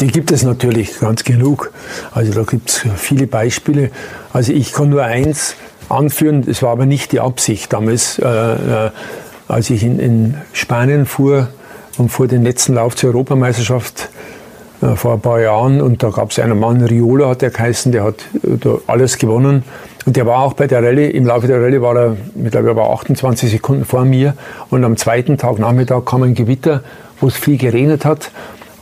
Die 0.00 0.08
gibt 0.08 0.32
es 0.32 0.42
natürlich 0.42 0.98
ganz 0.98 1.22
genug. 1.22 1.72
Also 2.12 2.32
da 2.32 2.42
gibt 2.42 2.70
es 2.70 2.82
viele 2.96 3.26
Beispiele. 3.26 3.90
Also 4.32 4.52
ich 4.52 4.72
kann 4.72 4.88
nur 4.88 5.04
eins 5.04 5.54
anführen, 5.88 6.42
das 6.44 6.62
war 6.62 6.70
aber 6.70 6.86
nicht 6.86 7.12
die 7.12 7.20
Absicht 7.20 7.72
damals, 7.72 8.18
äh, 8.18 8.26
äh, 8.26 8.90
als 9.48 9.70
ich 9.70 9.82
in, 9.82 9.98
in 9.98 10.34
Spanien 10.52 11.06
fuhr, 11.06 11.48
und 11.98 12.10
vor 12.10 12.26
den 12.26 12.42
letzten 12.42 12.74
Lauf 12.74 12.96
zur 12.96 13.10
Europameisterschaft 13.10 14.08
äh, 14.82 14.96
vor 14.96 15.14
ein 15.14 15.20
paar 15.20 15.40
Jahren. 15.40 15.80
Und 15.80 16.02
da 16.02 16.10
gab 16.10 16.30
es 16.30 16.38
einen 16.38 16.58
Mann, 16.58 16.82
Riola 16.82 17.28
hat 17.28 17.42
der 17.42 17.50
geheißen, 17.50 17.92
der 17.92 18.04
hat 18.04 18.24
äh, 18.44 18.68
alles 18.86 19.18
gewonnen. 19.18 19.64
Und 20.04 20.16
der 20.16 20.26
war 20.26 20.40
auch 20.40 20.54
bei 20.54 20.66
der 20.66 20.82
Rallye, 20.82 21.10
im 21.10 21.26
Laufe 21.26 21.46
der 21.46 21.62
Rallye 21.62 21.80
war 21.80 21.96
er, 21.96 22.16
mittlerweile 22.34 22.74
war 22.74 22.90
28 22.90 23.50
Sekunden 23.50 23.84
vor 23.84 24.04
mir. 24.04 24.34
Und 24.70 24.84
am 24.84 24.96
zweiten 24.96 25.38
Tag 25.38 25.58
Nachmittag 25.58 26.06
kam 26.06 26.22
ein 26.22 26.34
Gewitter, 26.34 26.82
wo 27.20 27.28
es 27.28 27.36
viel 27.36 27.56
geregnet 27.56 28.04
hat. 28.04 28.32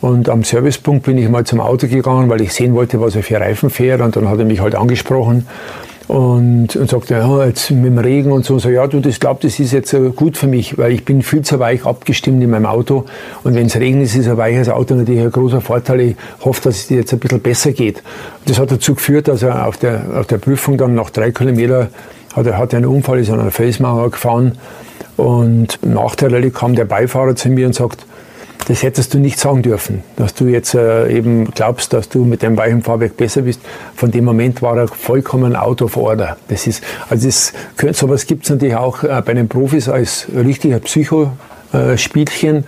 Und 0.01 0.31
am 0.31 0.45
Servicepunkt 0.45 1.05
bin 1.05 1.19
ich 1.19 1.29
mal 1.29 1.45
zum 1.45 1.61
Auto 1.61 1.87
gegangen, 1.87 2.31
weil 2.31 2.41
ich 2.41 2.55
sehen 2.55 2.75
wollte, 2.75 3.01
was 3.03 3.15
er 3.15 3.23
für 3.23 3.39
Reifen 3.39 3.69
fährt. 3.69 4.01
Und 4.01 4.17
dann 4.17 4.31
hat 4.31 4.39
er 4.39 4.47
mich 4.47 4.61
halt 4.61 4.75
angesprochen 4.75 5.47
und, 6.11 6.75
und 6.75 6.91
sagte, 6.91 7.15
ja, 7.15 7.45
jetzt 7.45 7.71
mit 7.71 7.85
dem 7.85 7.99
Regen 7.99 8.33
und 8.33 8.45
so, 8.45 8.59
so 8.59 8.69
ja, 8.69 8.85
du, 8.89 8.99
das 8.99 9.21
glaubt, 9.21 9.45
das 9.45 9.61
ist 9.61 9.71
jetzt 9.71 9.93
äh, 9.93 10.11
gut 10.11 10.37
für 10.37 10.49
mich, 10.49 10.77
weil 10.77 10.91
ich 10.91 11.05
bin 11.05 11.23
viel 11.23 11.43
zu 11.43 11.61
weich 11.61 11.87
abgestimmt 11.87 12.43
in 12.43 12.51
meinem 12.51 12.67
Auto 12.67 13.05
und 13.45 13.55
wenn 13.55 13.67
es 13.67 13.77
regnet, 13.77 14.13
ist 14.13 14.27
ein 14.27 14.37
weiches 14.37 14.69
Auto 14.71 14.97
natürlich 14.97 15.21
ein 15.21 15.31
großer 15.31 15.61
Vorteil. 15.61 16.01
Ich 16.01 16.17
hoffe, 16.45 16.63
dass 16.65 16.79
es 16.79 16.87
dir 16.89 16.97
jetzt 16.97 17.13
ein 17.13 17.21
bisschen 17.21 17.39
besser 17.39 17.71
geht. 17.71 18.03
Das 18.47 18.59
hat 18.59 18.73
dazu 18.73 18.97
geführt, 18.97 19.29
dass 19.29 19.45
er 19.45 19.69
auf 19.69 19.77
der, 19.77 20.03
auf 20.17 20.27
der 20.27 20.39
Prüfung 20.39 20.77
dann 20.77 20.97
nach 20.97 21.11
drei 21.11 21.31
Kilometern 21.31 21.87
hat 22.35 22.47
er 22.47 22.59
hat 22.59 22.75
einen 22.75 22.87
Unfall, 22.87 23.21
ist 23.21 23.31
an 23.31 23.39
einer 23.39 23.53
Felsmauer 23.53 24.11
gefahren 24.11 24.59
und 25.17 25.79
nach 25.85 26.17
der 26.17 26.33
Rallye 26.33 26.51
kam 26.51 26.75
der 26.75 26.87
Beifahrer 26.87 27.37
zu 27.37 27.51
mir 27.51 27.69
und 27.69 27.75
sagt, 27.77 28.05
das 28.71 28.85
hättest 28.85 29.13
du 29.15 29.19
nicht 29.19 29.41
sagen 29.41 29.63
dürfen, 29.63 30.05
dass 30.15 30.33
du 30.33 30.47
jetzt 30.47 30.75
äh, 30.75 31.13
eben 31.13 31.51
glaubst, 31.51 31.93
dass 31.93 32.09
du 32.09 32.25
mit 32.25 32.43
dem 32.43 32.57
weichen 32.57 32.83
Fahrwerk 32.83 33.17
besser 33.17 33.43
bist. 33.43 33.61
Von 33.97 34.13
dem 34.13 34.25
Moment 34.25 34.63
war 34.63 34.77
er 34.77 34.87
vollkommen 34.87 35.57
out 35.57 35.83
of 35.83 35.97
order. 35.97 36.37
Das 36.47 36.69
ist, 36.69 36.81
also 37.09 37.27
das, 37.27 37.53
sowas 37.99 38.29
gibt 38.29 38.45
es 38.45 38.51
natürlich 38.51 38.77
auch 38.77 39.03
äh, 39.03 39.23
bei 39.27 39.35
den 39.35 39.49
Profis 39.49 39.89
als 39.89 40.29
richtiger 40.33 40.79
Psychospielchen. 40.79 42.59
Äh, 42.59 42.63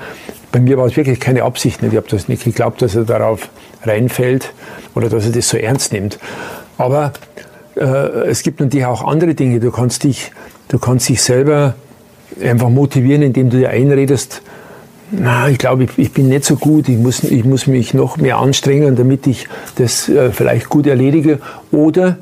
bei 0.51 0.59
mir 0.59 0.77
war 0.77 0.87
es 0.87 0.97
wirklich 0.97 1.21
keine 1.21 1.45
Absicht 1.45 1.83
nicht. 1.83 1.93
Ich 1.93 1.97
habe 1.97 2.09
das 2.09 2.27
nicht 2.27 2.43
geglaubt, 2.43 2.83
dass 2.83 2.97
er 2.97 3.05
darauf 3.05 3.49
reinfällt 3.85 4.53
oder 4.97 5.09
dass 5.09 5.25
er 5.27 5.31
das 5.31 5.49
so 5.49 5.57
ernst 5.57 5.93
nimmt. 5.93 6.19
Aber 6.79 7.13
äh, 7.77 7.85
es 7.85 8.43
gibt 8.43 8.59
natürlich 8.59 8.87
auch 8.87 9.05
andere 9.07 9.37
Dinge. 9.37 9.61
Du 9.61 9.71
kannst 9.71 10.03
dich, 10.03 10.33
du 10.67 10.81
kannst 10.81 11.09
dich 11.09 11.23
selber 11.23 11.75
einfach 12.43 12.71
motivieren, 12.71 13.23
indem 13.23 13.51
du 13.51 13.59
dir 13.59 13.71
einredest, 13.71 14.43
na, 15.13 15.49
ich 15.49 15.59
glaube, 15.59 15.85
ich, 15.85 15.91
ich, 15.99 16.13
bin 16.13 16.29
nicht 16.29 16.45
so 16.45 16.57
gut, 16.57 16.89
ich 16.89 16.97
muss, 16.97 17.23
ich 17.23 17.45
muss 17.45 17.67
mich 17.67 17.93
noch 17.93 18.17
mehr 18.17 18.39
anstrengen, 18.39 18.97
damit 18.97 19.27
ich 19.27 19.47
das 19.77 20.09
äh, 20.09 20.31
vielleicht 20.31 20.71
gut 20.71 20.87
erledige. 20.87 21.39
Oder 21.71 22.17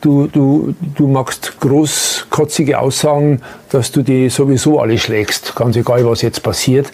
du, 0.00 0.26
du, 0.26 0.74
du 0.96 1.06
machst 1.06 1.60
großkotzige 1.60 2.78
Aussagen, 2.78 3.42
dass 3.70 3.92
du 3.92 4.02
die 4.02 4.30
sowieso 4.30 4.80
alle 4.80 4.98
schlägst, 4.98 5.54
ganz 5.54 5.76
egal, 5.76 6.06
was 6.06 6.22
jetzt 6.22 6.42
passiert. 6.42 6.92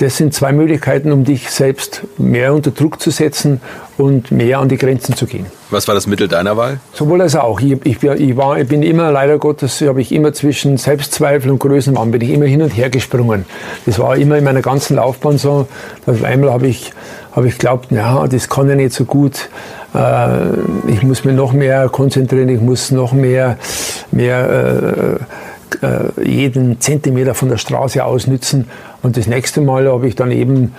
Das 0.00 0.16
sind 0.16 0.32
zwei 0.32 0.52
Möglichkeiten, 0.52 1.10
um 1.10 1.24
dich 1.24 1.50
selbst 1.50 2.02
mehr 2.18 2.54
unter 2.54 2.70
Druck 2.70 3.00
zu 3.00 3.10
setzen 3.10 3.60
und 3.96 4.30
mehr 4.30 4.60
an 4.60 4.68
die 4.68 4.76
Grenzen 4.76 5.16
zu 5.16 5.26
gehen. 5.26 5.46
Was 5.70 5.88
war 5.88 5.94
das 5.96 6.06
Mittel 6.06 6.28
deiner 6.28 6.56
Wahl? 6.56 6.78
Sowohl 6.92 7.20
als 7.20 7.34
auch. 7.34 7.60
Ich, 7.60 7.84
ich, 7.84 8.02
ich, 8.02 8.36
war, 8.36 8.58
ich 8.58 8.68
bin 8.68 8.84
immer, 8.84 9.10
leider 9.10 9.38
Gottes, 9.38 9.80
habe 9.80 10.00
ich 10.00 10.12
immer 10.12 10.32
zwischen 10.32 10.76
Selbstzweifel 10.76 11.50
und 11.50 11.58
Größenwahn, 11.58 12.12
bin 12.12 12.20
ich 12.20 12.30
immer 12.30 12.46
hin 12.46 12.62
und 12.62 12.70
her 12.70 12.90
gesprungen. 12.90 13.44
Das 13.86 13.98
war 13.98 14.16
immer 14.16 14.38
in 14.38 14.44
meiner 14.44 14.62
ganzen 14.62 14.96
Laufbahn 14.96 15.36
so. 15.36 15.66
Dass 16.06 16.22
einmal 16.22 16.52
habe 16.52 16.68
ich, 16.68 16.92
habe 17.32 17.48
ich 17.48 17.54
geglaubt, 17.54 17.90
ja, 17.90 18.24
das 18.28 18.48
kann 18.48 18.70
ich 18.70 18.76
nicht 18.76 18.92
so 18.92 19.04
gut. 19.04 19.48
Äh, 19.94 20.92
ich 20.92 21.02
muss 21.02 21.24
mich 21.24 21.34
noch 21.34 21.52
mehr 21.52 21.88
konzentrieren, 21.88 22.48
ich 22.50 22.60
muss 22.60 22.92
noch 22.92 23.12
mehr, 23.12 23.58
mehr 24.12 25.18
äh, 25.80 25.86
äh, 25.86 26.24
jeden 26.24 26.80
Zentimeter 26.80 27.34
von 27.34 27.48
der 27.48 27.58
Straße 27.58 28.04
ausnützen. 28.04 28.68
Und 29.02 29.16
das 29.16 29.26
nächste 29.26 29.60
Mal 29.60 29.90
habe 29.90 30.08
ich 30.08 30.14
dann 30.16 30.30
eben, 30.30 30.74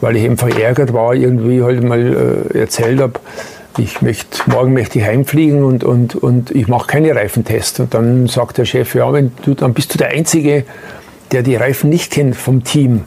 weil 0.00 0.16
ich 0.16 0.24
eben 0.24 0.36
verärgert 0.36 0.92
war, 0.92 1.14
irgendwie 1.14 1.62
halt 1.62 1.82
mal 1.82 2.46
äh, 2.54 2.58
erzählt 2.58 3.00
habe, 3.00 3.14
ich 3.78 4.00
möchte, 4.00 4.50
morgen 4.50 4.72
möchte 4.72 4.98
ich 4.98 5.04
heimfliegen 5.04 5.62
und, 5.62 5.84
und, 5.84 6.14
und 6.14 6.50
ich 6.50 6.66
mache 6.66 6.86
keine 6.86 7.14
Reifentests. 7.14 7.80
Und 7.80 7.92
dann 7.92 8.26
sagt 8.26 8.58
der 8.58 8.64
Chef, 8.64 8.94
ja, 8.94 9.12
wenn 9.12 9.32
du, 9.44 9.54
dann 9.54 9.74
bist 9.74 9.92
du 9.92 9.98
der 9.98 10.08
Einzige, 10.08 10.64
der 11.32 11.42
die 11.42 11.56
Reifen 11.56 11.90
nicht 11.90 12.12
kennt 12.12 12.36
vom 12.36 12.64
Team. 12.64 13.02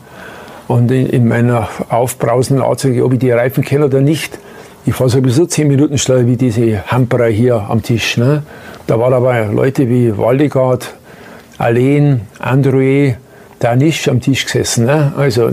Und 0.68 0.92
in, 0.92 1.08
in 1.08 1.28
meiner 1.28 1.70
aufbrausenden 1.90 2.64
Art 2.64 2.80
sage 2.80 2.96
ich, 2.96 3.02
ob 3.02 3.14
ich 3.14 3.20
die 3.20 3.32
Reifen 3.32 3.64
kenne 3.64 3.86
oder 3.86 4.02
nicht. 4.02 4.38
Ich 4.86 4.94
fahre 4.94 5.10
sowieso 5.10 5.46
zehn 5.46 5.68
Minuten 5.68 5.98
schneller 5.98 6.28
wie 6.28 6.38
diese 6.38 6.86
Hamperer 6.88 7.28
hier 7.28 7.66
am 7.70 7.82
Tisch. 7.82 8.18
Ne? 8.18 8.44
Da 8.86 9.00
waren 9.00 9.14
aber 9.14 9.46
Leute 9.48 9.90
wie 9.90 10.16
Waldegard, 10.18 10.94
Alain, 11.58 12.22
André, 12.40 13.16
Danisch 13.60 14.08
am 14.08 14.22
Tisch 14.22 14.46
gesessen. 14.46 14.86
Ne? 14.86 15.14
Also, 15.18 15.52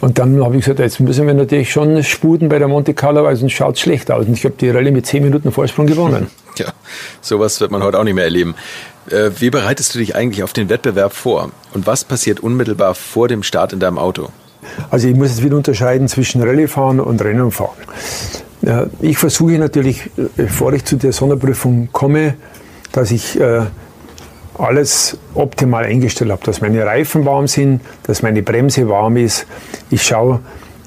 und 0.00 0.18
dann 0.18 0.42
habe 0.42 0.56
ich 0.56 0.64
gesagt, 0.64 0.80
jetzt 0.80 1.00
müssen 1.00 1.26
wir 1.26 1.34
natürlich 1.34 1.70
schon 1.70 2.02
sputen 2.02 2.48
bei 2.48 2.58
der 2.58 2.68
Monte 2.68 2.94
Carlo, 2.94 3.24
weil 3.24 3.36
sonst 3.36 3.52
schaut 3.52 3.76
es 3.76 3.80
schlecht 3.80 4.10
aus. 4.10 4.26
Und 4.26 4.32
ich 4.32 4.44
habe 4.44 4.54
die 4.58 4.70
Rallye 4.70 4.90
mit 4.90 5.06
zehn 5.06 5.22
Minuten 5.22 5.52
Vorsprung 5.52 5.86
gewonnen. 5.86 6.28
Ja, 6.58 6.66
sowas 7.22 7.62
wird 7.62 7.70
man 7.70 7.82
heute 7.82 7.98
auch 7.98 8.04
nicht 8.04 8.12
mehr 8.12 8.24
erleben. 8.24 8.54
Äh, 9.08 9.30
wie 9.38 9.48
bereitest 9.48 9.94
du 9.94 9.98
dich 9.98 10.14
eigentlich 10.14 10.42
auf 10.42 10.52
den 10.52 10.68
Wettbewerb 10.68 11.14
vor? 11.14 11.50
Und 11.72 11.86
was 11.86 12.04
passiert 12.04 12.40
unmittelbar 12.40 12.94
vor 12.94 13.26
dem 13.26 13.42
Start 13.42 13.72
in 13.72 13.80
deinem 13.80 13.96
Auto? 13.96 14.28
Also 14.90 15.08
ich 15.08 15.14
muss 15.14 15.28
jetzt 15.30 15.42
wieder 15.42 15.56
unterscheiden 15.56 16.08
zwischen 16.08 16.42
Rallye-Fahren 16.42 17.00
und 17.00 17.22
Rennen 17.22 17.50
fahren. 17.50 17.70
Ich 19.00 19.16
versuche 19.16 19.52
natürlich, 19.52 20.10
äh, 20.18 20.24
bevor 20.36 20.72
ich 20.74 20.84
zu 20.84 20.96
der 20.96 21.12
Sonderprüfung 21.12 21.88
komme, 21.90 22.34
dass 22.92 23.10
ich 23.10 23.40
äh, 23.40 23.62
alles 24.58 25.18
optimal 25.34 25.84
eingestellt 25.84 26.30
habe, 26.30 26.44
dass 26.44 26.60
meine 26.60 26.84
Reifen 26.84 27.24
warm 27.24 27.46
sind, 27.46 27.80
dass 28.04 28.22
meine 28.22 28.42
Bremse 28.42 28.88
warm 28.88 29.16
ist. 29.16 29.46
Ich 29.90 30.02
schaue, 30.02 30.40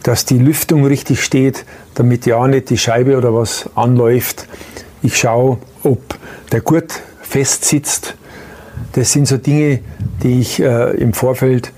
dass 0.04 0.26
die 0.26 0.38
Lüftung 0.38 0.86
richtig 0.86 1.24
steht, 1.24 1.66
damit 1.96 2.26
ja 2.26 2.48
nicht 2.48 2.70
die 2.70 2.78
Scheibe 2.78 3.18
oder 3.18 3.34
was 3.34 3.70
anläuft. 3.76 4.48
Ich 5.02 5.18
schaue, 5.18 5.58
ob 5.84 6.00
der 6.52 6.62
Gurt 6.62 7.02
fest 7.22 7.66
sitzt. 7.66 8.16
Das 8.94 9.12
sind 9.12 9.28
so 9.28 9.38
Dinge, 9.38 9.80
die 10.22 10.42
ich 10.42 10.62
äh, 10.62 10.92
im 10.98 11.14
Vorfeld 11.14 11.72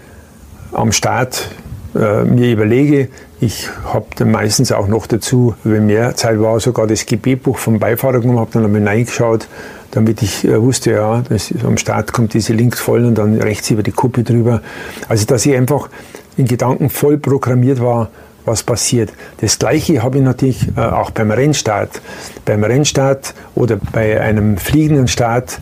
am 0.71 0.91
Start 0.91 1.49
äh, 1.95 2.23
mir 2.23 2.51
überlege. 2.51 3.09
Ich 3.39 3.69
habe 3.85 4.07
dann 4.15 4.31
meistens 4.31 4.71
auch 4.71 4.87
noch 4.87 5.07
dazu, 5.07 5.55
wenn 5.63 5.85
mehr 5.85 6.15
Zeit 6.15 6.39
war, 6.41 6.59
sogar 6.59 6.87
das 6.87 7.05
Gebetbuch 7.05 7.57
vom 7.57 7.79
Beifahrer 7.79 8.19
genommen, 8.19 8.39
habe 8.39 8.51
dann 8.53 8.65
einmal 8.65 8.87
reingeschaut, 8.87 9.47
damit 9.91 10.21
ich 10.21 10.45
äh, 10.45 10.61
wusste, 10.61 10.91
ja, 10.91 11.23
das, 11.27 11.53
am 11.63 11.77
Start 11.77 12.13
kommt 12.13 12.33
diese 12.33 12.53
links 12.53 12.79
voll 12.79 13.05
und 13.05 13.15
dann 13.15 13.35
rechts 13.35 13.69
über 13.71 13.83
die 13.83 13.91
Kuppe 13.91 14.23
drüber. 14.23 14.61
Also, 15.07 15.25
dass 15.25 15.45
ich 15.45 15.55
einfach 15.55 15.89
in 16.37 16.45
Gedanken 16.45 16.89
voll 16.89 17.17
programmiert 17.17 17.81
war, 17.81 18.09
was 18.45 18.63
passiert. 18.63 19.11
Das 19.41 19.59
Gleiche 19.59 20.01
habe 20.03 20.19
ich 20.19 20.23
natürlich 20.23 20.67
äh, 20.75 20.81
auch 20.81 21.11
beim 21.11 21.31
Rennstart. 21.31 22.01
Beim 22.45 22.63
Rennstart 22.63 23.33
oder 23.55 23.77
bei 23.91 24.21
einem 24.21 24.57
fliegenden 24.57 25.07
Start 25.07 25.59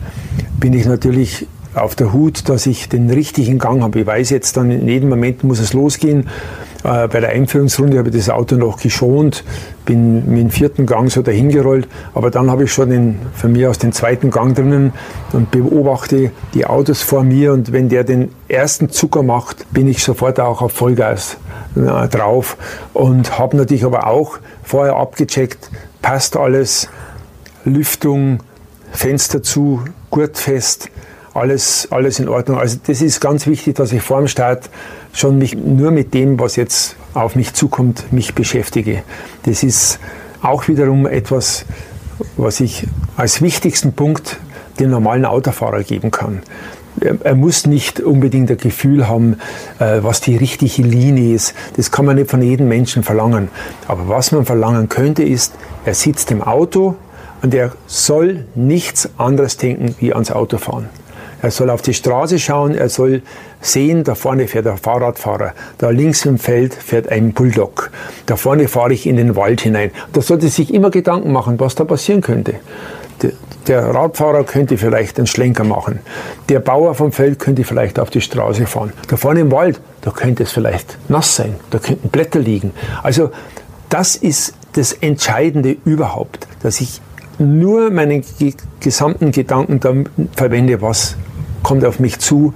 bin 0.58 0.72
ich 0.72 0.86
natürlich 0.86 1.46
auf 1.74 1.94
der 1.94 2.12
Hut, 2.12 2.48
dass 2.48 2.66
ich 2.66 2.88
den 2.88 3.10
richtigen 3.10 3.58
Gang 3.58 3.82
habe. 3.82 4.00
Ich 4.00 4.06
weiß 4.06 4.30
jetzt 4.30 4.56
dann, 4.56 4.70
in 4.70 4.88
jedem 4.88 5.10
Moment 5.10 5.44
muss 5.44 5.58
es 5.58 5.72
losgehen. 5.72 6.28
Äh, 6.84 7.08
bei 7.08 7.20
der 7.20 7.30
Einführungsrunde 7.30 7.98
habe 7.98 8.10
ich 8.10 8.16
das 8.16 8.30
Auto 8.30 8.56
noch 8.56 8.80
geschont, 8.80 9.44
bin 9.84 10.28
mit 10.28 10.38
dem 10.38 10.50
vierten 10.50 10.86
Gang 10.86 11.10
so 11.10 11.22
dahin 11.22 11.48
gerollt, 11.48 11.88
aber 12.14 12.30
dann 12.30 12.50
habe 12.50 12.64
ich 12.64 12.72
schon 12.72 12.90
den, 12.90 13.18
von 13.34 13.52
mir 13.52 13.70
aus 13.70 13.78
den 13.78 13.92
zweiten 13.92 14.30
Gang 14.30 14.54
drinnen 14.54 14.92
und 15.32 15.50
beobachte 15.50 16.30
die 16.54 16.66
Autos 16.66 17.02
vor 17.02 17.22
mir 17.22 17.52
und 17.52 17.72
wenn 17.72 17.88
der 17.88 18.04
den 18.04 18.30
ersten 18.48 18.90
Zucker 18.90 19.22
macht, 19.22 19.72
bin 19.72 19.88
ich 19.88 20.02
sofort 20.02 20.40
auch 20.40 20.62
auf 20.62 20.72
Vollgas 20.72 21.36
äh, 21.76 22.08
drauf 22.08 22.56
und 22.92 23.38
habe 23.38 23.56
natürlich 23.56 23.84
aber 23.84 24.06
auch 24.06 24.38
vorher 24.62 24.96
abgecheckt, 24.96 25.70
passt 26.02 26.36
alles, 26.36 26.88
Lüftung, 27.64 28.40
Fenster 28.92 29.42
zu, 29.42 29.82
gurtfest, 30.10 30.88
alles, 31.36 31.88
alles 31.90 32.18
in 32.18 32.28
Ordnung. 32.28 32.58
Also 32.58 32.78
das 32.86 33.02
ist 33.02 33.20
ganz 33.20 33.46
wichtig, 33.46 33.76
dass 33.76 33.92
ich 33.92 34.02
vor 34.02 34.18
dem 34.18 34.28
Start 34.28 34.70
schon 35.12 35.38
mich 35.38 35.56
nur 35.56 35.90
mit 35.90 36.14
dem, 36.14 36.38
was 36.38 36.56
jetzt 36.56 36.96
auf 37.14 37.36
mich 37.36 37.54
zukommt, 37.54 38.12
mich 38.12 38.34
beschäftige. 38.34 39.02
Das 39.44 39.62
ist 39.62 39.98
auch 40.42 40.68
wiederum 40.68 41.06
etwas, 41.06 41.64
was 42.36 42.60
ich 42.60 42.86
als 43.16 43.42
wichtigsten 43.42 43.92
Punkt 43.92 44.38
dem 44.78 44.90
normalen 44.90 45.24
Autofahrer 45.24 45.82
geben 45.82 46.10
kann. 46.10 46.42
Er 47.00 47.34
muss 47.34 47.66
nicht 47.66 48.00
unbedingt 48.00 48.50
ein 48.50 48.56
Gefühl 48.56 49.06
haben, 49.06 49.36
äh, 49.78 49.98
was 50.00 50.22
die 50.22 50.36
richtige 50.36 50.82
Linie 50.82 51.34
ist. 51.34 51.54
Das 51.76 51.90
kann 51.90 52.06
man 52.06 52.16
nicht 52.16 52.30
von 52.30 52.40
jedem 52.40 52.68
Menschen 52.68 53.02
verlangen. 53.02 53.48
Aber 53.86 54.08
was 54.08 54.32
man 54.32 54.46
verlangen 54.46 54.88
könnte, 54.88 55.22
ist, 55.22 55.54
er 55.84 55.92
sitzt 55.92 56.30
im 56.30 56.42
Auto 56.42 56.96
und 57.42 57.52
er 57.52 57.72
soll 57.86 58.46
nichts 58.54 59.10
anderes 59.18 59.58
denken 59.58 59.94
wie 59.98 60.14
ans 60.14 60.30
Autofahren. 60.30 60.88
Er 61.42 61.50
soll 61.50 61.70
auf 61.70 61.82
die 61.82 61.94
Straße 61.94 62.38
schauen, 62.38 62.74
er 62.74 62.88
soll 62.88 63.22
sehen, 63.60 64.04
da 64.04 64.14
vorne 64.14 64.48
fährt 64.48 64.66
ein 64.66 64.78
Fahrradfahrer, 64.78 65.52
da 65.78 65.90
links 65.90 66.24
im 66.24 66.38
Feld 66.38 66.74
fährt 66.74 67.08
ein 67.08 67.32
Bulldog, 67.32 67.90
da 68.26 68.36
vorne 68.36 68.68
fahre 68.68 68.92
ich 68.92 69.06
in 69.06 69.16
den 69.16 69.36
Wald 69.36 69.60
hinein. 69.60 69.90
Da 70.12 70.22
sollte 70.22 70.48
sich 70.48 70.72
immer 70.72 70.90
Gedanken 70.90 71.32
machen, 71.32 71.60
was 71.60 71.74
da 71.74 71.84
passieren 71.84 72.20
könnte. 72.20 72.54
Der 73.66 73.94
Radfahrer 73.94 74.44
könnte 74.44 74.78
vielleicht 74.78 75.18
einen 75.18 75.26
Schlenker 75.26 75.64
machen. 75.64 75.98
Der 76.48 76.60
Bauer 76.60 76.94
vom 76.94 77.10
Feld 77.10 77.40
könnte 77.40 77.64
vielleicht 77.64 77.98
auf 77.98 78.10
die 78.10 78.20
Straße 78.20 78.66
fahren. 78.66 78.92
Da 79.08 79.16
vorne 79.16 79.40
im 79.40 79.50
Wald, 79.50 79.80
da 80.02 80.12
könnte 80.12 80.44
es 80.44 80.52
vielleicht 80.52 80.98
nass 81.08 81.34
sein. 81.34 81.56
Da 81.70 81.78
könnten 81.78 82.08
Blätter 82.08 82.38
liegen. 82.38 82.72
Also 83.02 83.30
das 83.88 84.14
ist 84.14 84.54
das 84.74 84.92
Entscheidende 84.92 85.76
überhaupt, 85.84 86.46
dass 86.62 86.80
ich 86.80 87.00
nur 87.38 87.90
meinen 87.90 88.22
gesamten 88.80 89.32
Gedanken 89.32 90.08
verwende, 90.34 90.80
was 90.82 91.16
kommt 91.62 91.84
auf 91.84 91.98
mich 91.98 92.18
zu 92.18 92.54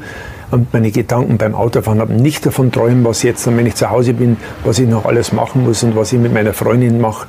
und 0.51 0.73
meine 0.73 0.91
Gedanken 0.91 1.39
beim 1.39 1.55
Autofahren 1.55 2.01
haben 2.01 2.17
nicht 2.17 2.45
davon 2.45 2.73
träumen, 2.73 3.05
was 3.05 3.23
jetzt, 3.23 3.47
wenn 3.47 3.67
ich 3.67 3.77
zu 3.77 3.91
Hause 3.91 4.15
bin, 4.15 4.37
was 4.65 4.79
ich 4.79 4.89
noch 4.89 5.05
alles 5.05 5.33
machen 5.33 5.65
muss 5.65 5.83
und 5.83 5.95
was 5.97 6.13
ich 6.13 6.19
mit 6.19 6.35
meiner 6.35 6.53
Freundin 6.53 7.01
mache. 7.01 7.29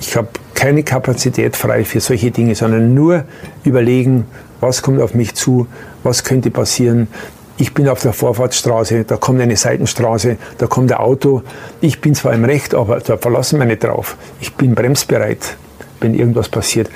Ich 0.00 0.16
habe 0.16 0.28
keine 0.54 0.82
Kapazität 0.82 1.56
frei 1.56 1.84
für 1.84 2.00
solche 2.00 2.30
Dinge, 2.30 2.54
sondern 2.54 2.94
nur 2.94 3.24
überlegen, 3.64 4.26
was 4.60 4.82
kommt 4.82 5.00
auf 5.00 5.14
mich 5.14 5.34
zu, 5.34 5.66
was 6.02 6.24
könnte 6.24 6.50
passieren. 6.50 7.08
Ich 7.56 7.74
bin 7.74 7.88
auf 7.88 8.02
der 8.02 8.12
Vorfahrtsstraße, 8.12 9.04
da 9.04 9.16
kommt 9.16 9.40
eine 9.40 9.56
Seitenstraße, 9.56 10.36
da 10.58 10.66
kommt 10.66 10.92
ein 10.92 10.98
Auto. 10.98 11.42
Ich 11.80 12.00
bin 12.00 12.14
zwar 12.14 12.32
im 12.34 12.44
Recht, 12.44 12.74
aber 12.74 13.00
da 13.00 13.16
verlassen 13.16 13.58
wir 13.58 13.66
nicht 13.66 13.82
drauf. 13.82 14.16
Ich 14.40 14.54
bin 14.54 14.74
bremsbereit, 14.74 15.56
wenn 16.00 16.14
irgendwas 16.14 16.48
passiert. 16.48 16.90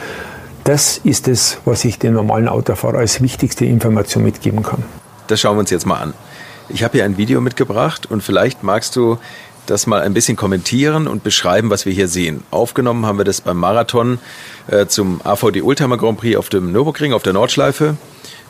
Das 0.65 0.99
ist 0.99 1.27
es, 1.29 1.59
was 1.65 1.85
ich 1.85 1.99
den 1.99 2.15
normalen 2.15 2.49
Autofahrer 2.49 2.99
als 2.99 3.21
wichtigste 3.21 3.65
Information 3.65 4.23
mitgeben 4.23 4.63
kann. 4.63 4.85
Das 5.27 5.41
schauen 5.41 5.57
wir 5.57 5.61
uns 5.61 5.71
jetzt 5.71 5.87
mal 5.87 5.99
an. 6.01 6.15
Ich 6.69 6.85
habe 6.85 6.93
hier 6.99 7.05
ein 7.05 7.17
Video 7.17 7.41
mitgebracht 7.41 8.07
und 8.07 8.23
vielleicht 8.23 8.63
magst 8.63 8.95
du 8.97 9.19
das 9.67 9.87
mal 9.87 10.03
ein 10.03 10.15
bisschen 10.15 10.37
kommentieren 10.37 11.07
und 11.07 11.23
beschreiben, 11.23 11.71
was 11.71 11.87
wir 11.87 11.93
hier 11.93 12.09
sehen. 12.09 12.43
Aufgenommen 12.51 13.07
haben 13.07 13.19
wir 13.19 13.25
das 13.25 13.41
beim 13.41 13.57
Marathon 13.57 14.19
äh, 14.69 14.87
zum 14.87 15.21
AVD 15.25 15.63
Ultimate 15.63 16.01
Grand 16.01 16.19
Prix 16.19 16.37
auf 16.37 16.49
dem 16.49 16.73
Nürburgring 16.73 17.13
auf 17.13 17.23
der 17.23 17.33
Nordschleife. 17.33 17.97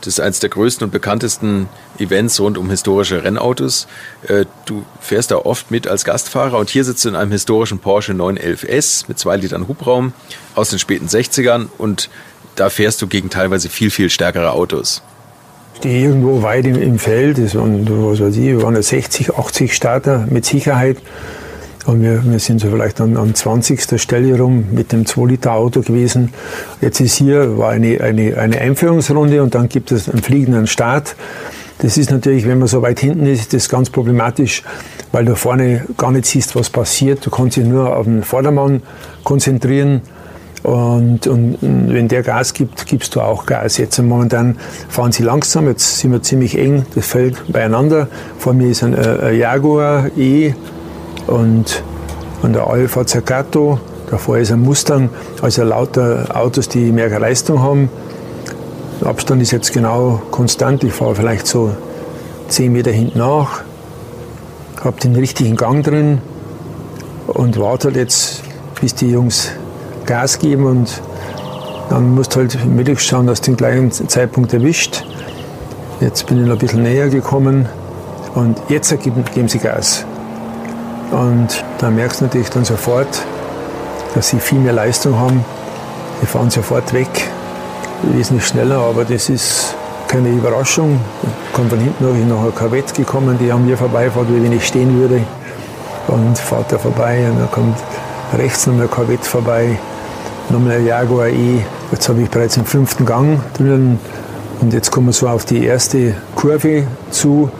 Das 0.02 0.14
ist 0.14 0.20
eines 0.20 0.40
der 0.40 0.50
größten 0.50 0.84
und 0.84 0.90
bekanntesten 0.90 1.68
Events 1.98 2.38
rund 2.40 2.58
um 2.58 2.68
historische 2.68 3.22
Rennautos. 3.22 3.86
Äh, 4.26 4.46
du 4.64 4.84
fährst 5.00 5.30
da 5.30 5.36
oft 5.36 5.70
mit 5.70 5.86
als 5.86 6.04
Gastfahrer 6.04 6.58
und 6.58 6.70
hier 6.70 6.84
sitzt 6.84 7.04
du 7.04 7.08
in 7.08 7.16
einem 7.16 7.30
historischen 7.30 7.78
Porsche 7.78 8.12
911S 8.12 9.04
mit 9.06 9.18
zwei 9.18 9.36
Litern 9.36 9.68
Hubraum 9.68 10.12
aus 10.56 10.70
den 10.70 10.80
späten 10.80 11.06
60ern 11.06 11.68
und 11.78 12.10
da 12.56 12.68
fährst 12.68 13.00
du 13.00 13.06
gegen 13.06 13.30
teilweise 13.30 13.68
viel, 13.68 13.90
viel 13.90 14.10
stärkere 14.10 14.52
Autos. 14.52 15.02
Ich 15.74 15.78
stehe 15.78 16.04
irgendwo 16.06 16.42
weit 16.42 16.66
im, 16.66 16.82
im 16.82 16.98
Feld, 16.98 17.38
das 17.38 17.54
waren, 17.54 17.86
was 17.88 18.20
weiß 18.20 18.36
ich, 18.36 18.60
waren 18.60 18.80
60, 18.80 19.36
80 19.36 19.72
Starter 19.72 20.26
mit 20.28 20.44
Sicherheit. 20.44 20.98
Und 21.86 22.02
wir, 22.02 22.22
wir 22.24 22.38
sind 22.38 22.60
so 22.60 22.70
vielleicht 22.70 23.00
an, 23.00 23.16
an 23.16 23.34
20. 23.34 24.00
Stelle 24.00 24.38
rum 24.38 24.66
mit 24.70 24.92
dem 24.92 25.04
2-Liter-Auto 25.04 25.80
gewesen. 25.80 26.32
Jetzt 26.80 27.00
ist 27.00 27.16
hier 27.16 27.58
war 27.58 27.70
eine, 27.70 28.00
eine, 28.00 28.36
eine 28.38 28.58
Einführungsrunde 28.58 29.42
und 29.42 29.54
dann 29.54 29.68
gibt 29.68 29.90
es 29.90 30.08
einen 30.08 30.22
fliegenden 30.22 30.66
Start. 30.68 31.16
Das 31.78 31.96
ist 31.96 32.12
natürlich, 32.12 32.46
wenn 32.46 32.60
man 32.60 32.68
so 32.68 32.82
weit 32.82 33.00
hinten 33.00 33.26
ist, 33.26 33.40
ist 33.40 33.54
das 33.54 33.68
ganz 33.68 33.90
problematisch, 33.90 34.62
weil 35.10 35.24
du 35.24 35.34
vorne 35.34 35.84
gar 35.96 36.12
nicht 36.12 36.26
siehst, 36.26 36.54
was 36.54 36.70
passiert. 36.70 37.26
Du 37.26 37.30
kannst 37.30 37.56
dich 37.56 37.64
nur 37.64 37.96
auf 37.96 38.04
den 38.04 38.22
Vordermann 38.22 38.82
konzentrieren. 39.24 40.02
Und, 40.62 41.26
und, 41.26 41.58
wenn 41.60 42.06
der 42.06 42.22
Gas 42.22 42.54
gibt, 42.54 42.86
gibst 42.86 43.16
du 43.16 43.20
auch 43.20 43.46
Gas. 43.46 43.78
Jetzt 43.78 43.98
momentan 43.98 44.56
fahren 44.88 45.10
sie 45.10 45.24
langsam, 45.24 45.66
jetzt 45.66 45.98
sind 45.98 46.12
wir 46.12 46.22
ziemlich 46.22 46.56
eng, 46.56 46.86
das 46.94 47.08
fällt 47.08 47.52
beieinander. 47.52 48.06
Vor 48.38 48.52
mir 48.54 48.70
ist 48.70 48.84
ein, 48.84 48.94
äh, 48.94 49.30
ein 49.30 49.38
Jaguar 49.38 50.10
E 50.16 50.54
und 51.26 51.82
und 52.42 52.54
der 52.54 52.66
Alfa 52.66 53.06
Zagato, 53.06 53.78
davor 54.10 54.38
ist 54.38 54.50
ein 54.50 54.60
Mustang, 54.60 55.10
also 55.40 55.62
lauter 55.62 56.26
Autos, 56.34 56.68
die 56.68 56.90
mehr 56.90 57.08
Leistung 57.20 57.62
haben. 57.62 57.88
Der 59.00 59.08
Abstand 59.08 59.40
ist 59.42 59.52
jetzt 59.52 59.72
genau 59.72 60.20
konstant, 60.32 60.82
ich 60.82 60.92
fahre 60.92 61.14
vielleicht 61.14 61.46
so 61.46 61.70
10 62.48 62.72
Meter 62.72 62.90
hinten 62.90 63.18
nach, 63.18 63.62
habe 64.82 65.00
den 65.00 65.14
richtigen 65.14 65.56
Gang 65.56 65.84
drin 65.84 66.20
und 67.28 67.58
warte 67.60 67.88
halt 67.88 67.96
jetzt, 67.96 68.42
bis 68.80 68.94
die 68.96 69.10
Jungs 69.10 69.52
Gas 70.04 70.40
geben 70.40 70.66
und 70.66 71.00
dann 71.90 72.14
musst 72.16 72.34
du 72.34 72.40
halt 72.40 72.58
möglichst 72.66 73.06
schauen, 73.06 73.28
dass 73.28 73.40
du 73.40 73.52
den 73.52 73.56
gleichen 73.56 73.92
Zeitpunkt 73.92 74.52
erwischt. 74.52 75.04
Jetzt 76.00 76.26
bin 76.26 76.40
ich 76.40 76.46
noch 76.46 76.54
ein 76.54 76.58
bisschen 76.58 76.82
näher 76.82 77.08
gekommen 77.08 77.68
und 78.34 78.60
jetzt 78.68 78.90
geben, 79.00 79.24
geben 79.32 79.48
sie 79.48 79.58
Gas. 79.58 80.04
Und 81.12 81.62
da 81.78 81.90
merkst 81.90 82.20
du 82.20 82.24
natürlich 82.24 82.48
dann 82.48 82.64
sofort, 82.64 83.22
dass 84.14 84.28
sie 84.28 84.40
viel 84.40 84.58
mehr 84.58 84.72
Leistung 84.72 85.18
haben. 85.18 85.44
Die 86.22 86.26
fahren 86.26 86.50
sofort 86.50 86.92
weg, 86.94 87.28
wesentlich 88.02 88.46
schneller, 88.46 88.78
aber 88.78 89.04
das 89.04 89.28
ist 89.28 89.74
keine 90.08 90.30
Überraschung. 90.30 90.98
Ich 91.22 91.52
komme 91.52 91.68
von 91.68 91.78
hinten 91.78 92.04
noch, 92.04 92.36
noch 92.36 92.44
ein 92.46 92.54
Corvette 92.54 92.94
gekommen, 92.94 93.38
die 93.38 93.52
an 93.52 93.66
mir 93.66 93.76
vorbeifährt, 93.76 94.26
wie 94.30 94.42
wenn 94.42 94.52
ich 94.52 94.66
stehen 94.66 94.98
würde. 94.98 95.20
Und 96.08 96.38
fahrt 96.38 96.72
da 96.72 96.78
vorbei 96.78 97.26
und 97.30 97.38
dann 97.38 97.50
kommt 97.50 97.76
rechts 98.36 98.66
noch 98.66 98.80
ein 98.80 98.90
Corvette 98.90 99.24
vorbei, 99.28 99.78
nochmal 100.48 100.76
ein 100.76 100.86
Jaguar 100.86 101.28
E. 101.28 101.60
Jetzt 101.90 102.08
habe 102.08 102.22
ich 102.22 102.30
bereits 102.30 102.54
den 102.54 102.64
fünften 102.64 103.04
Gang 103.04 103.38
drinnen 103.54 103.98
und 104.60 104.72
jetzt 104.72 104.90
kommen 104.90 105.08
wir 105.08 105.12
so 105.12 105.28
auf 105.28 105.44
die 105.44 105.64
erste 105.64 106.14
Kurve 106.34 106.84
zu. 107.10 107.50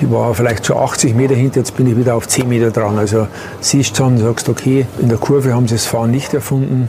Ich 0.00 0.10
war 0.10 0.34
vielleicht 0.34 0.66
schon 0.66 0.76
80 0.76 1.14
Meter 1.14 1.34
hinter, 1.34 1.60
jetzt 1.60 1.76
bin 1.76 1.86
ich 1.86 1.96
wieder 1.96 2.14
auf 2.14 2.28
10 2.28 2.48
Meter 2.48 2.70
dran. 2.70 2.98
Also 2.98 3.28
siehst 3.60 3.96
schon, 3.96 4.18
sagst, 4.18 4.48
okay, 4.48 4.86
in 5.00 5.08
der 5.08 5.18
Kurve 5.18 5.54
haben 5.54 5.68
sie 5.68 5.74
das 5.74 5.86
Fahren 5.86 6.10
nicht 6.10 6.34
erfunden. 6.34 6.88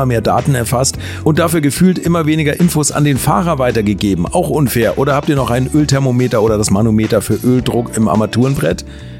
immer 0.01 0.07
mehr 0.07 0.21
Daten 0.21 0.55
erfasst 0.55 0.97
und 1.23 1.37
dafür 1.37 1.61
gefühlt 1.61 1.99
immer 1.99 2.25
weniger 2.25 2.59
Infos 2.59 2.91
an 2.91 3.03
den 3.03 3.19
Fahrer 3.19 3.59
weitergegeben. 3.59 4.25
Auch 4.25 4.49
unfair. 4.49 4.97
Oder 4.97 5.13
habt 5.13 5.29
ihr 5.29 5.35
noch 5.35 5.51
ein 5.51 5.69
Ölthermometer 5.71 6.41
oder 6.41 6.57
das 6.57 6.71
Manometer 6.71 7.21
für 7.21 7.35
Öldruck 7.35 7.95
im 7.95 8.07
Armaturenbrett? 8.07 8.83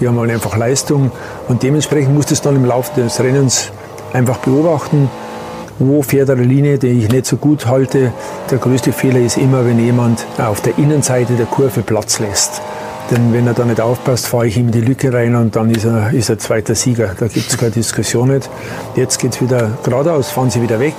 die 0.00 0.08
haben 0.08 0.18
halt 0.18 0.30
einfach 0.30 0.56
Leistung 0.56 1.10
und 1.48 1.62
dementsprechend 1.62 2.14
muss 2.14 2.26
das 2.26 2.40
dann 2.40 2.56
im 2.56 2.64
Laufe 2.64 3.00
des 3.00 3.20
Rennens 3.20 3.70
einfach 4.12 4.38
beobachten, 4.38 5.10
wo 5.78 6.02
fährt 6.02 6.30
eine 6.30 6.42
Linie, 6.42 6.78
die 6.78 6.88
ich 6.88 7.08
nicht 7.08 7.26
so 7.26 7.36
gut 7.36 7.66
halte. 7.66 8.12
Der 8.50 8.58
größte 8.58 8.92
Fehler 8.92 9.20
ist 9.20 9.36
immer, 9.36 9.64
wenn 9.64 9.78
jemand 9.78 10.26
auf 10.38 10.60
der 10.60 10.76
Innenseite 10.78 11.34
der 11.34 11.46
Kurve 11.46 11.82
Platz 11.82 12.18
lässt. 12.18 12.60
Denn 13.10 13.32
wenn 13.32 13.46
er 13.46 13.54
da 13.54 13.64
nicht 13.64 13.80
aufpasst, 13.80 14.26
fahre 14.26 14.48
ich 14.48 14.58
ihm 14.58 14.66
in 14.66 14.72
die 14.72 14.80
Lücke 14.80 15.12
rein 15.12 15.34
und 15.34 15.56
dann 15.56 15.70
ist 15.70 15.84
er, 15.84 16.12
ist 16.12 16.28
er 16.28 16.38
zweiter 16.38 16.74
Sieger. 16.74 17.14
Da 17.18 17.28
gibt 17.28 17.48
es 17.48 17.56
keine 17.56 17.70
Diskussion 17.70 18.28
nicht. 18.28 18.50
Jetzt 18.96 19.18
geht 19.18 19.34
es 19.34 19.40
wieder 19.40 19.78
geradeaus, 19.82 20.30
fahren 20.30 20.50
sie 20.50 20.60
wieder 20.60 20.78
weg, 20.78 20.94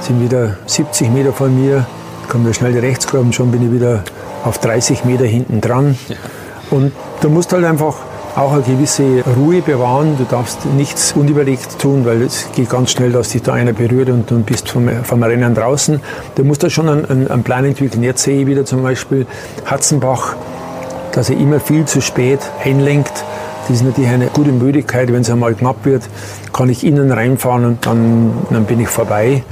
sind 0.00 0.20
wieder 0.20 0.58
70 0.66 1.10
Meter 1.10 1.32
von 1.32 1.54
mir, 1.58 1.86
kommen 2.28 2.44
wir 2.44 2.52
schnell 2.52 2.72
die 2.72 2.78
Rechtskurven, 2.78 3.32
schon 3.32 3.50
bin 3.52 3.64
ich 3.64 3.72
wieder 3.72 4.04
auf 4.44 4.58
30 4.58 5.06
Meter 5.06 5.24
hinten 5.24 5.62
dran. 5.62 5.96
Und 6.70 6.92
du 7.24 7.30
musst 7.30 7.54
halt 7.54 7.64
einfach 7.64 7.94
auch 8.36 8.52
eine 8.52 8.62
gewisse 8.62 9.24
Ruhe 9.36 9.62
bewahren. 9.62 10.16
Du 10.18 10.24
darfst 10.24 10.66
nichts 10.66 11.12
unüberlegt 11.12 11.78
tun, 11.78 12.04
weil 12.04 12.20
es 12.20 12.50
geht 12.54 12.68
ganz 12.68 12.90
schnell, 12.90 13.12
dass 13.12 13.30
dich 13.30 13.42
da 13.42 13.54
einer 13.54 13.72
berührt 13.72 14.10
und 14.10 14.30
du 14.30 14.40
bist 14.40 14.68
vom, 14.68 14.88
vom 15.04 15.22
Rennen 15.22 15.54
draußen. 15.54 16.00
Du 16.34 16.44
musst 16.44 16.62
da 16.62 16.68
schon 16.68 16.88
einen, 16.88 17.30
einen 17.30 17.42
Plan 17.42 17.64
entwickeln. 17.64 18.02
Jetzt 18.02 18.24
sehe 18.24 18.42
ich 18.42 18.46
wieder 18.46 18.66
zum 18.66 18.82
Beispiel 18.82 19.26
Hatzenbach, 19.64 20.36
dass 21.12 21.30
er 21.30 21.38
immer 21.38 21.60
viel 21.60 21.86
zu 21.86 22.02
spät 22.02 22.40
einlenkt. 22.62 23.24
Das 23.68 23.76
ist 23.78 23.84
natürlich 23.84 24.10
eine 24.10 24.26
gute 24.26 24.52
Möglichkeit, 24.52 25.10
wenn 25.10 25.22
es 25.22 25.30
einmal 25.30 25.54
knapp 25.54 25.86
wird, 25.86 26.02
kann 26.52 26.68
ich 26.68 26.84
innen 26.84 27.10
reinfahren 27.10 27.64
und 27.64 27.86
dann, 27.86 28.32
dann 28.50 28.66
bin 28.66 28.80
ich 28.80 28.88
vorbei. 28.88 29.42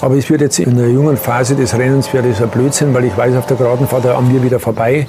Aber 0.00 0.14
es 0.14 0.30
wird 0.30 0.40
jetzt 0.40 0.58
in 0.60 0.78
der 0.78 0.88
jungen 0.88 1.18
Phase 1.18 1.56
des 1.56 1.76
Rennens 1.76 2.10
wäre 2.14 2.26
das 2.26 2.40
ein 2.40 2.48
Blödsinn, 2.48 2.94
weil 2.94 3.04
ich 3.04 3.14
weiß, 3.14 3.34
auf 3.36 3.46
der 3.46 3.58
Geraden 3.58 3.86
fährt 3.86 4.06
er 4.06 4.16
an 4.16 4.32
mir 4.32 4.42
wieder 4.42 4.60
vorbei. 4.60 5.06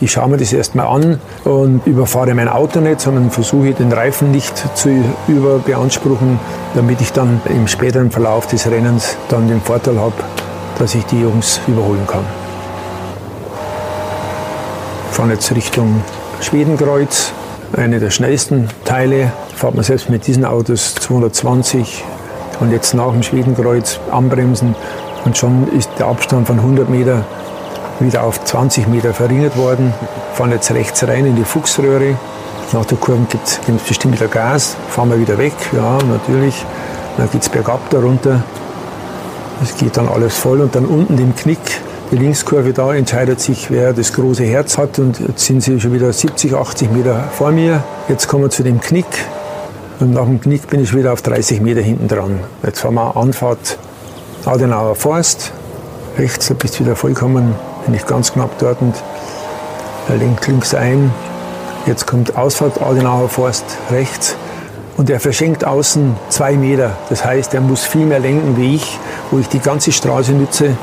Ich 0.00 0.12
schaue 0.12 0.28
mir 0.28 0.36
das 0.36 0.52
erstmal 0.52 0.86
an 0.86 1.20
und 1.44 1.86
überfahre 1.86 2.34
mein 2.34 2.48
Auto 2.48 2.80
nicht, 2.80 3.00
sondern 3.00 3.30
versuche 3.30 3.72
den 3.72 3.92
Reifen 3.92 4.32
nicht 4.32 4.76
zu 4.76 4.90
überbeanspruchen, 5.28 6.38
damit 6.74 7.00
ich 7.00 7.12
dann 7.12 7.40
im 7.48 7.68
späteren 7.68 8.10
Verlauf 8.10 8.46
des 8.48 8.66
Rennens 8.68 9.16
dann 9.28 9.48
den 9.48 9.60
Vorteil 9.60 9.98
habe, 9.98 10.14
dass 10.78 10.94
ich 10.94 11.04
die 11.06 11.20
Jungs 11.20 11.60
überholen 11.68 12.06
kann. 12.06 12.24
Ich 15.10 15.16
fahre 15.16 15.30
jetzt 15.30 15.54
Richtung 15.54 16.02
Schwedenkreuz, 16.40 17.32
eine 17.76 18.00
der 18.00 18.10
schnellsten 18.10 18.68
Teile. 18.84 19.32
Fahrt 19.54 19.76
man 19.76 19.84
selbst 19.84 20.10
mit 20.10 20.26
diesen 20.26 20.44
Autos 20.44 20.96
220 20.96 22.04
und 22.58 22.72
jetzt 22.72 22.94
nach 22.94 23.12
dem 23.12 23.22
Schwedenkreuz 23.22 24.00
anbremsen 24.10 24.74
und 25.24 25.38
schon 25.38 25.68
ist 25.78 25.88
der 25.98 26.06
Abstand 26.06 26.48
von 26.48 26.58
100 26.58 26.90
Meter 26.90 27.24
wieder 28.00 28.24
auf 28.24 28.44
20 28.44 28.88
Meter 28.88 29.14
verringert 29.14 29.56
worden. 29.56 29.92
Fahren 30.34 30.52
jetzt 30.52 30.70
rechts 30.72 31.06
rein 31.06 31.26
in 31.26 31.36
die 31.36 31.44
Fuchsröhre. 31.44 32.16
Nach 32.72 32.84
der 32.84 32.98
Kurve 32.98 33.26
gibt 33.28 33.46
es 33.46 33.60
bestimmt 33.86 34.14
wieder 34.14 34.28
Gas. 34.28 34.76
Fahren 34.88 35.10
wir 35.10 35.20
wieder 35.20 35.38
weg, 35.38 35.54
ja, 35.72 35.98
natürlich. 35.98 36.64
Dann 37.16 37.30
geht 37.30 37.42
es 37.42 37.48
bergab 37.48 37.88
darunter. 37.90 38.42
Es 39.62 39.76
geht 39.76 39.96
dann 39.96 40.08
alles 40.08 40.36
voll 40.36 40.60
und 40.60 40.74
dann 40.74 40.86
unten 40.86 41.16
im 41.18 41.34
Knick, 41.36 41.60
Die 42.10 42.16
Linkskurve 42.16 42.72
da 42.72 42.94
entscheidet 42.94 43.40
sich, 43.40 43.70
wer 43.70 43.92
das 43.92 44.12
große 44.12 44.44
Herz 44.44 44.76
hat. 44.78 44.98
Und 44.98 45.20
jetzt 45.20 45.46
sind 45.46 45.62
sie 45.62 45.80
schon 45.80 45.92
wieder 45.92 46.12
70, 46.12 46.54
80 46.54 46.92
Meter 46.92 47.24
vor 47.32 47.50
mir. 47.50 47.82
Jetzt 48.08 48.28
kommen 48.28 48.44
wir 48.44 48.50
zu 48.50 48.62
dem 48.62 48.80
Knick. 48.80 49.06
Und 50.00 50.12
nach 50.12 50.24
dem 50.24 50.40
Knick 50.40 50.68
bin 50.68 50.80
ich 50.80 50.94
wieder 50.94 51.12
auf 51.12 51.22
30 51.22 51.60
Meter 51.60 51.80
hinten 51.80 52.08
dran. 52.08 52.40
Jetzt 52.62 52.80
fahren 52.80 52.94
wir 52.94 53.16
Anfahrt 53.16 53.78
Adenauer 54.44 54.94
Forst. 54.94 55.52
Rechts, 56.18 56.48
da 56.48 56.54
bist 56.54 56.78
du 56.78 56.84
wieder 56.84 56.94
vollkommen, 56.94 57.54
bin 57.84 57.94
ich 57.94 58.06
ganz 58.06 58.32
knapp 58.32 58.58
dort. 58.58 58.80
Und 58.80 58.94
er 60.08 60.16
lenkt 60.16 60.46
links 60.46 60.74
ein. 60.74 61.12
Jetzt 61.86 62.06
kommt 62.06 62.36
Ausfahrt 62.36 62.80
Adenauer 62.80 63.28
Forst 63.28 63.64
rechts. 63.90 64.36
Und 64.96 65.10
er 65.10 65.20
verschenkt 65.20 65.64
außen 65.64 66.16
zwei 66.28 66.52
Meter. 66.52 66.92
Das 67.08 67.24
heißt, 67.24 67.54
er 67.54 67.60
muss 67.60 67.84
viel 67.84 68.06
mehr 68.06 68.20
lenken 68.20 68.56
wie 68.56 68.76
ich, 68.76 68.98
wo 69.30 69.38
ich 69.38 69.48
die 69.48 69.58
ganze 69.58 69.92
Straße 69.92 70.32
nütze 70.32 70.76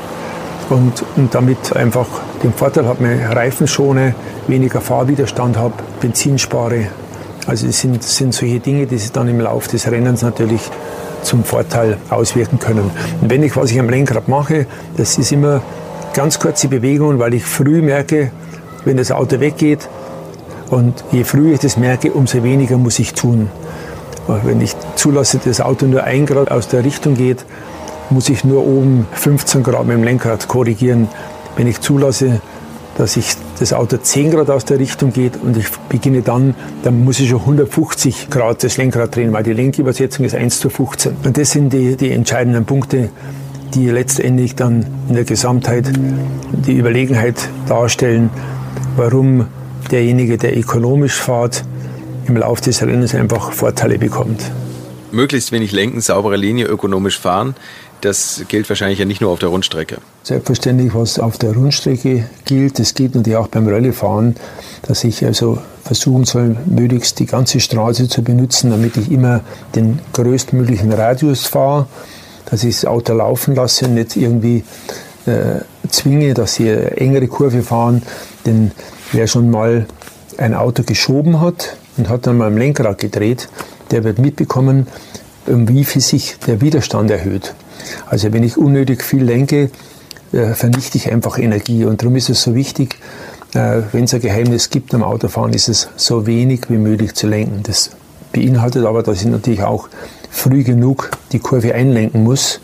und, 0.68 1.04
und 1.16 1.34
damit 1.34 1.74
einfach 1.74 2.06
den 2.42 2.52
Vorteil 2.52 2.86
habe, 2.86 3.02
mehr 3.02 3.34
Reifen 3.34 3.66
schone, 3.66 4.14
weniger 4.46 4.80
Fahrwiderstand 4.80 5.56
habe, 5.56 5.74
Benzin 6.00 6.38
spare. 6.38 6.88
Also 7.46 7.66
es 7.66 7.80
sind, 7.80 8.02
sind 8.02 8.34
solche 8.34 8.60
Dinge, 8.60 8.86
die 8.86 8.98
sich 8.98 9.12
dann 9.12 9.28
im 9.28 9.40
Laufe 9.40 9.70
des 9.70 9.90
Rennens 9.90 10.22
natürlich 10.22 10.60
zum 11.22 11.44
Vorteil 11.44 11.96
auswirken 12.10 12.58
können. 12.58 12.90
Und 13.20 13.30
wenn 13.30 13.42
ich, 13.42 13.56
was 13.56 13.70
ich 13.70 13.80
am 13.80 13.88
Lenkrad 13.88 14.28
mache, 14.28 14.66
das 14.96 15.18
ist 15.18 15.32
immer 15.32 15.62
ganz 16.12 16.38
kurze 16.38 16.68
Bewegungen, 16.68 17.18
weil 17.18 17.34
ich 17.34 17.44
früh 17.44 17.82
merke, 17.82 18.30
wenn 18.84 18.96
das 18.96 19.10
Auto 19.10 19.40
weggeht. 19.40 19.88
Und 20.70 21.04
je 21.12 21.24
früher 21.24 21.54
ich 21.54 21.60
das 21.60 21.76
merke, 21.76 22.12
umso 22.12 22.42
weniger 22.42 22.78
muss 22.78 22.98
ich 22.98 23.14
tun. 23.14 23.50
Wenn 24.44 24.60
ich 24.60 24.74
zulasse, 24.96 25.38
dass 25.38 25.58
das 25.58 25.60
Auto 25.60 25.86
nur 25.86 26.04
ein 26.04 26.26
Grad 26.26 26.50
aus 26.50 26.68
der 26.68 26.84
Richtung 26.84 27.14
geht, 27.14 27.44
muss 28.10 28.28
ich 28.28 28.44
nur 28.44 28.66
oben 28.66 29.06
15 29.12 29.62
Grad 29.62 29.86
mit 29.86 29.96
dem 29.96 30.04
Lenkrad 30.04 30.48
korrigieren. 30.48 31.08
Wenn 31.56 31.66
ich 31.66 31.80
zulasse, 31.80 32.40
dass 32.96 33.16
ich 33.16 33.34
das 33.58 33.72
Auto 33.72 33.96
10 33.96 34.30
Grad 34.30 34.50
aus 34.50 34.64
der 34.64 34.78
Richtung 34.78 35.12
geht 35.12 35.38
und 35.42 35.56
ich 35.56 35.68
beginne 35.88 36.22
dann, 36.22 36.54
dann 36.82 37.04
muss 37.04 37.20
ich 37.20 37.28
schon 37.30 37.40
150 37.40 38.30
Grad 38.30 38.62
das 38.62 38.76
Lenkrad 38.76 39.16
drehen, 39.16 39.32
weil 39.32 39.42
die 39.42 39.52
Lenkübersetzung 39.52 40.24
ist 40.24 40.34
1 40.34 40.60
zu 40.60 40.70
15. 40.70 41.16
Und 41.24 41.36
das 41.36 41.50
sind 41.50 41.72
die, 41.72 41.96
die 41.96 42.10
entscheidenden 42.12 42.64
Punkte, 42.64 43.08
die 43.74 43.88
letztendlich 43.88 44.54
dann 44.54 44.86
in 45.08 45.14
der 45.14 45.24
Gesamtheit 45.24 45.90
die 46.66 46.76
Überlegenheit 46.76 47.48
darstellen, 47.66 48.30
warum 48.96 49.46
derjenige, 49.90 50.38
der 50.38 50.56
ökonomisch 50.56 51.14
fährt, 51.14 51.64
im 52.26 52.36
Laufe 52.36 52.62
des 52.62 52.82
Rennens 52.82 53.14
einfach 53.14 53.52
Vorteile 53.52 53.98
bekommt. 53.98 54.40
Möglichst 55.10 55.52
wenig 55.52 55.72
lenken, 55.72 56.00
saubere 56.00 56.36
Linie, 56.36 56.66
ökonomisch 56.66 57.18
fahren. 57.18 57.54
Das 58.00 58.44
gilt 58.48 58.68
wahrscheinlich 58.68 58.98
ja 58.98 59.04
nicht 59.04 59.20
nur 59.20 59.30
auf 59.30 59.38
der 59.38 59.50
Rundstrecke. 59.50 59.98
Selbstverständlich, 60.24 60.92
was 60.94 61.18
auf 61.18 61.38
der 61.38 61.52
Rundstrecke 61.52 62.28
gilt, 62.44 62.78
das 62.78 62.94
gilt 62.94 63.14
natürlich 63.14 63.36
auch 63.36 63.48
beim 63.48 63.68
Rallyefahren, 63.68 64.34
dass 64.82 65.04
ich 65.04 65.24
also 65.24 65.58
versuchen 65.84 66.24
soll, 66.24 66.56
möglichst 66.66 67.18
die 67.20 67.26
ganze 67.26 67.60
Straße 67.60 68.08
zu 68.08 68.22
benutzen, 68.22 68.70
damit 68.70 68.96
ich 68.96 69.10
immer 69.10 69.40
den 69.76 70.00
größtmöglichen 70.12 70.92
Radius 70.92 71.46
fahre, 71.46 71.86
dass 72.52 72.64
ich 72.64 72.74
das 72.74 72.84
Auto 72.84 73.14
laufen 73.14 73.54
lasse 73.54 73.86
und 73.86 73.94
nicht 73.94 74.14
irgendwie 74.14 74.62
äh, 75.24 75.62
zwinge, 75.88 76.34
dass 76.34 76.54
sie 76.56 76.68
engere 76.68 77.26
Kurve 77.26 77.62
fahren. 77.62 78.02
Denn 78.44 78.72
wer 79.10 79.26
schon 79.26 79.50
mal 79.50 79.86
ein 80.36 80.54
Auto 80.54 80.82
geschoben 80.82 81.40
hat 81.40 81.76
und 81.96 82.10
hat 82.10 82.26
dann 82.26 82.36
mal 82.36 82.48
am 82.48 82.58
Lenkrad 82.58 82.98
gedreht, 82.98 83.48
der 83.90 84.04
wird 84.04 84.18
mitbekommen, 84.18 84.86
wie 85.46 85.84
viel 85.84 86.02
sich 86.02 86.36
der 86.46 86.60
Widerstand 86.60 87.10
erhöht. 87.10 87.54
Also 88.06 88.34
wenn 88.34 88.42
ich 88.42 88.58
unnötig 88.58 89.02
viel 89.02 89.24
lenke, 89.24 89.70
äh, 90.32 90.52
vernichte 90.52 90.98
ich 90.98 91.10
einfach 91.10 91.38
Energie. 91.38 91.86
Und 91.86 92.02
darum 92.02 92.16
ist 92.16 92.28
es 92.28 92.42
so 92.42 92.54
wichtig, 92.54 92.98
äh, 93.54 93.80
wenn 93.92 94.04
es 94.04 94.12
ein 94.12 94.20
Geheimnis 94.20 94.68
gibt 94.68 94.92
am 94.92 95.02
Autofahren, 95.02 95.54
ist 95.54 95.70
es 95.70 95.88
so 95.96 96.26
wenig 96.26 96.68
wie 96.68 96.76
möglich 96.76 97.14
zu 97.14 97.28
lenken. 97.28 97.62
Das 97.62 97.92
beinhaltet 98.30 98.84
aber, 98.84 99.02
dass 99.02 99.22
ich 99.22 99.26
natürlich 99.26 99.62
auch 99.62 99.88
früh 100.32 100.64
genug 100.64 101.10
die 101.30 101.38
Kurve 101.38 101.74
einlenken 101.74 102.24
muss, 102.24 102.60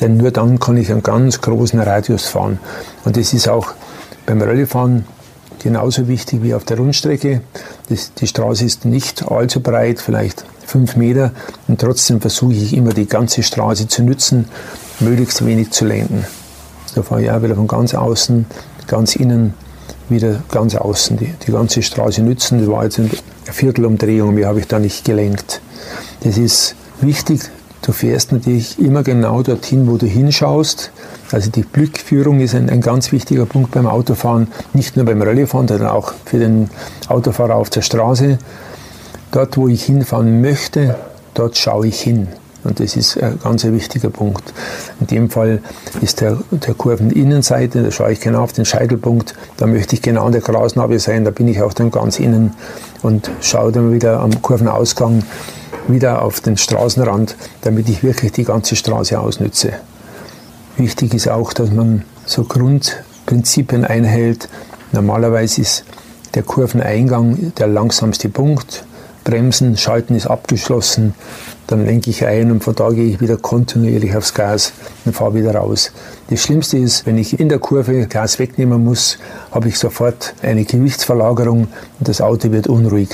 denn 0.00 0.16
nur 0.16 0.30
dann 0.30 0.60
kann 0.60 0.76
ich 0.76 0.92
einen 0.92 1.02
ganz 1.02 1.40
großen 1.40 1.80
Radius 1.80 2.26
fahren. 2.26 2.60
Und 3.04 3.16
das 3.16 3.32
ist 3.32 3.48
auch 3.48 3.72
beim 4.26 4.40
Rallyefahren 4.40 5.06
genauso 5.62 6.06
wichtig 6.06 6.42
wie 6.42 6.54
auf 6.54 6.64
der 6.64 6.76
Rundstrecke. 6.76 7.40
Das, 7.88 8.12
die 8.14 8.26
Straße 8.26 8.64
ist 8.64 8.84
nicht 8.84 9.28
allzu 9.28 9.60
breit, 9.60 10.00
vielleicht 10.00 10.44
fünf 10.64 10.96
Meter, 10.96 11.32
und 11.66 11.80
trotzdem 11.80 12.20
versuche 12.20 12.52
ich 12.52 12.76
immer 12.76 12.92
die 12.92 13.06
ganze 13.06 13.42
Straße 13.42 13.88
zu 13.88 14.02
nutzen, 14.02 14.48
möglichst 15.00 15.44
wenig 15.44 15.70
zu 15.70 15.84
lenken. 15.86 16.24
Da 16.94 17.02
fahre 17.02 17.22
ich 17.22 17.30
auch 17.30 17.42
wieder 17.42 17.54
von 17.54 17.66
ganz 17.66 17.94
außen, 17.94 18.46
ganz 18.86 19.16
innen, 19.16 19.54
wieder 20.08 20.42
ganz 20.50 20.74
außen, 20.74 21.16
die, 21.16 21.32
die 21.46 21.52
ganze 21.52 21.82
Straße 21.82 22.22
nützen. 22.22 22.60
Das 22.60 22.68
war 22.68 22.84
jetzt 22.84 22.98
eine 22.98 23.10
Viertelumdrehung, 23.44 24.34
mehr 24.34 24.48
habe 24.48 24.60
ich 24.60 24.66
da 24.66 24.78
nicht 24.78 25.04
gelenkt. 25.04 25.60
Das 26.22 26.36
ist 26.36 26.76
wichtig, 27.02 27.50
Du 27.86 27.92
fährst 27.92 28.32
natürlich 28.32 28.80
immer 28.80 29.04
genau 29.04 29.42
dorthin, 29.42 29.86
wo 29.88 29.96
du 29.96 30.06
hinschaust. 30.06 30.90
Also 31.30 31.52
die 31.52 31.62
Blickführung 31.62 32.40
ist 32.40 32.52
ein, 32.56 32.68
ein 32.68 32.80
ganz 32.80 33.12
wichtiger 33.12 33.46
Punkt 33.46 33.70
beim 33.70 33.86
Autofahren, 33.86 34.48
nicht 34.72 34.96
nur 34.96 35.04
beim 35.04 35.22
Rallyefahren, 35.22 35.68
sondern 35.68 35.90
auch 35.90 36.12
für 36.24 36.40
den 36.40 36.68
Autofahrer 37.06 37.54
auf 37.54 37.70
der 37.70 37.82
Straße. 37.82 38.38
Dort, 39.30 39.56
wo 39.56 39.68
ich 39.68 39.84
hinfahren 39.84 40.40
möchte, 40.40 40.96
dort 41.34 41.56
schaue 41.56 41.86
ich 41.86 42.00
hin. 42.00 42.26
Und 42.64 42.80
das 42.80 42.96
ist 42.96 43.22
ein 43.22 43.38
ganz 43.40 43.62
wichtiger 43.64 44.10
Punkt. 44.10 44.52
In 44.98 45.06
dem 45.06 45.30
Fall 45.30 45.60
ist 46.00 46.20
der, 46.20 46.38
der 46.50 46.74
Kurveninnenseite, 46.74 47.84
da 47.84 47.92
schaue 47.92 48.10
ich 48.10 48.20
genau 48.20 48.42
auf 48.42 48.52
den 48.52 48.64
Scheitelpunkt, 48.64 49.36
da 49.58 49.68
möchte 49.68 49.94
ich 49.94 50.02
genau 50.02 50.26
an 50.26 50.32
der 50.32 50.40
Grasnarbe 50.40 50.98
sein, 50.98 51.24
da 51.24 51.30
bin 51.30 51.46
ich 51.46 51.62
auch 51.62 51.72
dann 51.72 51.92
ganz 51.92 52.18
innen 52.18 52.54
und 53.02 53.30
schaue 53.40 53.70
dann 53.70 53.92
wieder 53.92 54.18
am 54.18 54.42
Kurvenausgang 54.42 55.22
wieder 55.88 56.22
auf 56.22 56.40
den 56.40 56.56
Straßenrand, 56.56 57.36
damit 57.62 57.88
ich 57.88 58.02
wirklich 58.02 58.32
die 58.32 58.44
ganze 58.44 58.76
Straße 58.76 59.18
ausnütze. 59.18 59.72
Wichtig 60.76 61.14
ist 61.14 61.28
auch, 61.28 61.52
dass 61.52 61.70
man 61.70 62.04
so 62.26 62.44
Grundprinzipien 62.44 63.84
einhält. 63.84 64.48
Normalerweise 64.92 65.62
ist 65.62 65.84
der 66.34 66.42
Kurveneingang 66.42 67.52
der 67.58 67.66
langsamste 67.66 68.28
Punkt. 68.28 68.84
Bremsen, 69.24 69.76
Schalten 69.76 70.14
ist 70.14 70.26
abgeschlossen. 70.26 71.14
Dann 71.66 71.84
lenke 71.84 72.10
ich 72.10 72.24
ein 72.24 72.52
und 72.52 72.62
von 72.62 72.76
da 72.76 72.90
gehe 72.90 73.06
ich 73.06 73.20
wieder 73.20 73.36
kontinuierlich 73.36 74.14
aufs 74.14 74.34
Gas 74.34 74.72
und 75.04 75.16
fahre 75.16 75.34
wieder 75.34 75.56
raus. 75.56 75.90
Das 76.30 76.42
Schlimmste 76.42 76.78
ist, 76.78 77.06
wenn 77.06 77.18
ich 77.18 77.40
in 77.40 77.48
der 77.48 77.58
Kurve 77.58 78.06
Gas 78.06 78.38
wegnehmen 78.38 78.84
muss, 78.84 79.18
habe 79.50 79.68
ich 79.68 79.78
sofort 79.78 80.34
eine 80.42 80.64
Gewichtsverlagerung 80.64 81.66
und 81.98 82.08
das 82.08 82.20
Auto 82.20 82.52
wird 82.52 82.68
unruhig. 82.68 83.08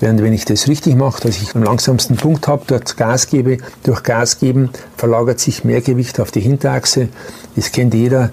Während 0.00 0.22
wenn 0.22 0.32
ich 0.32 0.46
das 0.46 0.66
richtig 0.66 0.96
mache, 0.96 1.20
dass 1.20 1.42
ich 1.42 1.54
am 1.54 1.62
langsamsten 1.62 2.16
Punkt 2.16 2.48
habe, 2.48 2.64
dort 2.66 2.96
Gas 2.96 3.28
gebe, 3.28 3.58
durch 3.82 4.02
Gas 4.02 4.38
geben 4.38 4.70
verlagert 4.96 5.38
sich 5.38 5.62
mehr 5.62 5.82
Gewicht 5.82 6.18
auf 6.20 6.30
die 6.30 6.40
Hinterachse. 6.40 7.08
Das 7.54 7.70
kennt 7.70 7.92
jeder. 7.92 8.30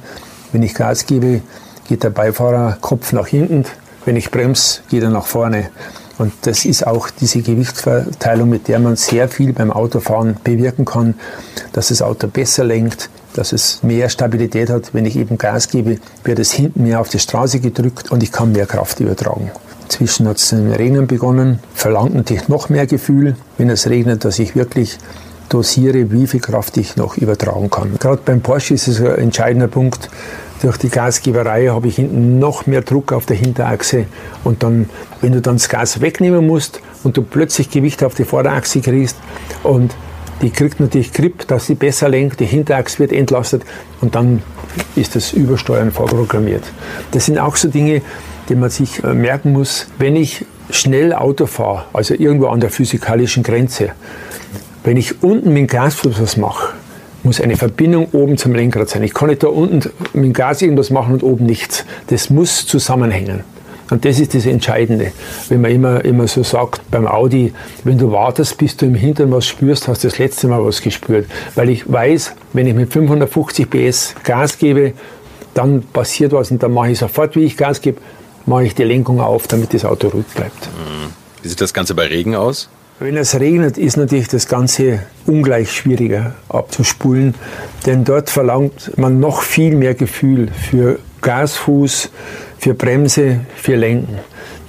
Wenn 0.53 0.63
ich 0.63 0.73
Gas 0.73 1.05
gebe, 1.05 1.41
geht 1.89 2.03
der 2.03 2.09
Beifahrerkopf 2.09 3.11
nach 3.11 3.27
hinten. 3.27 3.65
Wenn 4.05 4.15
ich 4.15 4.31
bremse, 4.31 4.79
geht 4.89 5.03
er 5.03 5.09
nach 5.09 5.25
vorne. 5.25 5.69
Und 6.17 6.31
das 6.43 6.63
ist 6.63 6.87
auch 6.87 7.09
diese 7.09 7.41
Gewichtsverteilung, 7.41 8.49
mit 8.49 8.69
der 8.69 8.79
man 8.79 8.95
sehr 8.95 9.27
viel 9.27 9.51
beim 9.51 9.69
Autofahren 9.69 10.37
bewirken 10.43 10.85
kann, 10.85 11.15
dass 11.73 11.89
das 11.89 12.01
Auto 12.01 12.27
besser 12.27 12.63
lenkt, 12.63 13.09
dass 13.33 13.51
es 13.51 13.83
mehr 13.83 14.09
Stabilität 14.09 14.69
hat. 14.69 14.93
Wenn 14.93 15.05
ich 15.05 15.17
eben 15.17 15.37
Gas 15.37 15.67
gebe, 15.67 15.99
wird 16.23 16.39
es 16.39 16.53
hinten 16.53 16.83
mehr 16.83 17.01
auf 17.01 17.09
die 17.09 17.19
Straße 17.19 17.59
gedrückt 17.59 18.09
und 18.09 18.23
ich 18.23 18.31
kann 18.31 18.53
mehr 18.53 18.65
Kraft 18.65 19.01
übertragen. 19.01 19.51
Inzwischen 19.87 20.27
hat 20.27 20.35
es 20.35 20.49
zu 20.49 20.57
Regnen 20.57 21.07
begonnen, 21.07 21.59
verlangt 21.73 22.13
natürlich 22.13 22.49
noch 22.49 22.67
mehr 22.67 22.85
Gefühl, 22.85 23.37
wenn 23.57 23.69
es 23.69 23.89
regnet, 23.89 24.25
dass 24.25 24.37
ich 24.37 24.53
wirklich 24.53 24.97
dosiere, 25.47 26.11
wie 26.11 26.27
viel 26.27 26.41
Kraft 26.41 26.75
ich 26.75 26.97
noch 26.97 27.15
übertragen 27.15 27.69
kann. 27.69 27.97
Gerade 27.97 28.21
beim 28.25 28.41
Porsche 28.41 28.73
ist 28.73 28.89
es 28.89 28.99
ein 28.99 29.15
entscheidender 29.15 29.69
Punkt. 29.69 30.09
Durch 30.61 30.75
die 30.75 30.89
Gasgeberei 30.89 31.67
habe 31.67 31.87
ich 31.87 31.95
hinten 31.95 32.37
noch 32.37 32.65
mehr 32.67 32.81
Druck 32.81 33.13
auf 33.13 33.25
der 33.25 33.37
Hinterachse 33.37 34.07
und 34.43 34.61
dann, 34.61 34.89
wenn 35.21 35.31
du 35.31 35.39
dann 35.39 35.55
das 35.55 35.69
Gas 35.69 36.01
wegnehmen 36.01 36.45
musst 36.45 36.81
und 37.05 37.15
du 37.15 37.21
plötzlich 37.21 37.69
Gewicht 37.69 38.03
auf 38.03 38.13
die 38.13 38.25
Vorderachse 38.25 38.81
kriegst 38.81 39.15
und 39.63 39.95
die 40.41 40.49
kriegt 40.49 40.81
natürlich 40.81 41.13
Grip, 41.13 41.47
dass 41.47 41.67
sie 41.67 41.75
besser 41.75 42.09
lenkt, 42.09 42.41
die 42.41 42.45
Hinterachse 42.45 42.99
wird 42.99 43.13
entlastet 43.13 43.63
und 44.01 44.15
dann 44.15 44.43
ist 44.97 45.15
das 45.15 45.31
Übersteuern 45.31 45.93
vorprogrammiert. 45.93 46.63
Das 47.11 47.27
sind 47.27 47.39
auch 47.39 47.55
so 47.55 47.69
Dinge, 47.69 48.01
die 48.49 48.55
man 48.55 48.69
sich 48.69 49.03
äh, 49.03 49.13
merken 49.13 49.51
muss, 49.53 49.87
wenn 49.97 50.15
ich 50.15 50.45
schnell 50.69 51.13
Auto 51.13 51.45
fahre, 51.45 51.85
also 51.93 52.13
irgendwo 52.13 52.47
an 52.47 52.59
der 52.59 52.69
physikalischen 52.69 53.43
Grenze, 53.43 53.91
wenn 54.83 54.97
ich 54.97 55.23
unten 55.23 55.49
mit 55.49 55.57
dem 55.57 55.67
Gasfuß 55.67 56.21
was 56.21 56.37
mache, 56.37 56.73
muss 57.23 57.41
eine 57.41 57.57
Verbindung 57.57 58.07
oben 58.13 58.37
zum 58.37 58.53
Lenkrad 58.53 58.89
sein. 58.89 59.03
Ich 59.03 59.13
kann 59.13 59.29
nicht 59.29 59.43
da 59.43 59.47
unten 59.47 59.89
mit 60.13 60.23
dem 60.23 60.33
Gas 60.33 60.61
irgendwas 60.61 60.89
machen 60.89 61.13
und 61.13 61.23
oben 61.23 61.45
nichts. 61.45 61.85
Das 62.07 62.29
muss 62.29 62.65
zusammenhängen. 62.65 63.43
Und 63.89 64.03
das 64.05 64.19
ist 64.19 64.33
das 64.33 64.45
Entscheidende. 64.45 65.11
Wenn 65.49 65.61
man 65.61 65.71
immer, 65.71 66.05
immer 66.05 66.27
so 66.27 66.43
sagt 66.43 66.81
beim 66.91 67.07
Audi, 67.07 67.53
wenn 67.83 67.97
du 67.97 68.11
wartest, 68.11 68.57
bis 68.57 68.75
du 68.75 68.85
im 68.85 68.95
Hintern 68.95 69.31
was 69.31 69.45
spürst, 69.45 69.87
hast 69.87 70.03
du 70.03 70.09
das 70.09 70.17
letzte 70.17 70.47
Mal 70.47 70.63
was 70.63 70.81
gespürt. 70.81 71.25
Weil 71.55 71.69
ich 71.69 71.91
weiß, 71.91 72.33
wenn 72.53 72.67
ich 72.67 72.73
mit 72.73 72.91
550 72.91 73.69
PS 73.69 74.15
Gas 74.23 74.57
gebe, 74.57 74.93
dann 75.53 75.83
passiert 75.83 76.33
was 76.33 76.51
und 76.51 76.61
dann 76.61 76.73
mache 76.73 76.91
ich 76.91 76.99
sofort, 76.99 77.35
wie 77.35 77.45
ich 77.45 77.57
Gas 77.57 77.81
gebe, 77.81 77.99
mache 78.47 78.65
ich 78.65 78.75
die 78.75 78.83
Lenkung 78.83 79.21
auf, 79.21 79.47
damit 79.47 79.73
das 79.73 79.85
Auto 79.85 80.07
ruhig 80.07 80.25
bleibt. 80.33 80.65
Mhm. 80.67 81.13
Wie 81.43 81.49
sieht 81.49 81.61
das 81.61 81.73
Ganze 81.73 81.93
bei 81.93 82.07
Regen 82.07 82.35
aus? 82.35 82.69
Wenn 82.99 83.15
es 83.15 83.39
regnet, 83.39 83.77
ist 83.77 83.95
natürlich 83.95 84.27
das 84.27 84.47
Ganze 84.47 85.03
ungleich 85.27 85.71
schwieriger 85.71 86.33
abzuspulen, 86.49 87.35
denn 87.85 88.03
dort 88.03 88.31
verlangt 88.31 88.97
man 88.97 89.19
noch 89.19 89.43
viel 89.43 89.75
mehr 89.75 89.93
Gefühl 89.93 90.49
für 90.71 90.97
Gasfuß, 91.21 92.09
für 92.57 92.73
Bremse, 92.73 93.41
für 93.55 93.75
Lenken. 93.75 94.17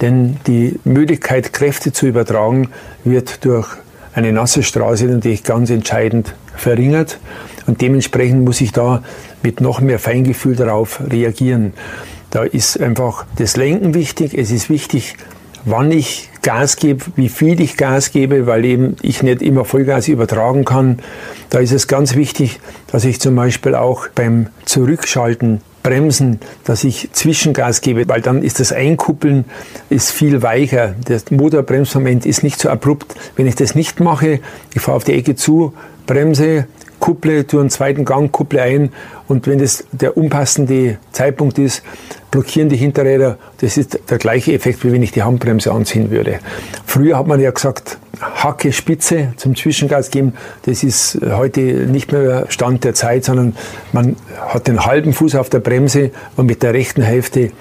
Denn 0.01 0.37
die 0.45 0.79
Möglichkeit, 0.83 1.53
Kräfte 1.53 1.91
zu 1.91 2.05
übertragen, 2.05 2.69
wird 3.03 3.43
durch 3.45 3.67
eine 4.13 4.31
nasse 4.31 4.61
Straße 4.61 5.05
natürlich 5.05 5.43
ganz 5.43 5.71
entscheidend 5.71 6.35
verringert. 6.55 7.17
Und 7.65 7.81
dementsprechend 7.81 8.45
muss 8.45 8.61
ich 8.61 8.71
da 8.71 9.03
mit 9.41 9.59
noch 9.59 9.81
mehr 9.81 9.99
Feingefühl 9.99 10.55
darauf 10.55 11.01
reagieren. 11.09 11.73
Da 12.31 12.43
ist 12.43 12.79
einfach 12.79 13.25
das 13.37 13.57
Lenken 13.57 13.93
wichtig. 13.93 14.37
Es 14.37 14.51
ist 14.51 14.69
wichtig, 14.69 15.15
wann 15.65 15.91
ich 15.91 16.29
Gas 16.41 16.77
gebe, 16.77 17.05
wie 17.15 17.29
viel 17.29 17.59
ich 17.59 17.75
Gas 17.75 18.11
gebe, 18.11 18.45
weil 18.47 18.65
eben 18.65 18.95
ich 19.01 19.23
nicht 19.23 19.41
immer 19.41 19.65
Vollgas 19.65 20.07
übertragen 20.07 20.65
kann. 20.65 20.99
Da 21.49 21.59
ist 21.59 21.71
es 21.71 21.87
ganz 21.87 22.15
wichtig, 22.15 22.59
dass 22.91 23.03
ich 23.03 23.19
zum 23.19 23.35
Beispiel 23.35 23.75
auch 23.75 24.07
beim 24.09 24.47
Zurückschalten 24.65 25.61
Bremsen, 25.81 26.39
dass 26.65 26.83
ich 26.83 27.09
Zwischengas 27.13 27.81
gebe, 27.81 28.07
weil 28.07 28.21
dann 28.21 28.43
ist 28.43 28.59
das 28.59 28.73
Einkuppeln 28.73 29.45
ist 29.89 30.11
viel 30.11 30.41
weicher. 30.41 30.93
Der 31.07 31.21
Motorbremsmoment 31.31 32.25
ist 32.25 32.43
nicht 32.43 32.59
so 32.59 32.69
abrupt. 32.69 33.15
Wenn 33.35 33.47
ich 33.47 33.55
das 33.55 33.75
nicht 33.75 33.99
mache, 33.99 34.39
ich 34.73 34.81
fahre 34.81 34.97
auf 34.97 35.03
die 35.03 35.13
Ecke 35.13 35.35
zu, 35.35 35.73
bremse, 36.05 36.67
kupple, 36.99 37.47
tue 37.47 37.61
einen 37.61 37.69
zweiten 37.69 38.03
Gang, 38.05 38.31
kupple 38.31 38.61
ein 38.61 38.91
und 39.27 39.47
wenn 39.47 39.59
das 39.59 39.85
der 39.91 40.17
unpassende 40.17 40.97
Zeitpunkt 41.11 41.57
ist, 41.57 41.81
blockieren 42.31 42.69
die 42.69 42.77
Hinterräder. 42.77 43.37
Das 43.59 43.77
ist 43.77 43.99
der 44.09 44.17
gleiche 44.17 44.53
Effekt, 44.53 44.83
wie 44.83 44.91
wenn 44.91 45.03
ich 45.03 45.11
die 45.11 45.23
Handbremse 45.23 45.71
anziehen 45.71 46.11
würde. 46.11 46.39
Früher 46.85 47.17
hat 47.17 47.27
man 47.27 47.39
ja 47.39 47.51
gesagt, 47.51 47.97
Hacke 48.21 48.73
Spitze 48.73 49.33
zum 49.37 49.55
Zwischengas 49.55 50.11
geben. 50.11 50.33
Das 50.63 50.83
ist 50.83 51.19
heute 51.23 51.61
nicht 51.61 52.11
mehr 52.11 52.45
Stand 52.49 52.83
der 52.83 52.93
Zeit, 52.93 53.23
sondern 53.23 53.55
man 53.93 54.15
hat 54.39 54.67
den 54.67 54.85
halben 54.85 55.13
Fuß 55.13 55.35
auf 55.35 55.49
der 55.49 55.59
Bremse 55.59 56.11
und 56.35 56.45
mit 56.45 56.63
der 56.63 56.73
rechten 56.73 57.01
Hälfte 57.01 57.51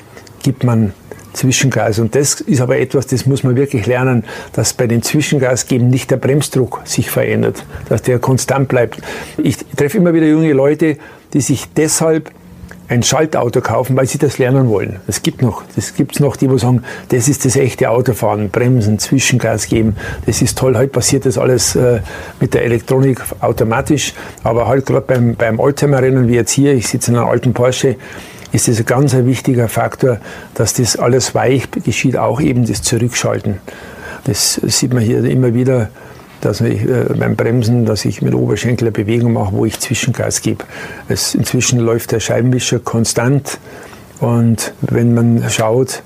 gibt 0.43 0.65
man 0.65 0.93
Zwischengas. 1.33 1.99
Und 1.99 2.15
das 2.15 2.41
ist 2.41 2.61
aber 2.61 2.79
etwas, 2.79 3.07
das 3.07 3.27
muss 3.27 3.45
man 3.45 3.55
wirklich 3.57 3.87
lernen, 3.87 4.25
dass 4.53 4.73
bei 4.73 4.87
den 4.87 5.03
Zwischengasgeben 5.03 5.89
nicht 5.89 6.11
der 6.11 6.17
Bremsdruck 6.17 6.81
sich 6.85 7.11
verändert, 7.11 7.65
dass 7.89 8.03
der 8.03 8.19
konstant 8.19 8.69
bleibt. 8.69 9.01
Ich 9.37 9.59
treffe 9.77 9.99
immer 9.99 10.15
wieder 10.15 10.27
junge 10.27 10.53
Leute, 10.53 10.97
die 11.33 11.41
sich 11.41 11.67
deshalb 11.77 12.31
ein 12.89 13.03
Schaltauto 13.03 13.61
kaufen, 13.61 13.97
weil 13.97 14.07
sie 14.07 14.19
das 14.19 14.39
lernen 14.39 14.69
wollen. 14.69 14.97
Es 15.07 15.23
gibt 15.23 15.43
noch, 15.43 15.63
das 15.77 15.95
gibt's 15.95 16.21
noch, 16.21 16.37
die 16.37 16.51
wo 16.51 16.57
sagen, 16.57 16.83
das 17.11 17.29
ist 17.29 17.45
das 17.45 17.57
echte 17.57 17.91
Autofahren, 17.91 18.51
Bremsen, 18.51 18.99
Zwischengas 18.99 19.67
geben, 19.69 19.97
das 20.27 20.41
ist 20.41 20.59
toll. 20.59 20.77
Heute 20.77 20.89
passiert 20.89 21.27
das 21.27 21.37
alles 21.37 21.77
äh, 21.77 22.01
mit 22.41 22.55
der 22.55 22.65
Elektronik 22.65 23.21
automatisch, 23.41 24.15
aber 24.43 24.67
halt 24.67 24.87
gerade 24.87 25.07
beim, 25.07 25.35
beim 25.35 25.61
Oldtimer-Rennen 25.61 26.29
wie 26.29 26.35
jetzt 26.35 26.53
hier, 26.53 26.75
ich 26.75 26.89
sitze 26.89 27.11
in 27.11 27.19
einem 27.19 27.29
alten 27.29 27.53
Porsche, 27.53 27.97
ist 28.53 28.69
es 28.69 28.79
ein 28.79 28.87
ganz 28.87 29.15
ein 29.15 29.27
wichtiger 29.27 29.69
Faktor, 29.69 30.19
dass 30.55 30.73
das 30.75 30.97
alles 30.97 31.35
weich 31.35 31.71
geschieht, 31.71 32.17
auch 32.17 32.41
eben 32.41 32.67
das 32.67 32.83
Zurückschalten. 32.83 33.59
Das 34.25 34.55
sieht 34.55 34.95
man 34.95 35.03
hier 35.03 35.23
immer 35.25 35.53
wieder, 35.53 35.91
dass 36.41 36.61
ich 36.61 36.83
äh, 36.83 37.05
beim 37.19 37.37
Bremsen, 37.37 37.85
dass 37.85 38.05
ich 38.05 38.23
mit 38.23 38.35
Oberschenkel 38.35 38.89
eine 38.89 38.93
Bewegung 38.93 39.33
mache, 39.33 39.53
wo 39.53 39.65
ich 39.65 39.79
Zwischengas 39.81 40.43
gebe. 40.43 40.65
Es, 41.09 41.35
inzwischen 41.35 41.79
läuft 41.79 42.13
der 42.13 42.21
Scheibenwischer 42.21 42.79
konstant 42.79 43.59
und 44.21 44.73
wenn 44.81 45.15
man 45.15 45.49
schaut, 45.51 46.03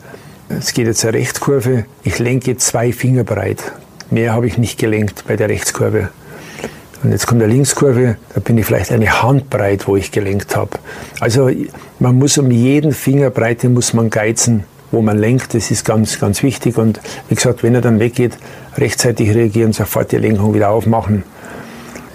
es 0.49 0.75
geht 0.75 0.87
jetzt 0.87 1.05
eine 1.05 1.15
Rechtskurve, 1.15 1.87
ich 2.03 2.19
lenke 2.19 2.57
zwei 2.57 2.93
Finger 2.93 3.25
breit. 3.25 3.73
Mehr 4.11 4.35
habe 4.35 4.47
ich 4.47 4.59
nicht 4.59 4.79
gelenkt 4.79 5.25
bei 5.27 5.37
der 5.37 5.49
Rechtskurve. 5.49 6.11
Und 7.03 7.11
jetzt 7.11 7.27
kommt 7.27 7.43
eine 7.43 7.53
Linkskurve, 7.53 8.17
da 8.35 8.41
bin 8.41 8.59
ich 8.59 8.67
vielleicht 8.67 8.93
eine 8.93 9.23
Handbreit, 9.23 9.89
wo 9.89 9.97
ich 9.97 10.13
gelenkt 10.13 10.55
habe. 10.55 10.79
Also 11.19 11.51
man 11.99 12.17
muss 12.17 12.39
um 12.39 12.51
jeden 12.51 12.93
Fingerbreite 12.93 13.69
muss 13.69 13.93
man 13.93 14.09
geizen, 14.09 14.65
wo 14.93 15.03
man 15.03 15.19
lenkt. 15.19 15.55
Das 15.55 15.71
ist 15.71 15.85
ganz, 15.85 16.21
ganz 16.21 16.43
wichtig. 16.43 16.79
Und 16.79 17.01
wie 17.29 17.35
gesagt, 17.35 17.63
wenn 17.63 17.75
er 17.75 17.81
dann 17.81 17.99
weggeht, 17.99 18.39
rechtzeitig 18.77 19.35
reagieren, 19.35 19.73
sofort 19.73 20.13
die 20.13 20.19
Lenkung 20.19 20.55
wieder 20.55 20.71
aufmachen. 20.71 21.25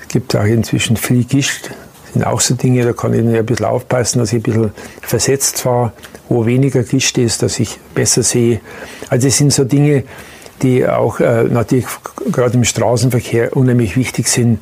Es 0.02 0.08
gibt 0.08 0.36
auch 0.36 0.46
inzwischen 0.46 0.96
viel 0.96 1.26
Gischt. 1.26 1.72
Sind 2.14 2.26
auch 2.26 2.40
so 2.40 2.56
Dinge, 2.56 2.86
da 2.86 2.94
kann 2.94 3.14
ich 3.14 3.20
ein 3.20 3.46
bisschen 3.46 3.66
aufpassen, 3.66 4.20
dass 4.20 4.32
ich 4.32 4.40
ein 4.40 4.44
bisschen 4.44 4.72
versetzt 5.02 5.60
fahre, 5.62 5.92
wo 6.30 6.46
weniger 6.46 6.84
Gischt 6.84 7.18
ist, 7.18 7.44
dass 7.44 7.60
ich 7.60 7.78
besser 7.94 8.24
sehe. 8.24 8.62
Also 9.10 9.28
es 9.28 9.38
sind 9.38 9.52
so 9.52 9.66
Dinge, 9.66 10.04
die 10.62 10.88
auch 10.88 11.20
äh, 11.20 11.44
natürlich 11.44 11.86
gerade 12.32 12.56
im 12.56 12.64
Straßenverkehr 12.64 13.56
unheimlich 13.56 13.98
wichtig 13.98 14.28
sind. 14.28 14.60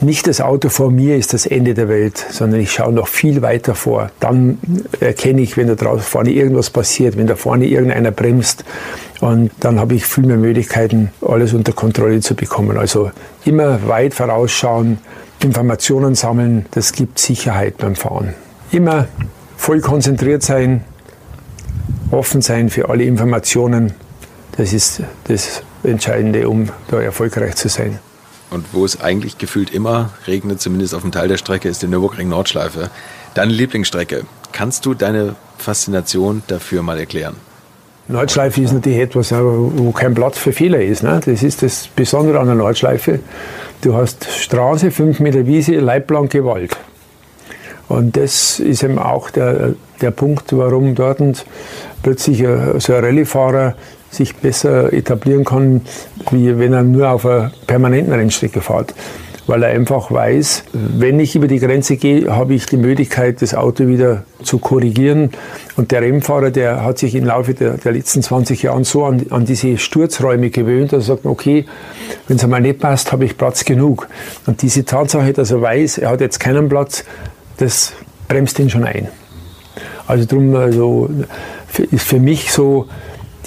Nicht 0.00 0.28
das 0.28 0.40
Auto 0.40 0.68
vor 0.68 0.90
mir 0.90 1.16
ist 1.16 1.34
das 1.34 1.44
Ende 1.44 1.74
der 1.74 1.88
Welt, 1.88 2.24
sondern 2.30 2.60
ich 2.60 2.72
schaue 2.72 2.92
noch 2.92 3.08
viel 3.08 3.42
weiter 3.42 3.74
vor. 3.74 4.10
Dann 4.20 4.58
erkenne 5.00 5.40
ich, 5.40 5.56
wenn 5.56 5.66
da 5.66 5.74
draußen 5.74 6.02
vorne 6.02 6.30
irgendwas 6.30 6.70
passiert, 6.70 7.16
wenn 7.16 7.26
da 7.26 7.34
vorne 7.34 7.66
irgendeiner 7.66 8.12
bremst. 8.12 8.64
Und 9.20 9.50
dann 9.60 9.80
habe 9.80 9.94
ich 9.94 10.06
viel 10.06 10.24
mehr 10.24 10.36
Möglichkeiten, 10.36 11.10
alles 11.20 11.52
unter 11.52 11.72
Kontrolle 11.72 12.20
zu 12.20 12.36
bekommen. 12.36 12.78
Also 12.78 13.10
immer 13.44 13.88
weit 13.88 14.14
vorausschauen, 14.14 14.98
Informationen 15.42 16.14
sammeln, 16.14 16.66
das 16.70 16.92
gibt 16.92 17.18
Sicherheit 17.18 17.78
beim 17.78 17.96
Fahren. 17.96 18.34
Immer 18.70 19.08
voll 19.56 19.80
konzentriert 19.80 20.42
sein, 20.42 20.84
offen 22.12 22.40
sein 22.40 22.70
für 22.70 22.88
alle 22.88 23.04
Informationen 23.04 23.94
das 24.58 24.72
ist 24.72 25.02
das 25.28 25.62
Entscheidende, 25.84 26.48
um 26.48 26.68
da 26.90 27.00
erfolgreich 27.00 27.54
zu 27.54 27.68
sein. 27.68 28.00
Und 28.50 28.66
wo 28.72 28.84
es 28.84 29.00
eigentlich 29.00 29.38
gefühlt 29.38 29.70
immer 29.70 30.10
regnet, 30.26 30.60
zumindest 30.60 30.94
auf 30.94 31.02
dem 31.02 31.12
Teil 31.12 31.28
der 31.28 31.36
Strecke, 31.36 31.68
ist 31.68 31.82
die 31.82 31.86
Nürburgring-Nordschleife. 31.86 32.90
Deine 33.34 33.52
Lieblingsstrecke. 33.52 34.24
Kannst 34.52 34.86
du 34.86 34.94
deine 34.94 35.36
Faszination 35.58 36.42
dafür 36.46 36.82
mal 36.82 36.98
erklären? 36.98 37.36
Nordschleife 38.08 38.62
ist 38.62 38.72
natürlich 38.72 39.00
etwas, 39.00 39.32
wo 39.32 39.92
kein 39.92 40.14
Platz 40.14 40.38
für 40.38 40.52
Fehler 40.52 40.80
ist. 40.80 41.02
Ne? 41.02 41.20
Das 41.22 41.42
ist 41.42 41.62
das 41.62 41.88
Besondere 41.88 42.40
an 42.40 42.46
der 42.46 42.54
Nordschleife. 42.54 43.20
Du 43.82 43.94
hast 43.94 44.26
Straße, 44.30 44.90
fünf 44.90 45.20
Meter 45.20 45.46
Wiese, 45.46 45.74
leitblanke 45.74 46.42
Wald. 46.44 46.74
Und 47.88 48.16
das 48.16 48.60
ist 48.60 48.82
eben 48.82 48.98
auch 48.98 49.30
der, 49.30 49.74
der 50.00 50.10
Punkt, 50.10 50.56
warum 50.56 50.94
dort 50.94 51.20
plötzlich 52.02 52.44
so 52.78 52.94
ein 52.94 53.04
Rallyefahrer 53.04 53.74
sich 54.10 54.36
besser 54.36 54.92
etablieren 54.92 55.44
kann, 55.44 55.82
wie 56.30 56.58
wenn 56.58 56.72
er 56.72 56.82
nur 56.82 57.10
auf 57.10 57.26
einer 57.26 57.52
permanenten 57.66 58.12
Rennstrecke 58.12 58.60
fährt. 58.60 58.94
Weil 59.46 59.62
er 59.62 59.70
einfach 59.70 60.10
weiß, 60.10 60.64
wenn 60.74 61.18
ich 61.20 61.34
über 61.34 61.48
die 61.48 61.58
Grenze 61.58 61.96
gehe, 61.96 62.30
habe 62.36 62.52
ich 62.52 62.66
die 62.66 62.76
Möglichkeit, 62.76 63.40
das 63.40 63.54
Auto 63.54 63.86
wieder 63.86 64.24
zu 64.42 64.58
korrigieren. 64.58 65.30
Und 65.76 65.90
der 65.90 66.02
Rennfahrer, 66.02 66.50
der 66.50 66.84
hat 66.84 66.98
sich 66.98 67.14
im 67.14 67.24
Laufe 67.24 67.54
der, 67.54 67.78
der 67.78 67.92
letzten 67.92 68.22
20 68.22 68.64
Jahre 68.64 68.84
so 68.84 69.06
an, 69.06 69.24
an, 69.30 69.46
diese 69.46 69.78
Sturzräume 69.78 70.50
gewöhnt, 70.50 70.92
dass 70.92 71.04
er 71.04 71.16
sagt, 71.16 71.24
okay, 71.24 71.64
wenn 72.26 72.36
es 72.36 72.44
einmal 72.44 72.60
nicht 72.60 72.78
passt, 72.78 73.10
habe 73.10 73.24
ich 73.24 73.38
Platz 73.38 73.64
genug. 73.64 74.08
Und 74.46 74.60
diese 74.60 74.84
Tatsache, 74.84 75.32
dass 75.32 75.50
er 75.50 75.62
weiß, 75.62 75.96
er 75.96 76.10
hat 76.10 76.20
jetzt 76.20 76.40
keinen 76.40 76.68
Platz, 76.68 77.04
das 77.56 77.94
bremst 78.28 78.58
ihn 78.58 78.68
schon 78.68 78.84
ein. 78.84 79.08
Also 80.06 80.26
darum 80.26 80.54
also, 80.56 81.08
ist 81.90 82.06
für 82.06 82.20
mich 82.20 82.52
so, 82.52 82.86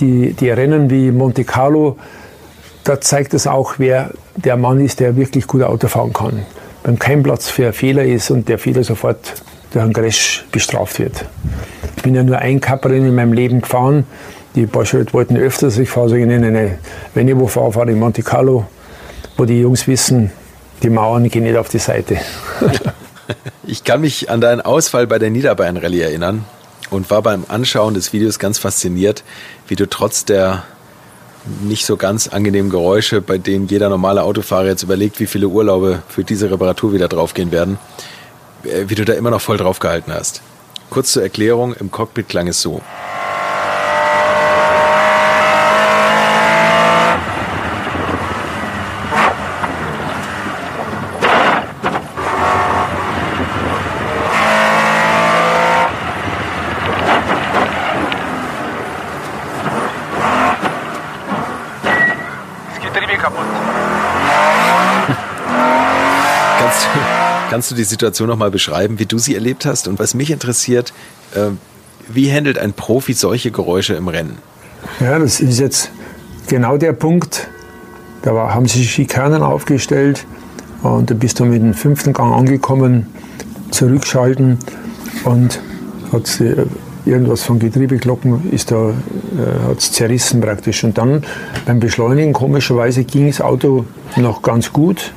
die, 0.02 0.34
die 0.34 0.50
Rennen 0.50 0.90
wie 0.90 1.12
Monte 1.12 1.44
Carlo, 1.44 1.98
da 2.84 3.00
zeigt 3.00 3.34
es 3.34 3.48
auch, 3.48 3.76
wer 3.78 4.12
der 4.36 4.58
Mann 4.58 4.80
ist, 4.84 5.00
der 5.00 5.16
wirklich 5.16 5.48
gut 5.48 5.62
Auto 5.62 5.88
fahren 5.88 6.14
kann. 6.14 6.46
Wenn 6.84 6.98
kein 6.98 7.22
Platz 7.22 7.48
für 7.50 7.72
Fehler 7.74 8.04
ist 8.04 8.32
und 8.32 8.50
der 8.50 8.58
Fehler 8.58 8.84
sofort 8.84 9.20
durch 9.72 9.84
einen 9.84 9.94
Crash 9.94 10.46
bestraft 10.52 11.00
wird. 11.00 11.26
Ich 11.96 12.04
bin 12.04 12.16
ja 12.16 12.24
nur 12.24 12.40
ein 12.40 12.60
Cup-Rennen 12.60 13.10
in 13.10 13.16
meinem 13.16 13.34
Leben 13.34 13.62
gefahren. 13.62 14.06
Die 14.56 14.66
Porsche 14.66 15.06
wollten 15.14 15.38
öfters, 15.38 15.78
ich 15.78 15.90
fahre 15.90 16.10
so 16.10 16.16
in 16.16 16.32
eine, 16.32 16.80
wenn 17.14 17.28
ich 17.28 17.38
wo 17.38 17.48
fahre, 17.48 17.72
fahre 17.72 17.92
ich 17.92 17.98
Monte 17.98 18.24
Carlo, 18.24 18.66
wo 19.38 19.46
die 19.46 19.62
Jungs 19.62 19.88
wissen, 19.88 20.32
die 20.84 20.90
Mauern 20.90 21.30
gehen 21.30 21.44
nicht 21.44 21.56
auf 21.56 21.70
die 21.70 21.78
Seite. 21.78 22.18
ich 23.64 23.84
kann 23.84 24.02
mich 24.02 24.30
an 24.30 24.42
deinen 24.42 24.60
Ausfall 24.60 25.08
bei 25.08 25.20
der 25.20 25.30
Niederbayern-Rallye 25.30 26.02
erinnern 26.02 26.46
und 26.92 27.10
war 27.10 27.24
beim 27.24 27.46
Anschauen 27.48 27.96
des 27.96 28.14
Videos 28.14 28.38
ganz 28.38 28.60
fasziniert, 28.60 29.24
wie 29.68 29.76
du 29.76 29.90
trotz 29.90 30.26
der 30.26 30.64
nicht 31.64 31.88
so 31.88 31.98
ganz 31.98 32.28
angenehmen 32.28 32.70
Geräusche, 32.70 33.20
bei 33.22 33.40
denen 33.40 33.68
jeder 33.68 33.90
normale 33.90 34.22
Autofahrer 34.22 34.68
jetzt 34.68 34.84
überlegt, 34.84 35.20
wie 35.20 35.26
viele 35.26 35.48
Urlaube 35.48 36.04
für 36.08 36.24
diese 36.24 36.52
Reparatur 36.52 36.94
wieder 36.94 37.08
draufgehen 37.08 37.52
werden, 37.52 37.80
äh, 38.64 38.84
wie 38.88 38.96
du 38.96 39.06
da 39.06 39.14
immer 39.14 39.32
noch 39.32 39.42
voll 39.42 39.58
drauf 39.58 39.80
gehalten 39.80 40.14
hast. 40.14 40.42
Kurz 40.92 41.14
zur 41.14 41.24
Erklärung, 41.24 41.74
im 41.74 41.90
Cockpit 41.90 42.30
klang 42.30 42.48
es 42.48 42.62
so. 42.62 42.82
kaputt. 63.22 63.46
Kannst, 66.60 66.88
kannst 67.72 67.80
du 67.80 67.84
die 67.84 67.90
Situation 67.90 68.28
nochmal 68.28 68.52
beschreiben, 68.52 69.00
wie 69.00 69.06
du 69.06 69.18
sie 69.18 69.34
erlebt 69.34 69.66
hast? 69.66 69.88
Und 69.88 69.98
was 69.98 70.14
mich 70.14 70.30
interessiert, 70.30 70.92
äh, 71.34 71.52
wie 72.10 72.30
handelt 72.30 72.58
ein 72.58 72.74
Profi 72.74 73.14
solche 73.14 73.50
Geräusche 73.50 73.94
im 73.94 74.10
Rennen? 74.10 74.38
Ja, 75.00 75.18
das 75.18 75.40
ist 75.40 75.58
jetzt 75.58 75.90
genau 76.48 76.76
der 76.76 76.92
Punkt. 76.92 77.48
Da 78.24 78.36
war, 78.36 78.54
haben 78.54 78.68
sie 78.68 78.84
Schikanen 78.84 79.42
aufgestellt 79.42 80.26
und 80.84 81.10
da 81.10 81.14
bist 81.14 81.40
du 81.40 81.46
mit 81.46 81.62
dem 81.62 81.74
fünften 81.74 82.12
Gang 82.12 82.36
angekommen, 82.36 83.08
zurückschalten 83.72 84.60
und 85.24 85.62
hat 86.12 86.44
irgendwas 87.06 87.44
von 87.44 87.58
Getriebeglocken 87.58 88.52
ist 88.52 88.72
da, 88.72 88.90
äh, 88.90 89.70
hat 89.70 89.78
es 89.78 89.94
zerrissen 89.94 90.42
praktisch. 90.42 90.84
Und 90.84 90.98
dann 90.98 91.24
beim 91.66 91.80
Beschleunigen, 91.80 92.34
komischerweise, 92.34 93.06
ging 93.06 93.28
das 93.28 93.40
Auto 93.40 93.86
noch 94.18 94.42
ganz 94.42 94.74
gut. 94.74 95.14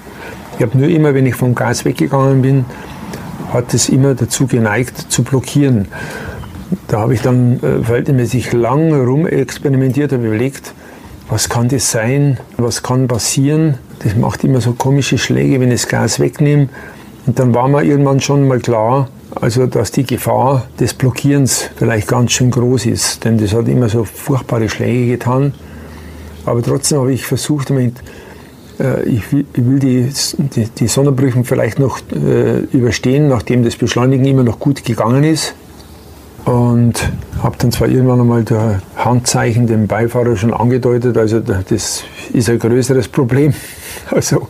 Ich 0.56 0.62
habe 0.62 0.78
nur 0.78 0.88
immer, 0.88 1.14
wenn 1.14 1.26
ich 1.26 1.34
vom 1.34 1.54
Gas 1.54 1.84
weggegangen 1.84 2.42
bin, 2.42 2.64
hat 3.52 3.74
es 3.74 3.88
immer 3.88 4.14
dazu 4.14 4.46
geneigt 4.46 5.10
zu 5.10 5.24
blockieren. 5.24 5.88
Da 6.86 7.00
habe 7.00 7.14
ich 7.14 7.22
dann 7.22 7.56
äh, 7.62 7.82
verhältnismäßig 7.82 8.52
lang 8.52 8.92
rum 8.92 9.26
experimentiert, 9.26 10.12
habe 10.12 10.26
überlegt, 10.26 10.72
was 11.28 11.48
kann 11.48 11.68
das 11.68 11.90
sein, 11.90 12.38
was 12.56 12.82
kann 12.82 13.08
passieren. 13.08 13.78
Das 14.00 14.14
macht 14.16 14.44
immer 14.44 14.60
so 14.60 14.72
komische 14.72 15.18
Schläge, 15.18 15.60
wenn 15.60 15.72
ich 15.72 15.82
das 15.82 15.88
Gas 15.88 16.20
wegnehme. 16.20 16.68
Und 17.26 17.38
dann 17.38 17.54
war 17.54 17.68
mir 17.68 17.82
irgendwann 17.82 18.20
schon 18.20 18.46
mal 18.46 18.60
klar, 18.60 19.08
also 19.34 19.66
dass 19.66 19.90
die 19.90 20.04
Gefahr 20.04 20.66
des 20.78 20.94
Blockierens 20.94 21.70
vielleicht 21.76 22.06
ganz 22.06 22.32
schön 22.32 22.50
groß 22.50 22.86
ist. 22.86 23.24
Denn 23.24 23.38
das 23.38 23.54
hat 23.54 23.66
immer 23.66 23.88
so 23.88 24.04
furchtbare 24.04 24.68
Schläge 24.68 25.12
getan. 25.12 25.54
Aber 26.44 26.62
trotzdem 26.62 26.98
habe 26.98 27.12
ich 27.12 27.24
versucht, 27.26 27.70
damit 27.70 27.94
ich 29.04 29.32
will, 29.32 29.78
die, 29.78 30.08
die, 30.38 30.68
die 30.68 30.88
Sonderprüfung 30.88 31.44
vielleicht 31.44 31.78
noch 31.78 32.00
äh, 32.12 32.58
überstehen, 32.72 33.28
nachdem 33.28 33.62
das 33.62 33.76
Beschleunigen 33.76 34.24
immer 34.24 34.42
noch 34.42 34.58
gut 34.58 34.84
gegangen 34.84 35.24
ist. 35.24 35.54
Und 36.44 36.94
habe 37.42 37.56
dann 37.58 37.72
zwar 37.72 37.88
irgendwann 37.88 38.20
einmal 38.20 38.44
der 38.44 38.82
Handzeichen 38.96 39.66
dem 39.66 39.86
Beifahrer 39.86 40.36
schon 40.36 40.52
angedeutet, 40.52 41.16
also 41.16 41.40
das 41.40 42.04
ist 42.32 42.50
ein 42.50 42.58
größeres 42.58 43.08
Problem. 43.08 43.54
Also 44.10 44.48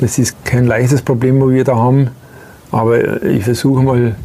das 0.00 0.18
ist 0.18 0.44
kein 0.44 0.66
leichtes 0.66 1.00
Problem, 1.00 1.40
wo 1.40 1.48
wir 1.48 1.64
da 1.64 1.76
haben. 1.76 2.10
Aber 2.70 3.22
ich 3.22 3.44
versuche 3.44 3.82
mal 3.82 4.16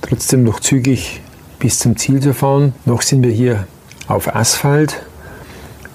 trotzdem 0.00 0.44
noch 0.44 0.60
zügig 0.60 1.20
bis 1.58 1.78
zum 1.80 1.96
Ziel 1.96 2.20
zu 2.20 2.32
fahren. 2.32 2.72
Noch 2.86 3.02
sind 3.02 3.22
wir 3.22 3.30
hier 3.30 3.66
auf 4.08 4.34
Asphalt 4.34 5.02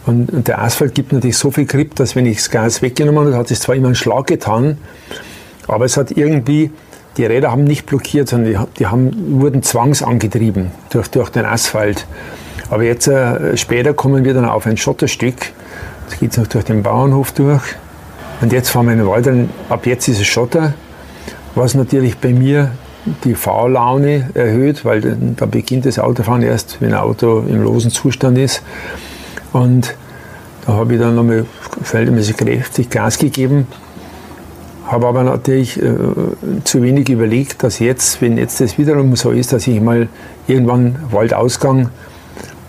und 0.05 0.47
der 0.47 0.61
Asphalt 0.61 0.93
gibt 0.93 1.13
natürlich 1.13 1.37
so 1.37 1.51
viel 1.51 1.65
Grip, 1.65 1.95
dass 1.95 2.15
wenn 2.15 2.25
ich 2.25 2.37
das 2.37 2.51
Gas 2.51 2.81
weggenommen 2.81 3.25
habe, 3.25 3.37
hat 3.37 3.49
es 3.49 3.61
zwar 3.61 3.75
immer 3.75 3.87
einen 3.87 3.95
Schlag 3.95 4.27
getan, 4.27 4.77
aber 5.67 5.85
es 5.85 5.97
hat 5.97 6.11
irgendwie, 6.11 6.71
die 7.17 7.25
Räder 7.25 7.51
haben 7.51 7.63
nicht 7.63 7.85
blockiert, 7.85 8.29
sondern 8.29 8.67
die, 8.77 8.85
haben, 8.85 9.41
wurden 9.41 9.63
zwangsangetrieben 9.63 10.71
durch, 10.89 11.07
durch 11.09 11.29
den 11.29 11.45
Asphalt. 11.45 12.05
Aber 12.69 12.83
jetzt 12.83 13.07
äh, 13.07 13.57
später 13.57 13.93
kommen 13.93 14.25
wir 14.25 14.33
dann 14.33 14.45
auf 14.45 14.65
ein 14.65 14.77
Schotterstück. 14.77 15.35
Jetzt 16.07 16.19
geht 16.19 16.31
es 16.31 16.37
noch 16.37 16.47
durch 16.47 16.65
den 16.65 16.83
Bauernhof 16.83 17.31
durch. 17.31 17.63
Und 18.41 18.51
jetzt 18.51 18.69
fahren 18.69 18.87
wir 18.87 18.93
in 18.93 18.99
den 18.99 19.07
Wald. 19.07 19.27
Ab 19.69 19.85
jetzt 19.85 20.07
ist 20.07 20.19
es 20.19 20.27
Schotter, 20.27 20.73
was 21.55 21.73
natürlich 21.73 22.17
bei 22.17 22.29
mir 22.29 22.71
die 23.23 23.35
Fahrlaune 23.35 24.29
erhöht, 24.33 24.83
weil 24.83 25.17
da 25.37 25.45
beginnt 25.45 25.85
das 25.85 25.99
Autofahren 25.99 26.41
erst, 26.41 26.81
wenn 26.81 26.93
ein 26.93 26.99
Auto 26.99 27.43
im 27.47 27.63
losen 27.63 27.91
Zustand 27.91 28.37
ist. 28.37 28.61
Und 29.55 29.95
da 30.65 30.73
habe 30.73 30.95
ich 30.95 30.99
dann 30.99 31.15
nochmal 31.15 31.45
verhältnismäßig 31.81 32.35
kräftig 32.35 32.89
Gas 32.89 33.17
gegeben, 33.17 33.67
habe 34.85 35.07
aber 35.07 35.23
natürlich 35.23 35.81
äh, 35.81 35.93
zu 36.65 36.83
wenig 36.83 37.07
überlegt, 37.07 37.63
dass 37.63 37.79
jetzt, 37.79 38.21
wenn 38.21 38.37
jetzt 38.37 38.59
das 38.59 38.77
wiederum 38.77 39.15
so 39.15 39.31
ist, 39.31 39.53
dass 39.53 39.65
ich 39.65 39.79
mal 39.79 40.09
irgendwann 40.45 40.97
Waldausgang 41.09 41.89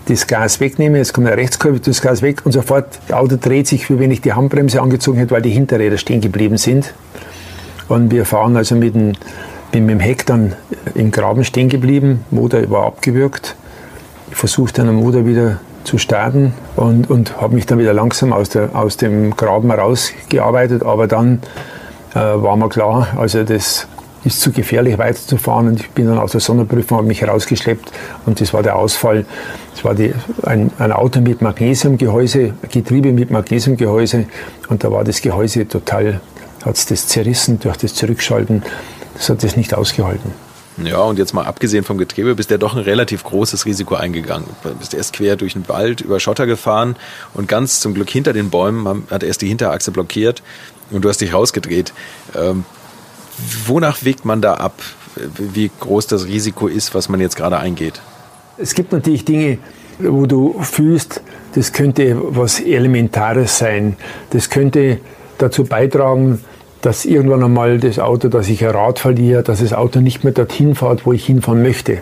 das 0.05 0.27
Gas 0.27 0.61
wegnehme, 0.61 0.97
jetzt 0.97 1.13
kommt 1.13 1.27
der 1.27 1.35
Rechtskurve, 1.35 1.81
das 1.81 2.01
Gas 2.01 2.21
weg 2.21 2.45
und 2.45 2.53
sofort 2.53 2.99
das 3.09 3.17
Auto 3.17 3.35
dreht 3.35 3.67
sich, 3.67 3.89
wie 3.89 3.99
wenn 3.99 4.09
ich 4.09 4.21
die 4.21 4.31
Handbremse 4.31 4.81
angezogen 4.81 5.17
hätte, 5.17 5.31
weil 5.31 5.41
die 5.41 5.49
Hinterräder 5.49 5.97
stehen 5.97 6.21
geblieben 6.21 6.55
sind. 6.55 6.93
Und 7.89 8.11
wir 8.11 8.23
fahren 8.23 8.55
also 8.55 8.75
mit 8.75 8.95
dem, 8.95 9.07
mit 9.73 9.89
dem 9.89 9.99
Heck 9.99 10.25
dann 10.25 10.55
im 10.95 11.11
Graben 11.11 11.43
stehen 11.43 11.67
geblieben, 11.67 12.23
Motor 12.31 12.69
war 12.69 12.85
abgewürgt. 12.85 13.57
Ich 14.29 14.37
versuche 14.37 14.71
dann 14.71 14.85
den 14.85 14.95
Motor 14.95 15.25
wieder 15.25 15.59
zu 15.87 15.97
starten 15.97 16.53
und, 16.75 17.09
und 17.09 17.41
habe 17.41 17.55
mich 17.55 17.65
dann 17.65 17.79
wieder 17.79 17.93
langsam 17.93 18.33
aus, 18.33 18.49
der, 18.49 18.75
aus 18.75 18.97
dem 18.97 19.35
Graben 19.35 19.71
rausgearbeitet. 19.71 20.83
Aber 20.83 21.07
dann 21.07 21.41
äh, 22.13 22.19
war 22.19 22.57
mir 22.57 22.69
klar, 22.69 23.07
also 23.17 23.43
das 23.43 23.87
ist 24.23 24.41
zu 24.41 24.51
gefährlich 24.51 24.97
weiterzufahren 24.97 25.67
und 25.69 25.79
ich 25.79 25.89
bin 25.91 26.07
dann 26.07 26.19
aus 26.19 26.33
der 26.33 26.41
Sonderprüfung, 26.41 26.97
habe 26.97 27.07
mich 27.07 27.25
rausgeschleppt 27.25 27.91
und 28.25 28.41
das 28.41 28.53
war 28.53 28.61
der 28.61 28.75
Ausfall. 28.75 29.25
Das 29.73 29.85
war 29.85 29.95
die, 29.95 30.13
ein, 30.43 30.71
ein 30.77 30.91
Auto 30.91 31.21
mit 31.21 31.41
Magnesiumgehäuse, 31.41 32.53
Getriebe 32.69 33.13
mit 33.13 33.31
Magnesiumgehäuse 33.31 34.25
und 34.67 34.83
da 34.83 34.91
war 34.91 35.05
das 35.05 35.21
Gehäuse 35.21 35.67
total, 35.67 36.19
hat 36.65 36.75
es 36.75 36.85
das 36.85 37.07
zerrissen 37.07 37.59
durch 37.59 37.77
das 37.77 37.93
Zurückschalten. 37.93 38.63
Das 39.15 39.29
hat 39.29 39.43
das 39.43 39.55
nicht 39.55 39.73
ausgehalten. 39.73 40.46
Ja, 40.83 40.99
und 40.99 41.17
jetzt 41.17 41.33
mal 41.33 41.45
abgesehen 41.45 41.83
vom 41.83 41.97
Getriebe, 41.97 42.35
bist 42.35 42.51
du 42.51 42.59
doch 42.59 42.75
ein 42.75 42.83
relativ 42.83 43.23
großes 43.23 43.65
Risiko 43.65 43.95
eingegangen. 43.95 44.47
Du 44.63 44.75
bist 44.75 44.93
erst 44.93 45.13
quer 45.13 45.35
durch 45.35 45.53
den 45.53 45.67
Wald 45.67 46.01
über 46.01 46.19
Schotter 46.19 46.45
gefahren 46.45 46.95
und 47.33 47.47
ganz 47.47 47.79
zum 47.79 47.93
Glück 47.95 48.09
hinter 48.09 48.33
den 48.33 48.49
Bäumen 48.49 49.07
hat 49.09 49.23
erst 49.23 49.41
die 49.41 49.47
Hinterachse 49.47 49.91
blockiert 49.91 50.43
und 50.91 51.03
du 51.03 51.09
hast 51.09 51.19
dich 51.21 51.33
rausgedreht. 51.33 51.93
Ähm, 52.35 52.63
wonach 53.65 54.03
wägt 54.03 54.25
man 54.25 54.41
da 54.41 54.55
ab, 54.55 54.81
wie 55.37 55.71
groß 55.79 56.07
das 56.07 56.27
Risiko 56.27 56.67
ist, 56.67 56.93
was 56.93 57.09
man 57.09 57.19
jetzt 57.19 57.35
gerade 57.35 57.57
eingeht? 57.57 57.99
Es 58.57 58.75
gibt 58.75 58.91
natürlich 58.91 59.25
Dinge, 59.25 59.57
wo 59.99 60.25
du 60.27 60.61
fühlst, 60.61 61.21
das 61.55 61.73
könnte 61.73 62.17
was 62.21 62.59
Elementares 62.59 63.57
sein. 63.57 63.97
Das 64.29 64.49
könnte 64.49 64.99
dazu 65.39 65.63
beitragen, 65.63 66.43
dass 66.81 67.05
irgendwann 67.05 67.43
einmal 67.43 67.79
das 67.79 67.99
Auto, 67.99 68.27
dass 68.27 68.49
ich 68.49 68.63
ein 68.63 68.71
Rad 68.71 68.99
verliere, 68.99 69.43
dass 69.43 69.59
das 69.59 69.73
Auto 69.73 69.99
nicht 69.99 70.23
mehr 70.23 70.33
dorthin 70.33 70.75
fährt, 70.75 71.05
wo 71.05 71.13
ich 71.13 71.25
hinfahren 71.25 71.61
möchte. 71.61 71.99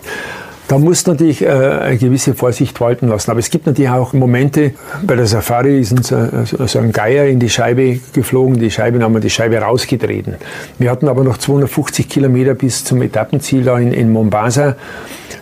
Da 0.68 0.78
muss 0.78 1.06
natürlich 1.06 1.42
äh, 1.42 1.48
eine 1.48 1.96
gewisse 1.96 2.34
Vorsicht 2.34 2.80
walten 2.80 3.06
lassen. 3.06 3.30
Aber 3.30 3.38
es 3.38 3.50
gibt 3.50 3.66
natürlich 3.66 3.90
auch 3.90 4.12
Momente, 4.12 4.72
bei 5.02 5.14
der 5.14 5.26
Safari 5.26 5.78
ist 5.78 5.92
uns 5.92 6.10
äh, 6.10 6.26
so 6.66 6.80
ein 6.80 6.90
Geier 6.90 7.26
in 7.26 7.38
die 7.38 7.48
Scheibe 7.48 8.00
geflogen, 8.12 8.58
die 8.58 8.70
Scheibe, 8.70 9.00
haben 9.00 9.14
wir 9.14 9.20
die 9.20 9.30
Scheibe 9.30 9.58
rausgetreten. 9.58 10.34
Wir 10.78 10.90
hatten 10.90 11.06
aber 11.06 11.22
noch 11.22 11.38
250 11.38 12.08
Kilometer 12.08 12.54
bis 12.54 12.84
zum 12.84 13.00
Etappenziel 13.00 13.62
da 13.62 13.78
in, 13.78 13.92
in 13.92 14.10
Mombasa 14.10 14.76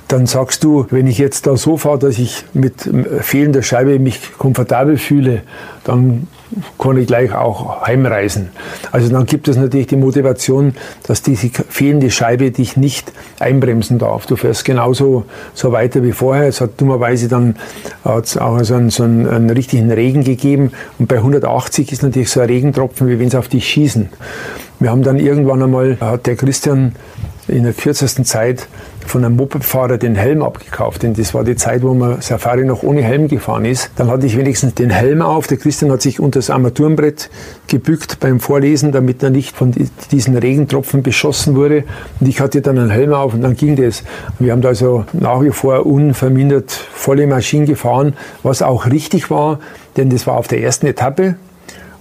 dann 0.09 0.27
sagst 0.27 0.63
du, 0.65 0.87
wenn 0.91 1.07
ich 1.07 1.19
jetzt 1.19 1.47
da 1.47 1.57
so 1.57 1.77
fahre, 1.77 1.99
dass 1.99 2.19
ich 2.19 2.45
mit 2.53 2.89
fehlender 3.21 3.63
Scheibe 3.63 3.99
mich 3.99 4.37
komfortabel 4.37 4.99
fühle, 4.99 5.43
dann 5.85 6.29
kann 6.79 6.97
ich 6.97 7.07
gleich 7.07 7.33
auch 7.33 7.83
heimreisen. 7.87 8.51
Also 8.93 9.09
dann 9.09 9.27
gibt 9.27 9.49
es 9.49 9.57
natürlich 9.57 9.87
die 9.87 9.97
Motivation, 9.97 10.75
dass 11.05 11.23
diese 11.23 11.49
fehlende 11.49 12.11
Scheibe 12.11 12.51
dich 12.51 12.77
nicht 12.77 13.13
einbremsen 13.41 13.99
darf. 13.99 14.27
Du 14.27 14.37
fährst 14.37 14.65
genauso 14.65 15.25
so 15.55 15.73
weiter 15.73 16.03
wie 16.03 16.13
vorher. 16.13 16.47
Es 16.47 16.61
hat 16.61 16.81
dummerweise 16.81 17.29
dann 17.29 17.57
hat's 18.05 18.37
auch 18.37 18.63
so 18.63 18.75
einen, 18.75 18.91
so 18.91 19.05
einen, 19.05 19.29
einen 19.29 19.51
richtigen 19.51 19.91
Regen 19.91 20.25
gegeben 20.25 20.73
und 20.99 21.09
bei 21.09 21.17
180 21.17 21.93
ist 21.93 22.03
natürlich 22.03 22.31
so 22.31 22.41
ein 22.41 22.47
Regentropfen, 22.47 23.09
wie 23.09 23.19
wenn 23.19 23.29
es 23.29 23.35
auf 23.35 23.49
dich 23.49 23.69
schießen. 23.69 24.09
Wir 24.81 24.91
haben 24.91 25.03
dann 25.03 25.19
irgendwann 25.19 25.63
einmal, 25.63 25.99
hat 26.01 26.27
der 26.27 26.37
Christian 26.37 26.95
in 27.49 27.65
der 27.65 27.73
kürzesten 27.73 28.25
Zeit 28.25 28.69
von 29.07 29.25
einem 29.25 29.37
Mopedfahrer 29.37 29.99
den 29.99 30.15
Helm 30.15 30.43
abgekauft, 30.43 31.03
denn 31.03 31.15
das 31.15 31.35
war 31.35 31.45
die 31.45 31.57
Zeit, 31.57 31.83
wo 31.83 31.95
man 31.95 32.21
Safari 32.21 32.65
noch 32.65 32.83
ohne 32.83 33.03
Helm 33.03 33.29
gefahren 33.29 33.65
ist. 33.65 33.91
Dann 33.97 34.11
hatte 34.11 34.27
ich 34.27 34.37
wenigstens 34.37 34.75
den 34.75 34.91
Helm 34.91 35.23
auf. 35.23 35.47
Der 35.47 35.57
Christian 35.57 35.91
hat 35.91 36.03
sich 36.03 36.21
unter 36.21 36.39
das 36.39 36.51
Armaturenbrett 36.51 37.31
gebückt 37.67 38.21
beim 38.21 38.41
Vorlesen, 38.41 38.93
damit 38.93 39.23
er 39.23 39.31
nicht 39.31 39.57
von 39.57 39.73
diesen 40.11 40.37
Regentropfen 40.37 41.03
beschossen 41.03 41.57
wurde. 41.57 41.85
Und 42.21 42.29
ich 42.29 42.41
hatte 42.41 42.61
dann 42.61 42.79
einen 42.79 42.91
Helm 42.91 43.13
auf 43.13 43.35
und 43.35 43.43
dann 43.43 43.57
ging 43.57 43.77
das. 43.77 44.03
Wir 44.39 44.53
haben 44.53 44.63
da 44.63 44.69
also 44.69 45.05
nach 45.13 45.41
wie 45.43 45.51
vor 45.51 45.87
unvermindert 45.87 46.71
volle 46.71 47.27
Maschinen 47.27 47.67
gefahren, 47.67 48.15
was 48.43 48.63
auch 48.63 48.87
richtig 48.87 49.31
war, 49.31 49.61
denn 49.97 50.11
das 50.11 50.27
war 50.27 50.37
auf 50.37 50.49
der 50.49 50.63
ersten 50.63 50.87
Etappe. 50.87 51.37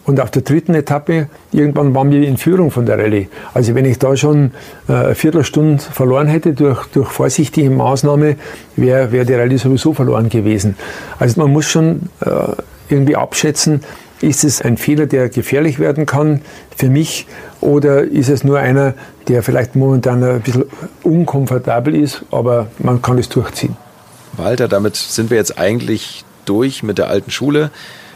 Und 0.06 0.20
auf 0.20 0.32
der 0.32 0.42
dritten 0.42 0.74
Etappe, 0.76 1.28
irgendwann 1.52 1.96
waren 1.96 2.12
wir 2.12 2.28
in 2.28 2.38
Führung 2.38 2.72
von 2.72 2.86
der 2.86 2.98
Rallye. 2.98 3.30
Also 3.54 3.74
wenn 3.74 3.86
ich 3.86 4.00
da 4.00 4.18
schon 4.18 4.52
äh, 4.90 4.94
eine 4.94 5.16
Viertelstunde 5.16 5.82
verloren 5.82 6.28
hätte 6.28 6.54
durch, 6.54 6.86
durch 6.88 7.10
vorsichtige 7.10 7.70
Maßnahme, 7.70 8.36
wäre 8.76 9.12
wär 9.12 9.24
die 9.24 9.34
Rallye 9.34 9.58
sowieso 9.58 9.94
verloren 9.94 10.30
gewesen. 10.30 10.76
Also 11.20 11.42
man 11.42 11.52
muss 11.52 11.66
schon 11.66 12.10
äh, 12.20 12.30
irgendwie 12.90 13.16
abschätzen, 13.16 13.82
ist 14.20 14.44
es 14.44 14.62
ein 14.62 14.78
Fehler, 14.78 15.06
der 15.06 15.30
gefährlich 15.30 15.80
werden 15.80 16.06
kann 16.06 16.42
für 16.76 16.90
mich 16.90 17.28
oder 17.62 18.04
ist 18.04 18.30
es 18.30 18.44
nur 18.44 18.60
einer, 18.60 18.94
der 19.28 19.44
vielleicht 19.44 19.76
momentan 19.76 20.24
ein 20.24 20.42
bisschen 20.42 20.66
unkomfortabel 21.04 21.96
ist, 21.96 22.24
aber 22.32 22.68
man 22.80 23.02
kann 23.02 23.18
es 23.18 23.30
durchziehen. 23.30 23.76
Walter, 24.38 24.68
damit 24.68 24.96
sind 24.96 25.30
wir 25.30 25.38
jetzt 25.38 25.60
eigentlich 25.60 26.26
durch 26.46 26.84
mit 26.84 26.98
der 26.98 27.10
alten 27.10 27.32
Schule. 27.32 27.70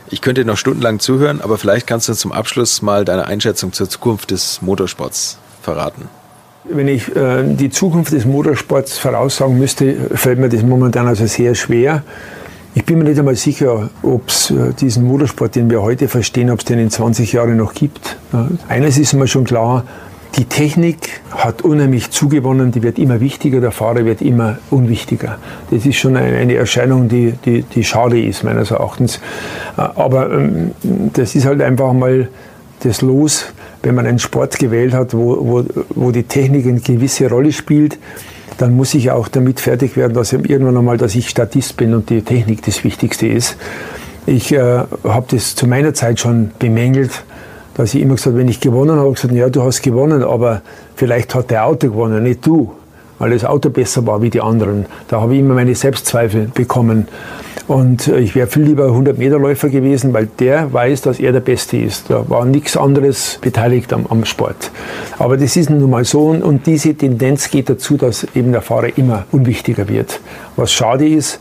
Ich 0.10 0.22
könnte 0.22 0.46
noch 0.46 0.58
stundenlang 0.58 1.00
zuhören, 1.00 1.42
aber 1.42 1.58
vielleicht 1.58 1.86
kannst 1.86 2.08
du 2.08 2.14
zum 2.14 2.32
Abschluss 2.32 2.82
mal 2.82 3.04
deine 3.04 3.28
Einschätzung 3.28 3.74
zur 3.74 3.90
Zukunft 3.90 4.32
des 4.32 4.62
Motorsports 4.62 5.38
verraten. 5.62 6.08
Wenn 6.64 6.88
ich 6.88 7.14
äh, 7.16 7.44
die 7.44 7.70
Zukunft 7.70 8.14
des 8.14 8.26
Motorsports 8.26 8.98
voraussagen 8.98 9.58
müsste, 9.58 9.96
fällt 10.16 10.40
mir 10.40 10.50
das 10.50 10.64
momentan 10.64 11.08
also 11.08 11.26
sehr 11.26 11.56
schwer. 11.56 12.04
Ich 12.74 12.86
bin 12.86 13.00
mir 13.00 13.06
nicht 13.06 13.20
einmal 13.20 13.36
sicher, 13.36 13.90
ob 14.02 14.30
es 14.30 14.52
äh, 14.52 14.74
diesen 14.74 15.04
Motorsport, 15.06 15.56
den 15.56 15.70
wir 15.70 15.82
heute 15.82 16.08
verstehen, 16.08 16.52
ob 16.52 16.60
es 16.60 16.66
den 16.66 16.80
in 16.80 16.90
20 16.90 17.34
Jahren 17.34 17.58
noch 17.58 17.74
gibt. 17.74 18.18
Eines 18.68 18.98
ist 18.98 19.14
mir 19.14 19.28
schon 19.28 19.46
klar, 19.46 19.84
die 20.36 20.46
Technik 20.46 21.22
hat 21.32 21.62
unheimlich 21.62 22.12
zugewonnen, 22.12 22.72
die 22.72 22.84
wird 22.84 23.00
immer 23.00 23.20
wichtiger, 23.20 23.62
der 23.62 23.72
Fahrer 23.72 24.06
wird 24.06 24.22
immer 24.22 24.58
unwichtiger. 24.70 25.40
Das 25.72 25.86
ist 25.86 25.96
schon 25.98 26.16
eine 26.16 26.56
Erscheinung, 26.56 27.08
die, 27.08 27.34
die, 27.46 27.64
die 27.64 27.84
schade 27.84 28.22
ist, 28.22 28.44
meines 28.44 28.72
Erachtens. 28.72 29.20
Äh, 29.78 29.82
aber 29.82 30.32
ähm, 30.32 30.72
das 31.14 31.36
ist 31.36 31.46
halt 31.46 31.62
einfach 31.62 31.94
mal 31.94 32.30
das 32.82 33.02
Los, 33.02 33.46
wenn 33.82 33.96
man 33.96 34.06
einen 34.06 34.20
Sport 34.20 34.60
gewählt 34.60 34.94
hat, 34.94 35.14
wo, 35.14 35.38
wo, 35.48 35.64
wo 35.90 36.12
die 36.12 36.24
Technik 36.24 36.68
eine 36.68 36.80
gewisse 36.80 37.30
Rolle 37.30 37.52
spielt, 37.52 37.98
dann 38.58 38.76
muss 38.76 38.94
ich 38.94 39.12
auch 39.12 39.28
damit 39.28 39.60
fertig 39.60 39.96
werden, 39.98 40.14
dass 40.14 40.34
irgendwann 40.34 40.78
einmal, 40.78 40.98
dass 40.98 41.16
ich 41.16 41.30
Statist 41.30 41.78
bin 41.78 41.94
und 41.94 42.10
die 42.10 42.22
Technik 42.22 42.64
das 42.64 42.84
Wichtigste 42.84 43.28
ist. 43.28 43.56
Ich 44.26 44.52
äh, 44.52 44.60
habe 44.60 45.26
das 45.30 45.56
zu 45.56 45.68
meiner 45.68 45.94
Zeit 45.94 46.20
schon 46.20 46.52
bemängelt, 46.60 47.24
dass 47.78 47.94
ich 47.94 48.02
immer 48.02 48.16
gesagt 48.16 48.36
wenn 48.36 48.48
ich 48.48 48.60
gewonnen 48.60 49.00
habe, 49.00 49.14
gesagt, 49.14 49.34
ja, 49.34 49.50
du 49.50 49.64
hast 49.64 49.82
gewonnen, 49.82 50.24
aber 50.24 50.62
vielleicht 50.96 51.36
hat 51.36 51.52
der 51.52 51.66
Auto 51.66 51.88
gewonnen, 51.90 52.24
nicht 52.24 52.46
du, 52.46 52.74
weil 53.20 53.32
das 53.32 53.46
Auto 53.46 53.70
besser 53.70 54.06
war 54.06 54.22
wie 54.22 54.30
die 54.30 54.42
anderen. 54.42 54.86
Da 55.08 55.22
habe 55.22 55.36
ich 55.36 55.40
immer 55.40 55.54
meine 55.54 55.76
Selbstzweifel 55.76 56.50
bekommen. 56.54 57.08
Und 57.68 58.08
äh, 58.08 58.20
ich 58.20 58.36
wäre 58.36 58.48
viel 58.48 58.64
lieber 58.64 58.86
100-Meter-Läufer 58.88 59.70
gewesen, 59.70 60.14
weil 60.14 60.28
der 60.40 60.72
weiß, 60.72 61.02
dass 61.02 61.20
er 61.20 61.32
der 61.32 61.40
Beste 61.40 61.78
ist. 61.78 62.10
Da 62.10 62.30
war 62.30 62.46
nichts 62.46 62.78
anderes 62.78 63.40
beteiligt 63.42 63.92
am, 63.94 64.06
am 64.08 64.26
Sport. 64.26 64.72
Aber 65.20 65.38
das 65.38 65.56
ist 65.56 65.70
nun 65.70 65.90
mal 65.90 66.06
so 66.06 66.28
und 66.30 66.66
diese 66.66 66.94
Tendenz 66.96 67.50
geht 67.50 67.70
dazu, 67.70 67.98
dass 67.98 68.26
eben 68.36 68.52
der 68.52 68.62
Fahrer 68.62 68.98
immer 68.98 69.26
unwichtiger 69.32 69.90
wird. 69.90 70.20
Was 70.56 70.72
schade 70.72 71.08
ist, 71.08 71.40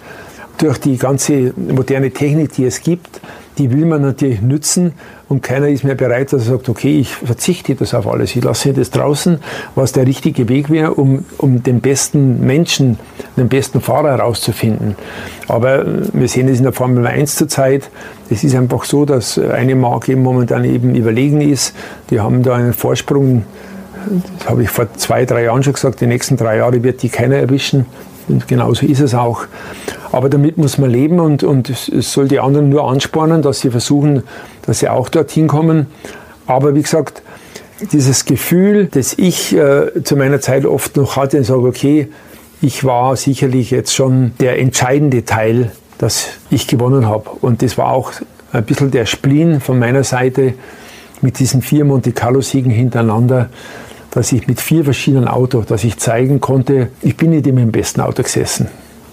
durch 0.58 0.78
die 0.78 0.96
ganze 0.96 1.52
moderne 1.56 2.10
Technik, 2.10 2.52
die 2.52 2.64
es 2.64 2.82
gibt, 2.82 3.20
die 3.58 3.72
will 3.72 3.86
man 3.86 4.02
natürlich 4.02 4.42
nützen 4.42 4.92
und 5.28 5.42
keiner 5.42 5.68
ist 5.68 5.84
mehr 5.84 5.94
bereit, 5.94 6.32
dass 6.32 6.46
er 6.46 6.52
sagt, 6.52 6.68
okay, 6.68 6.98
ich 7.00 7.14
verzichte 7.14 7.74
das 7.74 7.94
auf 7.94 8.06
alles, 8.06 8.36
ich 8.36 8.44
lasse 8.44 8.72
das 8.72 8.90
draußen, 8.90 9.38
was 9.74 9.92
der 9.92 10.06
richtige 10.06 10.48
Weg 10.48 10.70
wäre, 10.70 10.94
um, 10.94 11.24
um 11.38 11.62
den 11.62 11.80
besten 11.80 12.40
Menschen, 12.44 12.98
den 13.36 13.48
besten 13.48 13.80
Fahrer 13.80 14.10
herauszufinden. 14.10 14.96
Aber 15.48 15.84
wir 16.12 16.28
sehen 16.28 16.48
es 16.48 16.58
in 16.58 16.64
der 16.64 16.72
Formel 16.72 17.06
1 17.06 17.36
zurzeit, 17.36 17.90
es 18.30 18.44
ist 18.44 18.54
einfach 18.54 18.84
so, 18.84 19.04
dass 19.04 19.38
eine 19.38 19.74
Marke 19.74 20.16
momentan 20.16 20.64
eben 20.64 20.94
überlegen 20.94 21.40
ist, 21.40 21.74
die 22.10 22.20
haben 22.20 22.42
da 22.42 22.54
einen 22.54 22.72
Vorsprung, 22.72 23.44
das 24.38 24.48
habe 24.48 24.62
ich 24.62 24.70
vor 24.70 24.92
zwei, 24.94 25.24
drei 25.24 25.44
Jahren 25.44 25.62
schon 25.62 25.72
gesagt, 25.72 26.00
die 26.00 26.06
nächsten 26.06 26.36
drei 26.36 26.58
Jahre 26.58 26.82
wird 26.82 27.02
die 27.02 27.08
keiner 27.08 27.36
erwischen. 27.36 27.86
Und 28.28 28.48
genauso 28.48 28.86
ist 28.86 29.00
es 29.00 29.14
auch. 29.14 29.42
Aber 30.12 30.28
damit 30.28 30.58
muss 30.58 30.78
man 30.78 30.90
leben 30.90 31.20
und, 31.20 31.42
und 31.42 31.70
es 31.70 32.12
soll 32.12 32.28
die 32.28 32.40
anderen 32.40 32.68
nur 32.68 32.88
anspornen, 32.88 33.42
dass 33.42 33.60
sie 33.60 33.70
versuchen, 33.70 34.22
dass 34.62 34.80
sie 34.80 34.88
auch 34.88 35.08
dorthin 35.08 35.46
kommen. 35.46 35.86
Aber 36.46 36.74
wie 36.74 36.82
gesagt, 36.82 37.22
dieses 37.92 38.24
Gefühl, 38.24 38.86
das 38.90 39.14
ich 39.18 39.54
äh, 39.54 40.02
zu 40.02 40.16
meiner 40.16 40.40
Zeit 40.40 40.64
oft 40.64 40.96
noch 40.96 41.16
hatte 41.16 41.38
und 41.38 41.44
sage, 41.44 41.62
okay, 41.62 42.08
ich 42.62 42.84
war 42.84 43.16
sicherlich 43.16 43.70
jetzt 43.70 43.94
schon 43.94 44.32
der 44.40 44.58
entscheidende 44.58 45.24
Teil, 45.24 45.72
dass 45.98 46.28
ich 46.50 46.66
gewonnen 46.66 47.06
habe. 47.06 47.30
Und 47.40 47.62
das 47.62 47.76
war 47.76 47.88
auch 47.88 48.12
ein 48.52 48.64
bisschen 48.64 48.90
der 48.90 49.06
Spleen 49.06 49.60
von 49.60 49.78
meiner 49.78 50.04
Seite 50.04 50.54
mit 51.20 51.38
diesen 51.38 51.62
vier 51.62 51.84
Monte 51.84 52.12
Carlo 52.12 52.40
Siegen 52.40 52.70
hintereinander 52.70 53.50
dass 54.16 54.32
ich 54.32 54.46
mit 54.46 54.62
vier 54.62 54.82
verschiedenen 54.82 55.28
Autos, 55.28 55.66
dass 55.66 55.84
ich 55.84 55.98
zeigen 55.98 56.40
konnte, 56.40 56.88
ich 57.02 57.18
bin 57.18 57.30
nicht 57.30 57.46
immer 57.46 57.60
im 57.60 57.70
besten 57.70 58.00
Auto 58.00 58.22
gesessen. 58.22 58.66